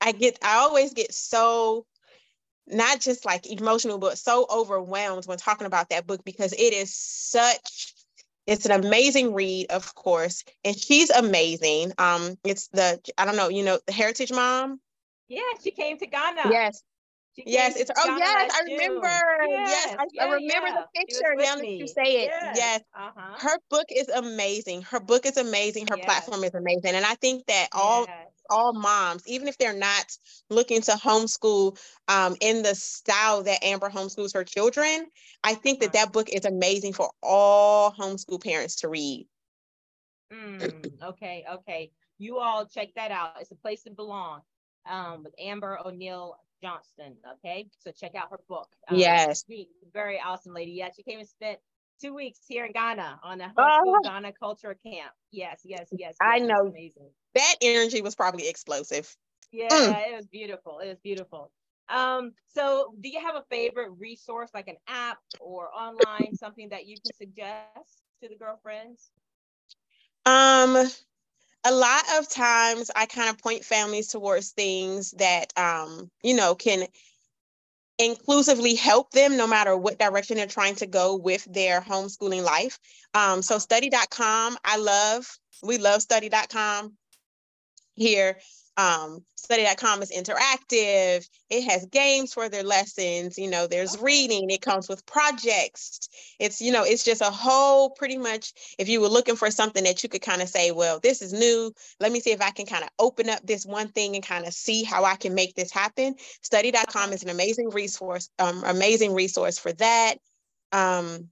I 0.00 0.12
get 0.12 0.38
I 0.42 0.58
always 0.58 0.94
get 0.94 1.12
so 1.12 1.86
not 2.66 3.00
just 3.00 3.24
like 3.24 3.50
emotional, 3.50 3.98
but 3.98 4.18
so 4.18 4.46
overwhelmed 4.50 5.26
when 5.26 5.38
talking 5.38 5.66
about 5.66 5.90
that 5.90 6.06
book 6.06 6.24
because 6.24 6.52
it 6.52 6.72
is 6.72 6.94
such 6.94 7.94
it's 8.46 8.66
an 8.66 8.72
amazing 8.72 9.34
read, 9.34 9.70
of 9.70 9.94
course, 9.94 10.44
and 10.64 10.76
she's 10.76 11.10
amazing. 11.10 11.92
Um, 11.98 12.36
it's 12.44 12.68
the 12.68 13.00
I 13.18 13.24
don't 13.24 13.36
know, 13.36 13.48
you 13.48 13.64
know, 13.64 13.78
the 13.86 13.92
Heritage 13.92 14.32
Mom. 14.32 14.80
Yeah, 15.28 15.42
she 15.62 15.70
came 15.70 15.98
to 15.98 16.06
Ghana. 16.06 16.50
Yes, 16.50 16.82
Yes, 17.36 17.76
it's 17.76 17.90
oh 17.96 18.16
yes, 18.18 18.52
I 18.54 18.72
remember. 18.72 19.08
Yes, 19.48 19.86
yes 19.88 19.96
I, 19.98 20.06
yeah, 20.12 20.24
I, 20.24 20.34
remember 20.34 20.68
yeah. 20.68 20.82
the 20.82 21.00
picture 21.00 21.34
now 21.36 21.56
that 21.56 21.68
you 21.68 21.86
say 21.86 22.24
it. 22.24 22.30
Yes. 22.30 22.56
yes. 22.56 22.80
Uh-huh. 22.94 23.38
Her 23.38 23.56
book 23.70 23.86
is 23.94 24.08
amazing. 24.08 24.82
Her 24.82 25.00
book 25.00 25.24
is 25.24 25.36
amazing. 25.36 25.86
Her 25.88 25.96
yes. 25.96 26.04
platform 26.04 26.44
is 26.44 26.54
amazing. 26.54 26.94
And 26.94 27.04
I 27.04 27.14
think 27.14 27.46
that 27.46 27.68
all 27.72 28.06
all 28.50 28.72
moms, 28.72 29.22
even 29.26 29.48
if 29.48 29.56
they're 29.58 29.72
not 29.72 30.04
looking 30.50 30.82
to 30.82 30.92
homeschool 30.92 31.78
um, 32.08 32.36
in 32.40 32.62
the 32.62 32.74
style 32.74 33.44
that 33.44 33.62
Amber 33.62 33.88
homeschools 33.88 34.34
her 34.34 34.44
children, 34.44 35.06
I 35.44 35.54
think 35.54 35.80
that 35.80 35.94
uh-huh. 35.94 36.06
that 36.06 36.12
book 36.12 36.28
is 36.28 36.44
amazing 36.44 36.92
for 36.92 37.10
all 37.22 37.92
homeschool 37.92 38.42
parents 38.42 38.76
to 38.76 38.88
read. 38.88 39.28
Mm, 40.32 40.90
okay, 41.02 41.44
okay. 41.54 41.90
You 42.18 42.38
all 42.38 42.66
check 42.66 42.88
that 42.96 43.10
out. 43.10 43.34
It's 43.40 43.50
a 43.50 43.56
place 43.56 43.84
to 43.84 43.90
belong 43.90 44.42
um, 44.88 45.22
with 45.24 45.34
Amber 45.38 45.78
O'Neal 45.84 46.36
Johnston. 46.62 47.16
Okay, 47.38 47.68
so 47.78 47.90
check 47.90 48.14
out 48.14 48.30
her 48.30 48.40
book. 48.48 48.68
Um, 48.88 48.96
yes, 48.98 49.44
very 49.92 50.20
awesome 50.24 50.54
lady. 50.54 50.72
Yeah, 50.72 50.88
she 50.94 51.02
came 51.02 51.18
and 51.18 51.28
spent 51.28 51.58
two 52.00 52.14
weeks 52.14 52.40
here 52.48 52.64
in 52.64 52.72
Ghana 52.72 53.20
on 53.22 53.40
a 53.40 53.52
homeschool 53.56 53.96
uh, 53.96 54.08
Ghana 54.08 54.32
culture 54.32 54.76
camp. 54.84 55.12
Yes, 55.30 55.60
yes, 55.64 55.88
yes. 55.92 55.98
yes 56.00 56.16
I 56.20 56.38
know. 56.38 56.66
Amazing. 56.66 57.10
That 57.34 57.54
energy 57.60 58.02
was 58.02 58.14
probably 58.14 58.48
explosive. 58.48 59.14
Yeah, 59.52 59.68
mm. 59.68 60.08
it 60.08 60.16
was 60.16 60.26
beautiful. 60.26 60.78
It 60.78 60.88
was 60.88 60.98
beautiful. 61.00 61.50
Um, 61.88 62.32
so 62.46 62.94
do 63.00 63.08
you 63.08 63.20
have 63.20 63.34
a 63.34 63.44
favorite 63.50 63.90
resource 63.98 64.50
like 64.54 64.68
an 64.68 64.76
app 64.86 65.18
or 65.40 65.70
online, 65.74 66.36
something 66.36 66.68
that 66.68 66.86
you 66.86 66.96
can 67.04 67.14
suggest 67.14 68.02
to 68.22 68.28
the 68.28 68.36
girlfriends? 68.36 69.10
Um, 70.24 70.88
a 71.64 71.72
lot 71.72 72.04
of 72.18 72.28
times 72.28 72.90
I 72.94 73.06
kind 73.06 73.28
of 73.30 73.38
point 73.38 73.64
families 73.64 74.08
towards 74.08 74.50
things 74.50 75.12
that 75.12 75.52
um, 75.56 76.10
you 76.22 76.34
know, 76.34 76.54
can 76.54 76.86
inclusively 77.98 78.74
help 78.74 79.10
them 79.10 79.36
no 79.36 79.46
matter 79.46 79.76
what 79.76 79.98
direction 79.98 80.38
they're 80.38 80.46
trying 80.46 80.74
to 80.76 80.86
go 80.86 81.16
with 81.16 81.44
their 81.52 81.82
homeschooling 81.82 82.42
life. 82.42 82.78
Um, 83.12 83.42
so 83.42 83.58
study.com, 83.58 84.56
I 84.64 84.78
love, 84.78 85.38
we 85.62 85.76
love 85.76 86.00
study.com 86.00 86.94
here. 87.94 88.38
Um, 88.80 89.22
study.com 89.36 90.00
is 90.00 90.10
interactive. 90.10 91.28
It 91.50 91.64
has 91.64 91.84
games 91.84 92.32
for 92.32 92.48
their 92.48 92.62
lessons. 92.62 93.36
You 93.36 93.50
know, 93.50 93.66
there's 93.66 93.98
reading. 94.00 94.48
It 94.48 94.62
comes 94.62 94.88
with 94.88 95.04
projects. 95.04 96.08
It's, 96.38 96.62
you 96.62 96.72
know, 96.72 96.84
it's 96.84 97.04
just 97.04 97.20
a 97.20 97.26
whole 97.26 97.90
pretty 97.90 98.16
much, 98.16 98.54
if 98.78 98.88
you 98.88 99.02
were 99.02 99.08
looking 99.08 99.36
for 99.36 99.50
something 99.50 99.84
that 99.84 100.02
you 100.02 100.08
could 100.08 100.22
kind 100.22 100.40
of 100.40 100.48
say, 100.48 100.70
well, 100.70 100.98
this 100.98 101.20
is 101.20 101.34
new. 101.34 101.74
Let 102.00 102.10
me 102.10 102.20
see 102.20 102.30
if 102.30 102.40
I 102.40 102.52
can 102.52 102.64
kind 102.64 102.82
of 102.82 102.88
open 102.98 103.28
up 103.28 103.46
this 103.46 103.66
one 103.66 103.88
thing 103.88 104.14
and 104.14 104.24
kind 104.24 104.46
of 104.46 104.54
see 104.54 104.82
how 104.82 105.04
I 105.04 105.16
can 105.16 105.34
make 105.34 105.54
this 105.54 105.70
happen. 105.70 106.14
Study.com 106.40 107.12
is 107.12 107.22
an 107.22 107.28
amazing 107.28 107.68
resource, 107.68 108.30
um, 108.38 108.64
amazing 108.64 109.12
resource 109.12 109.58
for 109.58 109.74
that. 109.74 110.14
Um, 110.72 111.28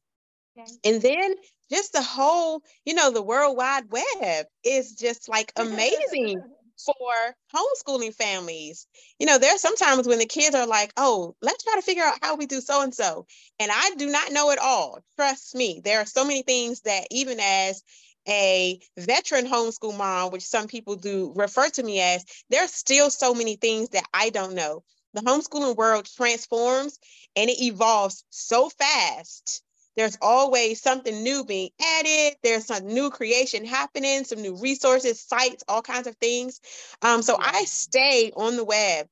okay. 0.58 0.70
And 0.84 1.00
then 1.00 1.34
just 1.70 1.94
the 1.94 2.02
whole, 2.02 2.62
you 2.84 2.92
know, 2.92 3.10
the 3.10 3.22
World 3.22 3.56
Wide 3.56 3.84
Web 3.88 4.46
is 4.64 4.96
just 4.96 5.30
like 5.30 5.50
amazing 5.56 6.42
for 6.84 7.36
homeschooling 7.54 8.14
families. 8.14 8.86
You 9.18 9.26
know, 9.26 9.38
there's 9.38 9.60
sometimes 9.60 10.06
when 10.06 10.18
the 10.18 10.26
kids 10.26 10.54
are 10.54 10.66
like, 10.66 10.92
oh, 10.96 11.34
let's 11.42 11.64
try 11.64 11.74
to 11.74 11.82
figure 11.82 12.04
out 12.04 12.18
how 12.22 12.36
we 12.36 12.46
do 12.46 12.60
so 12.60 12.82
and 12.82 12.94
so. 12.94 13.26
And 13.58 13.70
I 13.72 13.90
do 13.96 14.06
not 14.06 14.32
know 14.32 14.50
it 14.50 14.58
all. 14.58 15.00
Trust 15.16 15.54
me, 15.54 15.80
there 15.84 16.00
are 16.00 16.06
so 16.06 16.24
many 16.24 16.42
things 16.42 16.80
that 16.82 17.06
even 17.10 17.38
as 17.40 17.82
a 18.28 18.78
veteran 18.98 19.46
homeschool 19.46 19.96
mom, 19.96 20.30
which 20.30 20.42
some 20.42 20.68
people 20.68 20.96
do 20.96 21.32
refer 21.34 21.68
to 21.70 21.82
me 21.82 22.00
as, 22.00 22.24
there's 22.50 22.72
still 22.72 23.10
so 23.10 23.34
many 23.34 23.56
things 23.56 23.90
that 23.90 24.04
I 24.12 24.30
don't 24.30 24.54
know. 24.54 24.84
The 25.14 25.22
homeschooling 25.22 25.76
world 25.76 26.06
transforms 26.14 26.98
and 27.34 27.48
it 27.48 27.60
evolves 27.60 28.24
so 28.30 28.68
fast 28.68 29.62
there's 29.98 30.16
always 30.22 30.80
something 30.80 31.24
new 31.24 31.44
being 31.44 31.70
added. 31.98 32.36
There's 32.44 32.66
some 32.66 32.86
new 32.86 33.10
creation 33.10 33.64
happening, 33.64 34.22
some 34.22 34.40
new 34.40 34.54
resources, 34.54 35.20
sites, 35.20 35.64
all 35.66 35.82
kinds 35.82 36.06
of 36.06 36.14
things. 36.16 36.60
Um, 37.02 37.20
so 37.20 37.36
I 37.36 37.64
stay 37.64 38.30
on 38.36 38.56
the 38.56 38.64
web 38.64 39.08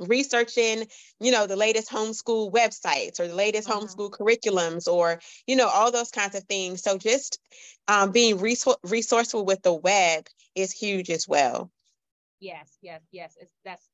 researching 0.00 0.88
you 1.20 1.30
know 1.30 1.46
the 1.46 1.54
latest 1.54 1.88
homeschool 1.88 2.50
websites 2.50 3.20
or 3.20 3.28
the 3.28 3.34
latest 3.34 3.68
mm-hmm. 3.68 3.84
homeschool 3.84 4.10
curriculums 4.10 4.88
or 4.88 5.20
you 5.46 5.54
know 5.54 5.68
all 5.68 5.92
those 5.92 6.10
kinds 6.10 6.34
of 6.34 6.42
things 6.44 6.82
so 6.82 6.98
just 6.98 7.38
um, 7.86 8.10
being 8.10 8.38
resor- 8.38 8.78
resourceful 8.82 9.44
with 9.44 9.62
the 9.62 9.72
web 9.72 10.26
is 10.56 10.72
huge 10.72 11.08
as 11.10 11.28
well 11.28 11.70
yes 12.40 12.78
yes 12.80 13.02
yes 13.12 13.36
it's, 13.38 13.52
that's 13.64 13.86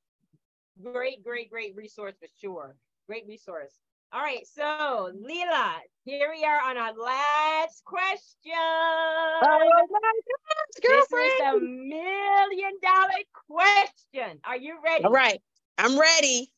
great 0.83 1.23
great 1.23 1.51
great 1.51 1.77
resource 1.77 2.15
for 2.19 2.29
sure 2.41 2.77
great 3.07 3.27
resource 3.27 3.75
all 4.13 4.23
right, 4.23 4.47
so 4.47 5.11
Leila, 5.21 5.77
here 6.05 6.31
we 6.35 6.43
are 6.45 6.61
on 6.63 6.79
our 6.79 6.95
last 6.95 7.85
question. 7.85 8.53
Oh 8.55 9.41
my 9.43 9.83
gosh, 9.87 10.83
girlfriend. 10.83 11.31
This 11.31 11.35
is 11.35 11.41
a 11.41 11.61
million 11.61 12.73
dollar 12.83 13.23
question. 13.51 14.41
Are 14.45 14.57
you 14.57 14.79
ready? 14.83 15.05
All 15.05 15.13
right, 15.13 15.43
I'm 15.77 15.99
ready. 15.99 16.51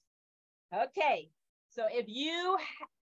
Okay, 0.72 1.28
so 1.70 1.86
if 1.90 2.04
you 2.06 2.56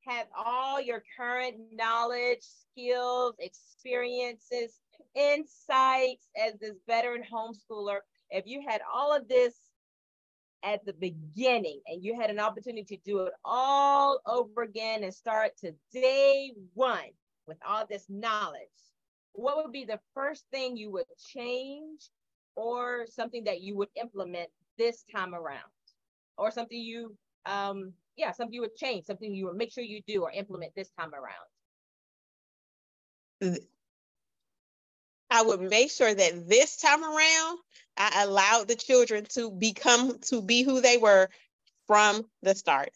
have 0.08 0.26
all 0.36 0.82
your 0.82 1.04
current 1.16 1.58
knowledge, 1.72 2.42
skills, 2.42 3.36
experiences, 3.38 4.80
insights 5.14 6.30
as 6.36 6.58
this 6.60 6.78
veteran 6.88 7.22
homeschooler, 7.32 8.00
if 8.32 8.48
you 8.48 8.64
had 8.68 8.82
all 8.92 9.16
of 9.16 9.28
this 9.28 9.54
at 10.64 10.86
the 10.86 10.93
beginning 10.93 11.80
and 11.88 12.03
you 12.03 12.20
had 12.20 12.30
an 12.30 12.39
opportunity 12.39 12.97
to 12.97 13.03
do 13.03 13.20
it 13.20 13.34
all 13.43 14.20
over 14.26 14.64
again 14.64 15.03
and 15.03 15.14
start 15.14 15.51
to 15.57 15.74
day 15.91 16.51
one 16.74 17.09
with 17.47 17.57
all 17.68 17.86
this 17.89 18.05
knowledge, 18.09 18.59
what 19.34 19.57
would 19.57 19.72
be 19.72 19.86
the 19.86 19.99
first 20.14 20.45
thing 20.51 20.78
you 20.78 20.91
would 20.91 21.05
change 21.18 22.09
or 22.55 23.05
something 23.07 23.43
that 23.45 23.62
you 23.62 23.76
would 23.76 23.89
implement 23.99 24.49
this 24.78 25.03
time 25.14 25.34
around? 25.34 25.62
Or 26.38 26.51
something 26.51 26.80
you, 26.80 27.16
um, 27.45 27.93
yeah, 28.16 28.32
something 28.32 28.53
you 28.53 28.62
would 28.62 28.76
change, 28.76 29.05
something 29.05 29.34
you 29.34 29.45
would 29.45 29.57
make 29.57 29.72
sure 29.72 29.84
you 29.84 30.01
do 30.07 30.24
or 30.24 30.32
implement 30.32 30.74
this 30.76 30.89
time 30.99 31.12
around? 31.14 31.47
I 35.30 35.41
would 35.41 35.62
make 35.62 35.91
sure 35.91 36.14
that 36.14 36.49
this 36.49 36.78
time 36.78 37.03
around, 37.03 37.59
I 37.98 38.24
allowed 38.24 38.68
the 38.68 38.76
children 38.76 39.26
to 39.36 39.52
become, 39.52 40.20
to 40.30 40.42
be 40.42 40.64
who 40.64 40.82
they 40.82 40.98
were 40.98 41.30
from 41.88 42.26
the 42.42 42.56
start. 42.56 42.89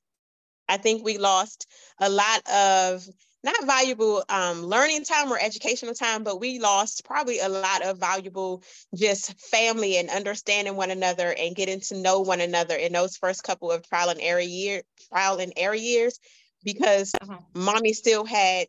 I 0.68 0.78
think 0.78 1.04
we 1.04 1.18
lost 1.18 1.68
a 2.00 2.10
lot 2.10 2.50
of 2.50 3.08
not 3.44 3.64
valuable 3.66 4.24
um, 4.28 4.64
learning 4.64 5.04
time 5.04 5.32
or 5.32 5.38
educational 5.40 5.94
time, 5.94 6.24
but 6.24 6.40
we 6.40 6.58
lost 6.58 7.06
probably 7.06 7.40
a 7.40 7.50
lot 7.50 7.84
of 7.84 8.00
valuable 8.00 8.64
just 8.96 9.40
family 9.40 9.98
and 9.98 10.10
understanding 10.10 10.76
one 10.76 10.90
another 10.90 11.36
and 11.38 11.56
getting 11.56 11.80
to 11.82 12.02
know 12.02 12.22
one 12.22 12.42
another 12.42 12.76
in 12.76 12.94
those 12.94 13.18
first 13.18 13.44
couple 13.44 13.72
of 13.72 13.88
trial 13.88 14.10
and 14.10 14.20
error 14.20 14.40
year, 14.40 14.82
trial 15.14 15.38
and 15.38 15.54
error 15.56 15.76
years, 15.76 16.20
because 16.64 17.14
uh-huh. 17.22 17.38
mommy 17.54 17.94
still 17.94 18.26
had 18.26 18.68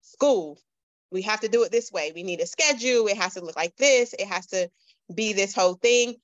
school 0.00 0.58
we 1.14 1.22
have 1.22 1.40
to 1.40 1.48
do 1.48 1.62
it 1.62 1.70
this 1.70 1.92
way. 1.92 2.12
We 2.12 2.24
need 2.24 2.40
a 2.40 2.46
schedule. 2.46 3.06
It 3.06 3.16
has 3.16 3.34
to 3.34 3.44
look 3.44 3.56
like 3.56 3.76
this. 3.76 4.14
It 4.18 4.26
has 4.26 4.46
to 4.48 4.68
be 5.12 5.32
this 5.32 5.54
whole 5.54 5.74
thing. 5.74 6.14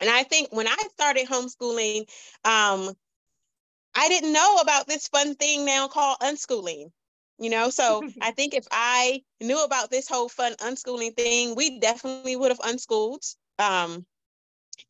And 0.00 0.10
I 0.10 0.22
think 0.24 0.48
when 0.52 0.68
I 0.68 0.76
started 0.92 1.26
homeschooling, 1.26 2.00
um, 2.44 2.94
I 3.94 4.08
didn't 4.08 4.32
know 4.32 4.56
about 4.56 4.86
this 4.86 5.08
fun 5.08 5.34
thing 5.36 5.64
now 5.64 5.88
called 5.88 6.18
unschooling. 6.20 6.90
You 7.38 7.50
know, 7.50 7.70
so 7.70 8.02
I 8.20 8.32
think 8.32 8.54
if 8.54 8.66
I 8.70 9.22
knew 9.40 9.62
about 9.62 9.90
this 9.90 10.08
whole 10.08 10.28
fun 10.28 10.54
unschooling 10.54 11.16
thing, 11.16 11.54
we 11.54 11.78
definitely 11.80 12.36
would 12.36 12.50
have 12.50 12.60
unschooled. 12.64 13.24
Um, 13.58 14.04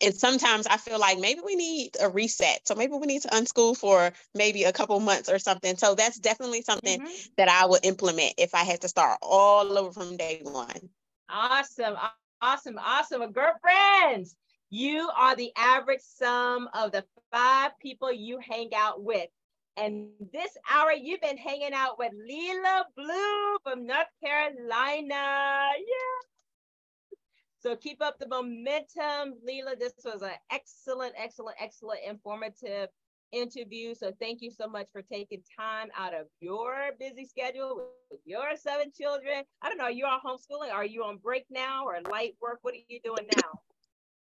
and 0.01 0.15
sometimes 0.15 0.67
I 0.67 0.77
feel 0.77 0.99
like 0.99 1.19
maybe 1.19 1.41
we 1.45 1.57
need 1.57 1.97
a 2.01 2.09
reset. 2.09 2.67
So 2.67 2.75
maybe 2.75 2.95
we 2.95 3.07
need 3.07 3.23
to 3.23 3.29
unschool 3.29 3.77
for 3.77 4.13
maybe 4.35 4.65
a 4.65 4.73
couple 4.73 4.99
months 5.01 5.29
or 5.29 5.39
something. 5.39 5.77
So 5.77 5.95
that's 5.95 6.19
definitely 6.19 6.63
something 6.63 7.01
mm-hmm. 7.01 7.33
that 7.37 7.49
I 7.49 7.67
would 7.67 7.85
implement 7.85 8.35
if 8.39 8.55
I 8.55 8.65
had 8.65 8.81
to 8.83 8.89
start 8.89 9.19
all 9.23 9.79
over 9.79 9.93
from 9.93 10.17
day 10.17 10.41
one. 10.43 10.89
Awesome. 11.29 11.97
Awesome. 12.45 12.79
Awesome. 12.79 13.23
Girlfriends, 13.33 14.37
you 14.69 15.09
are 15.17 15.35
the 15.35 15.51
average 15.57 16.03
sum 16.03 16.69
of 16.75 16.93
the 16.93 17.03
five 17.33 17.71
people 17.81 18.13
you 18.13 18.39
hang 18.39 18.69
out 18.77 19.03
with. 19.03 19.31
And 19.79 20.09
this 20.31 20.51
hour, 20.71 20.93
you've 20.93 21.23
been 21.23 21.39
hanging 21.39 21.73
out 21.73 21.99
with 21.99 22.13
Leila 22.13 22.85
Blue 22.99 23.57
from 23.63 23.87
North 23.87 24.13
Carolina. 24.23 25.71
Yeah. 25.79 27.17
So 27.61 27.77
keep 27.77 28.03
up 28.03 28.19
the 28.19 28.29
momentum. 28.29 29.39
Leila, 29.43 29.77
this 29.81 29.95
was 30.05 30.21
an 30.21 30.33
excellent, 30.53 31.15
excellent, 31.17 31.57
excellent, 31.59 32.01
informative 32.07 32.91
interview. 33.35 33.95
So 33.95 34.13
thank 34.21 34.41
you 34.41 34.51
so 34.51 34.69
much 34.69 34.87
for 34.93 35.03
taking 35.03 35.43
time 35.59 35.89
out 35.99 36.15
of 36.15 36.27
your 36.41 36.91
busy 36.99 37.27
schedule 37.27 37.89
with 38.11 38.21
your 38.25 38.57
seven 38.57 38.93
children. 38.99 39.43
I 39.63 39.69
don't 39.69 39.79
know, 39.79 39.85
are 39.85 39.91
you 39.91 40.07
all 40.07 40.21
homeschooling? 40.25 40.73
Are 40.73 40.85
you 40.85 41.05
on 41.05 41.19
break 41.19 41.45
now 41.51 41.85
or 41.87 41.99
light 42.11 42.35
work? 42.41 42.61
What 42.63 42.75
are 42.75 42.79
you 42.89 43.01
doing 43.03 43.29
now? 43.37 43.61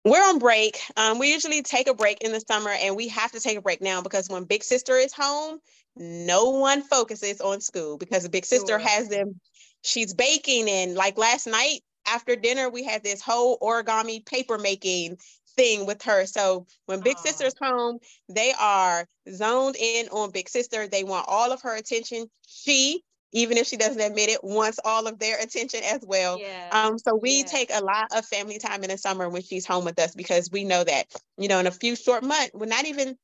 We're 0.06 0.24
on 0.24 0.40
break. 0.40 0.80
Um, 0.98 1.18
we 1.18 1.32
usually 1.32 1.62
take 1.62 1.88
a 1.88 1.94
break 1.94 2.22
in 2.24 2.34
the 2.34 2.42
summer, 2.42 2.72
and 2.72 2.96
we 2.98 3.08
have 3.08 3.32
to 3.32 3.40
take 3.40 3.58
a 3.58 3.62
break 3.62 3.82
now 3.82 4.02
because 4.02 4.28
when 4.28 4.44
Big 4.44 4.64
Sister 4.64 4.98
is 4.98 5.14
home, 5.14 5.60
no 5.96 6.50
one 6.50 6.82
focuses 6.82 7.40
on 7.40 7.62
school 7.62 7.98
because 7.98 8.28
Big 8.28 8.46
Sister 8.46 8.80
sure. 8.80 8.80
has 8.80 9.08
them. 9.08 9.40
She's 9.82 10.14
baking, 10.14 10.70
and 10.70 10.96
like 10.96 11.18
last 11.18 11.48
night 11.48 11.82
after 12.06 12.36
dinner, 12.36 12.70
we 12.70 12.84
had 12.84 13.04
this 13.04 13.22
whole 13.22 13.58
origami 13.60 14.26
paper 14.26 14.58
making 14.58 15.18
thing 15.56 15.86
with 15.86 16.02
her. 16.04 16.26
So 16.26 16.66
when 16.86 17.02
Big 17.02 17.18
Aww. 17.18 17.24
Sister's 17.24 17.56
home, 17.62 18.00
they 18.30 18.54
are 18.60 19.06
zoned 19.32 19.76
in 19.76 20.08
on 20.10 20.32
Big 20.32 20.50
Sister. 20.50 20.88
They 20.88 21.04
want 21.04 21.26
all 21.28 21.52
of 21.52 21.62
her 21.62 21.76
attention. 21.76 22.30
She, 22.48 23.04
even 23.32 23.58
if 23.58 23.68
she 23.68 23.78
doesn't 23.78 24.02
admit 24.02 24.30
it, 24.30 24.44
wants 24.44 24.80
all 24.84 25.08
of 25.08 25.20
their 25.20 25.40
attention 25.40 25.82
as 25.84 26.02
well. 26.04 26.40
Yeah. 26.40 26.70
Um, 26.72 26.98
so 26.98 27.16
we 27.16 27.40
yeah. 27.40 27.46
take 27.46 27.70
a 27.74 27.84
lot 27.84 28.08
of 28.16 28.26
family 28.26 28.60
time 28.60 28.84
in 28.84 28.90
the 28.90 28.98
summer 28.98 29.30
when 29.30 29.42
she's 29.42 29.66
home 29.66 29.86
with 29.86 30.00
us 30.00 30.16
because 30.16 30.50
we 30.52 30.64
know 30.64 30.84
that, 30.84 31.06
you 31.38 31.48
know, 31.48 31.60
in 31.60 31.68
a 31.68 31.72
few 31.72 31.96
short 31.96 32.24
months, 32.24 32.52
we're 32.54 32.66
not 32.66 32.86
even 32.86 33.18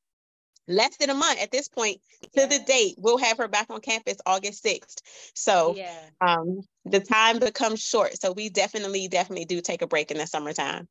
less 0.68 0.96
than 0.98 1.10
a 1.10 1.14
month 1.14 1.40
at 1.42 1.50
this 1.50 1.68
point 1.68 2.00
to 2.34 2.42
yeah. 2.42 2.46
the 2.46 2.58
date 2.60 2.94
we'll 2.96 3.18
have 3.18 3.38
her 3.38 3.48
back 3.48 3.66
on 3.70 3.80
campus 3.80 4.18
august 4.24 4.64
6th 4.64 4.98
so 5.34 5.74
yeah. 5.76 5.98
um, 6.20 6.60
the 6.84 7.00
time 7.00 7.40
becomes 7.40 7.80
short 7.80 8.16
so 8.20 8.30
we 8.30 8.48
definitely 8.48 9.08
definitely 9.08 9.44
do 9.44 9.60
take 9.60 9.82
a 9.82 9.86
break 9.88 10.12
in 10.12 10.18
the 10.18 10.26
summertime 10.26 10.86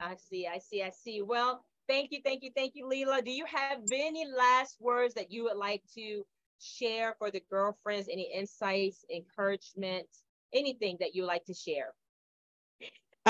I 0.00 0.16
see, 0.16 0.46
I 0.46 0.58
see, 0.58 0.82
I 0.82 0.90
see. 0.90 1.22
Well, 1.22 1.64
thank 1.88 2.10
you, 2.10 2.20
thank 2.24 2.42
you, 2.42 2.50
thank 2.56 2.72
you, 2.74 2.88
Leila. 2.88 3.22
Do 3.22 3.30
you 3.30 3.44
have 3.46 3.78
any 3.92 4.26
last 4.26 4.76
words 4.80 5.14
that 5.14 5.30
you 5.30 5.44
would 5.44 5.56
like 5.56 5.82
to 5.94 6.24
share 6.58 7.14
for 7.18 7.30
the 7.30 7.42
girlfriends? 7.50 8.08
Any 8.10 8.32
insights, 8.34 9.04
encouragement, 9.14 10.06
anything 10.54 10.96
that 11.00 11.14
you 11.14 11.24
like 11.24 11.44
to 11.46 11.54
share? 11.54 11.92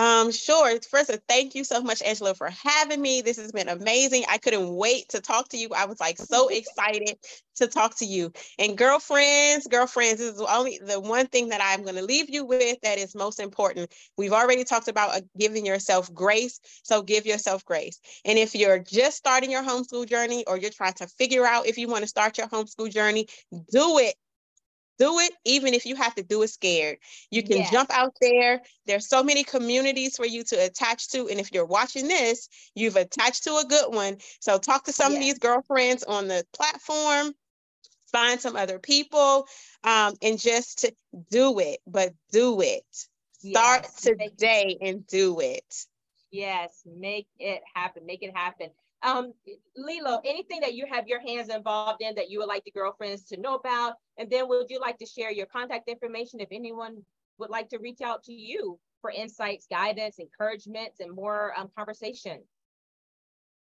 Um, 0.01 0.32
sure. 0.32 0.80
First, 0.90 1.11
thank 1.28 1.55
you 1.55 1.62
so 1.62 1.82
much, 1.82 2.01
Angela, 2.01 2.34
for 2.34 2.48
having 2.48 3.03
me. 3.03 3.20
This 3.20 3.36
has 3.36 3.53
been 3.53 3.68
amazing. 3.68 4.24
I 4.30 4.38
couldn't 4.38 4.74
wait 4.74 5.11
to 5.11 5.20
talk 5.20 5.51
to 5.51 5.59
you. 5.59 5.68
I 5.76 5.84
was 5.84 6.01
like 6.01 6.16
so 6.16 6.48
excited 6.51 7.18
to 7.57 7.66
talk 7.66 7.98
to 7.98 8.07
you. 8.07 8.32
And 8.59 8.78
girlfriends, 8.78 9.66
girlfriends, 9.66 10.20
this 10.20 10.36
is 10.36 10.40
only 10.40 10.80
the 10.82 10.98
one 10.98 11.26
thing 11.26 11.51
that 11.51 11.61
I'm 11.62 11.82
going 11.82 11.96
to 11.96 12.03
leave 12.03 12.30
you 12.30 12.46
with 12.46 12.80
that 12.80 12.96
is 12.96 13.14
most 13.14 13.40
important. 13.40 13.92
We've 14.16 14.32
already 14.32 14.64
talked 14.64 14.88
about 14.88 15.14
uh, 15.16 15.20
giving 15.38 15.66
yourself 15.66 16.11
grace. 16.14 16.61
So 16.82 17.03
give 17.03 17.26
yourself 17.26 17.62
grace. 17.66 18.01
And 18.24 18.38
if 18.38 18.55
you're 18.55 18.78
just 18.78 19.18
starting 19.18 19.51
your 19.51 19.62
homeschool 19.62 20.09
journey 20.09 20.44
or 20.46 20.57
you're 20.57 20.70
trying 20.70 20.94
to 20.94 21.09
figure 21.09 21.44
out 21.44 21.66
if 21.66 21.76
you 21.76 21.88
want 21.88 22.05
to 22.05 22.09
start 22.09 22.38
your 22.38 22.48
homeschool 22.48 22.90
journey, 22.90 23.26
do 23.70 23.98
it 23.98 24.14
do 25.01 25.18
it 25.18 25.32
even 25.46 25.72
if 25.72 25.86
you 25.86 25.96
have 25.96 26.14
to 26.14 26.22
do 26.22 26.42
it 26.42 26.48
scared 26.48 26.98
you 27.30 27.42
can 27.42 27.57
yes. 27.57 27.70
jump 27.72 27.90
out 27.90 28.14
there 28.20 28.61
there's 28.86 29.09
so 29.09 29.24
many 29.24 29.42
communities 29.42 30.16
for 30.16 30.26
you 30.26 30.44
to 30.44 30.55
attach 30.57 31.09
to 31.09 31.26
and 31.28 31.40
if 31.40 31.53
you're 31.53 31.64
watching 31.64 32.07
this 32.07 32.48
you've 32.74 32.96
attached 32.96 33.44
to 33.44 33.57
a 33.57 33.64
good 33.66 33.92
one 33.92 34.18
so 34.40 34.59
talk 34.59 34.84
to 34.84 34.92
some 34.92 35.12
yes. 35.12 35.18
of 35.18 35.24
these 35.24 35.38
girlfriends 35.38 36.05
on 36.05 36.28
the 36.28 36.44
platform 36.53 37.32
find 38.12 38.40
some 38.40 38.57
other 38.57 38.78
people 38.78 39.46
um, 39.84 40.14
and 40.22 40.38
just 40.38 40.90
do 41.30 41.59
it 41.59 41.78
but 41.86 42.12
do 42.30 42.61
it 42.61 42.84
start 43.38 43.84
yes. 43.84 44.03
today 44.03 44.76
and 44.82 45.07
do 45.07 45.40
it 45.40 45.86
yes 46.30 46.82
make 46.84 47.26
it 47.38 47.62
happen 47.74 48.05
make 48.05 48.22
it 48.22 48.36
happen 48.36 48.68
um, 49.03 49.32
Lilo, 49.76 50.20
anything 50.24 50.61
that 50.61 50.74
you 50.74 50.86
have 50.86 51.09
your 51.09 51.20
hands 51.20 51.48
involved 51.48 52.03
in 52.03 52.14
that 52.16 52.30
you 52.30 52.38
would 52.38 52.48
like 52.48 52.64
the 52.64 52.70
girlfriends 52.70 53.24
to 53.24 53.40
know 53.40 53.55
about? 53.55 53.94
And 54.18 54.30
then 54.30 54.48
would 54.48 54.70
you 54.70 54.78
like 54.80 54.98
to 54.98 55.07
share 55.07 55.30
your 55.30 55.46
contact 55.46 55.88
information 55.88 56.40
if 56.40 56.48
anyone 56.53 57.03
would 57.38 57.51
like 57.51 57.68
to 57.70 57.78
reach 57.78 58.03
out 58.03 58.22
to 58.24 58.32
you 58.32 58.78
for 59.01 59.11
insights, 59.11 59.66
guidance, 59.70 60.18
encouragement, 60.18 60.92
and 61.01 61.14
more 61.14 61.55
um, 61.57 61.70
conversation? 61.76 62.40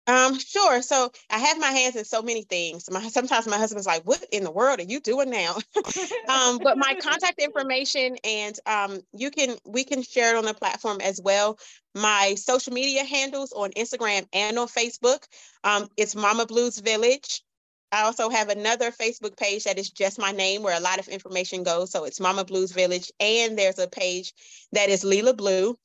Um, 0.09 0.39
sure. 0.39 0.81
So 0.81 1.11
I 1.29 1.37
have 1.37 1.59
my 1.59 1.67
hands 1.67 1.95
in 1.95 2.03
so 2.03 2.23
many 2.23 2.41
things. 2.41 2.89
My, 2.89 3.07
sometimes 3.09 3.47
my 3.47 3.57
husband's 3.57 3.85
like, 3.85 4.01
"What 4.05 4.25
in 4.31 4.43
the 4.43 4.49
world 4.49 4.79
are 4.79 4.83
you 4.83 4.99
doing 4.99 5.29
now?" 5.29 5.55
um, 6.27 6.57
but 6.63 6.79
my 6.79 6.95
contact 6.99 7.39
information 7.39 8.17
and 8.23 8.59
um, 8.65 9.01
you 9.13 9.29
can 9.29 9.55
we 9.65 9.83
can 9.83 10.01
share 10.01 10.35
it 10.35 10.37
on 10.39 10.45
the 10.45 10.55
platform 10.55 10.99
as 10.99 11.21
well. 11.21 11.59
My 11.93 12.33
social 12.35 12.73
media 12.73 13.03
handles 13.03 13.51
on 13.51 13.69
Instagram 13.71 14.27
and 14.33 14.57
on 14.57 14.67
Facebook. 14.67 15.23
Um, 15.63 15.87
it's 15.95 16.15
Momma 16.15 16.47
Blue's 16.47 16.79
Village. 16.79 17.43
I 17.91 18.03
also 18.03 18.29
have 18.29 18.49
another 18.49 18.91
Facebook 18.91 19.37
page 19.37 19.65
that 19.65 19.77
is 19.77 19.91
just 19.91 20.17
my 20.17 20.31
name 20.31 20.63
where 20.63 20.77
a 20.77 20.81
lot 20.81 20.99
of 20.99 21.07
information 21.07 21.61
goes. 21.61 21.91
So 21.91 22.05
it's 22.05 22.19
Momma 22.19 22.45
Blue's 22.45 22.71
Village, 22.71 23.11
and 23.19 23.57
there's 23.57 23.77
a 23.77 23.87
page 23.87 24.33
that 24.71 24.89
is 24.89 25.03
Leila 25.03 25.35
Blue. 25.35 25.77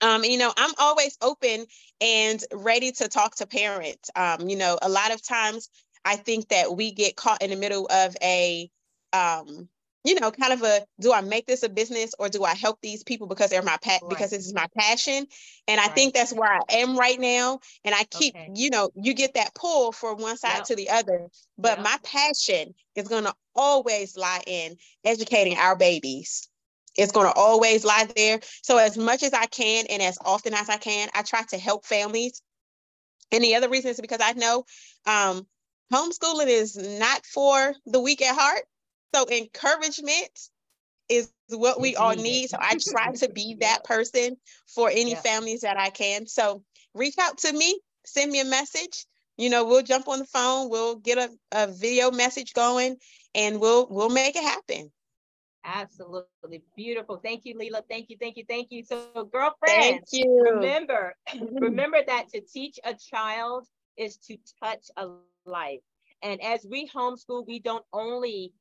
Um, 0.00 0.24
you 0.24 0.38
know, 0.38 0.52
I'm 0.56 0.72
always 0.78 1.16
open 1.22 1.66
and 2.00 2.42
ready 2.52 2.92
to 2.92 3.08
talk 3.08 3.36
to 3.36 3.46
parents. 3.46 4.10
Um, 4.16 4.48
you 4.48 4.56
know, 4.56 4.78
a 4.82 4.88
lot 4.88 5.12
of 5.12 5.26
times 5.26 5.68
I 6.04 6.16
think 6.16 6.48
that 6.48 6.76
we 6.76 6.92
get 6.92 7.16
caught 7.16 7.42
in 7.42 7.50
the 7.50 7.56
middle 7.56 7.86
of 7.90 8.16
a, 8.22 8.70
um, 9.12 9.68
you 10.04 10.20
know, 10.20 10.30
kind 10.30 10.52
of 10.52 10.62
a 10.62 10.84
do 11.00 11.12
I 11.12 11.22
make 11.22 11.46
this 11.46 11.62
a 11.62 11.68
business 11.68 12.14
or 12.18 12.28
do 12.28 12.44
I 12.44 12.54
help 12.54 12.78
these 12.82 13.02
people 13.02 13.26
because 13.26 13.48
they're 13.48 13.62
my 13.62 13.78
pet 13.82 14.02
right. 14.02 14.10
because 14.10 14.30
this 14.30 14.46
is 14.46 14.52
my 14.52 14.66
passion? 14.76 15.26
And 15.66 15.78
right. 15.78 15.90
I 15.90 15.94
think 15.94 16.12
that's 16.12 16.32
where 16.32 16.52
I 16.52 16.60
am 16.68 16.98
right 16.98 17.18
now. 17.18 17.60
And 17.84 17.94
I 17.94 18.04
keep, 18.04 18.34
okay. 18.34 18.50
you 18.54 18.68
know, 18.68 18.90
you 18.94 19.14
get 19.14 19.34
that 19.34 19.54
pull 19.54 19.92
from 19.92 20.20
one 20.20 20.36
side 20.36 20.56
yep. 20.56 20.64
to 20.64 20.76
the 20.76 20.90
other. 20.90 21.28
But 21.56 21.78
yep. 21.78 21.84
my 21.84 21.96
passion 22.02 22.74
is 22.94 23.08
gonna 23.08 23.32
always 23.54 24.16
lie 24.16 24.42
in 24.46 24.76
educating 25.04 25.56
our 25.56 25.74
babies. 25.74 26.48
It's 26.96 27.12
going 27.12 27.26
to 27.26 27.32
always 27.32 27.84
lie 27.84 28.08
there. 28.14 28.40
So, 28.62 28.78
as 28.78 28.96
much 28.96 29.22
as 29.22 29.32
I 29.32 29.46
can 29.46 29.86
and 29.88 30.02
as 30.02 30.18
often 30.24 30.54
as 30.54 30.68
I 30.68 30.76
can, 30.76 31.08
I 31.14 31.22
try 31.22 31.42
to 31.50 31.58
help 31.58 31.84
families. 31.84 32.40
And 33.32 33.42
the 33.42 33.56
other 33.56 33.68
reason 33.68 33.90
is 33.90 34.00
because 34.00 34.20
I 34.22 34.32
know 34.32 34.64
um, 35.06 35.46
homeschooling 35.92 36.46
is 36.46 36.76
not 36.76 37.24
for 37.26 37.74
the 37.86 38.00
weak 38.00 38.22
at 38.22 38.34
heart. 38.34 38.62
So, 39.14 39.26
encouragement 39.28 40.38
is 41.08 41.30
what 41.48 41.80
we 41.80 41.96
all 41.96 42.14
need. 42.14 42.50
So, 42.50 42.58
I 42.60 42.78
try 42.90 43.12
to 43.12 43.28
be 43.28 43.56
that 43.60 43.84
person 43.84 44.36
for 44.66 44.88
any 44.88 45.12
yeah. 45.12 45.20
families 45.20 45.62
that 45.62 45.78
I 45.78 45.90
can. 45.90 46.26
So, 46.26 46.62
reach 46.94 47.16
out 47.20 47.38
to 47.38 47.52
me, 47.52 47.80
send 48.04 48.30
me 48.30 48.40
a 48.40 48.44
message. 48.44 49.06
You 49.36 49.50
know, 49.50 49.64
we'll 49.64 49.82
jump 49.82 50.06
on 50.06 50.20
the 50.20 50.26
phone, 50.26 50.70
we'll 50.70 50.94
get 50.94 51.18
a, 51.18 51.28
a 51.50 51.66
video 51.66 52.12
message 52.12 52.52
going, 52.52 52.98
and 53.34 53.60
we'll 53.60 53.88
we'll 53.90 54.10
make 54.10 54.36
it 54.36 54.44
happen. 54.44 54.92
Absolutely 55.64 56.62
beautiful. 56.76 57.18
Thank 57.22 57.44
you, 57.44 57.56
Leila. 57.56 57.82
Thank 57.88 58.10
you, 58.10 58.16
thank 58.20 58.36
you, 58.36 58.44
thank 58.48 58.68
you. 58.70 58.84
So, 58.84 59.28
girlfriends, 59.32 60.10
remember, 60.38 61.14
remember 61.60 61.98
that 62.06 62.28
to 62.30 62.40
teach 62.40 62.78
a 62.84 62.94
child 62.94 63.66
is 63.96 64.16
to 64.18 64.36
touch 64.62 64.86
a 64.96 65.08
life. 65.46 65.80
And 66.22 66.42
as 66.42 66.66
we 66.68 66.88
homeschool, 66.88 67.46
we 67.46 67.60
don't 67.60 67.84
only 67.92 68.52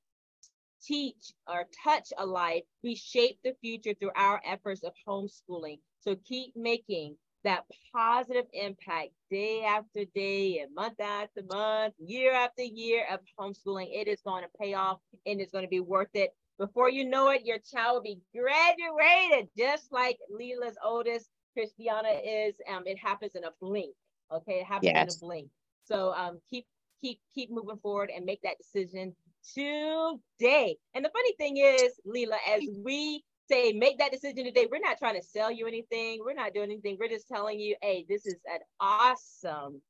teach 0.83 1.33
or 1.47 1.65
touch 1.83 2.11
a 2.17 2.25
life, 2.25 2.63
we 2.83 2.95
shape 2.95 3.39
the 3.43 3.55
future 3.61 3.93
through 3.93 4.11
our 4.15 4.41
efforts 4.45 4.83
of 4.83 4.93
homeschooling. 5.07 5.79
So 6.01 6.15
keep 6.25 6.55
making 6.55 7.15
that 7.43 7.65
positive 7.93 8.45
impact 8.53 9.09
day 9.29 9.63
after 9.63 10.05
day 10.15 10.59
and 10.59 10.73
month 10.73 10.99
after 10.99 11.41
month, 11.49 11.93
year 11.99 12.33
after 12.33 12.63
year 12.63 13.05
of 13.11 13.19
homeschooling. 13.39 13.87
It 13.91 14.07
is 14.07 14.21
going 14.21 14.43
to 14.43 14.49
pay 14.59 14.73
off 14.73 14.99
and 15.25 15.41
it's 15.41 15.51
going 15.51 15.65
to 15.65 15.69
be 15.69 15.79
worth 15.79 16.13
it. 16.13 16.33
Before 16.59 16.89
you 16.89 17.05
know 17.05 17.29
it, 17.29 17.45
your 17.45 17.57
child 17.57 17.95
will 17.95 18.01
be 18.03 18.19
graduated, 18.35 19.49
just 19.57 19.91
like 19.91 20.17
Leila's 20.29 20.77
oldest, 20.83 21.29
Christiana 21.53 22.09
is. 22.25 22.55
Um, 22.69 22.83
it 22.85 22.97
happens 22.97 23.35
in 23.35 23.43
a 23.43 23.51
blink. 23.61 23.95
Okay, 24.31 24.59
it 24.59 24.65
happens 24.65 24.91
yes. 24.93 25.15
in 25.15 25.17
a 25.17 25.27
blink. 25.27 25.49
So 25.85 26.13
um, 26.13 26.39
keep 26.49 26.65
keep 27.01 27.19
keep 27.33 27.51
moving 27.51 27.77
forward 27.77 28.11
and 28.15 28.25
make 28.25 28.41
that 28.43 28.57
decision 28.57 29.15
today. 29.53 30.77
And 30.93 31.03
the 31.03 31.09
funny 31.09 31.33
thing 31.37 31.57
is, 31.57 31.93
Leila, 32.05 32.37
as 32.49 32.63
we 32.83 33.23
say 33.49 33.73
make 33.73 33.97
that 33.99 34.11
decision 34.11 34.45
today, 34.45 34.67
we're 34.71 34.79
not 34.79 34.97
trying 34.97 35.19
to 35.19 35.25
sell 35.25 35.51
you 35.51 35.67
anything. 35.67 36.19
We're 36.23 36.33
not 36.33 36.53
doing 36.53 36.71
anything. 36.71 36.97
We're 36.99 37.09
just 37.09 37.27
telling 37.27 37.59
you, 37.59 37.75
hey, 37.81 38.05
this 38.07 38.25
is 38.25 38.37
an 38.51 38.59
awesome, 38.79 39.81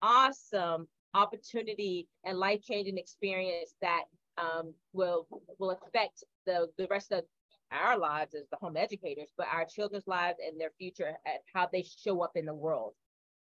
awesome 0.00 0.88
opportunity 1.14 2.08
and 2.24 2.38
life 2.38 2.62
changing 2.62 2.96
experience 2.96 3.74
that 3.82 4.04
um, 4.38 4.74
will 4.92 5.26
will 5.58 5.70
affect 5.70 6.24
the 6.46 6.68
the 6.78 6.86
rest 6.90 7.12
of 7.12 7.24
our 7.70 7.98
lives 7.98 8.34
as 8.34 8.46
the 8.50 8.56
home 8.56 8.76
educators, 8.76 9.30
but 9.36 9.46
our 9.50 9.64
children's 9.64 10.06
lives 10.06 10.38
and 10.46 10.60
their 10.60 10.72
future 10.78 11.16
and 11.26 11.38
how 11.54 11.68
they 11.72 11.82
show 11.82 12.22
up 12.22 12.32
in 12.36 12.44
the 12.44 12.54
world 12.54 12.92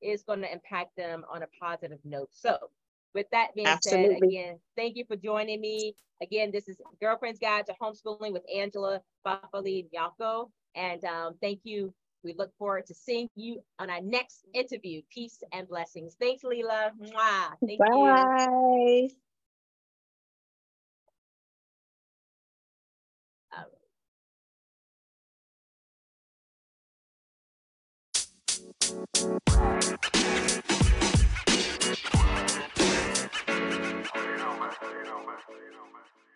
is 0.01 0.23
going 0.23 0.41
to 0.41 0.51
impact 0.51 0.95
them 0.95 1.25
on 1.33 1.43
a 1.43 1.47
positive 1.59 1.99
note. 2.05 2.29
So 2.31 2.57
with 3.15 3.25
that 3.31 3.55
being 3.55 3.67
Absolutely. 3.67 4.17
said, 4.19 4.27
again, 4.29 4.59
thank 4.77 4.95
you 4.95 5.03
for 5.05 5.15
joining 5.15 5.59
me. 5.59 5.95
Again, 6.21 6.51
this 6.51 6.67
is 6.67 6.77
Girlfriend's 7.01 7.39
Guide 7.39 7.65
to 7.65 7.75
Homeschooling 7.81 8.33
with 8.33 8.43
Angela 8.55 9.01
Bafali 9.25 9.87
Nyako. 9.91 10.51
And 10.75 11.03
um, 11.05 11.33
thank 11.41 11.61
you 11.63 11.93
We 12.23 12.33
look 12.33 12.51
forward 12.57 12.85
to 12.87 12.93
seeing 12.93 13.29
you 13.35 13.63
on 13.79 13.89
our 13.89 14.01
next 14.01 14.45
interview. 14.53 15.01
Peace 15.09 15.41
and 15.53 15.67
blessings. 15.67 16.15
Thanks, 16.19 16.43
Leila. 16.43 16.91
Mwah. 17.01 17.55
Thank 17.65 17.79
Bye. 17.79 18.27
you. 19.07 19.09
You 28.89 28.97
know, 28.97 29.05
man. 34.59 34.71
You. 36.23 36.28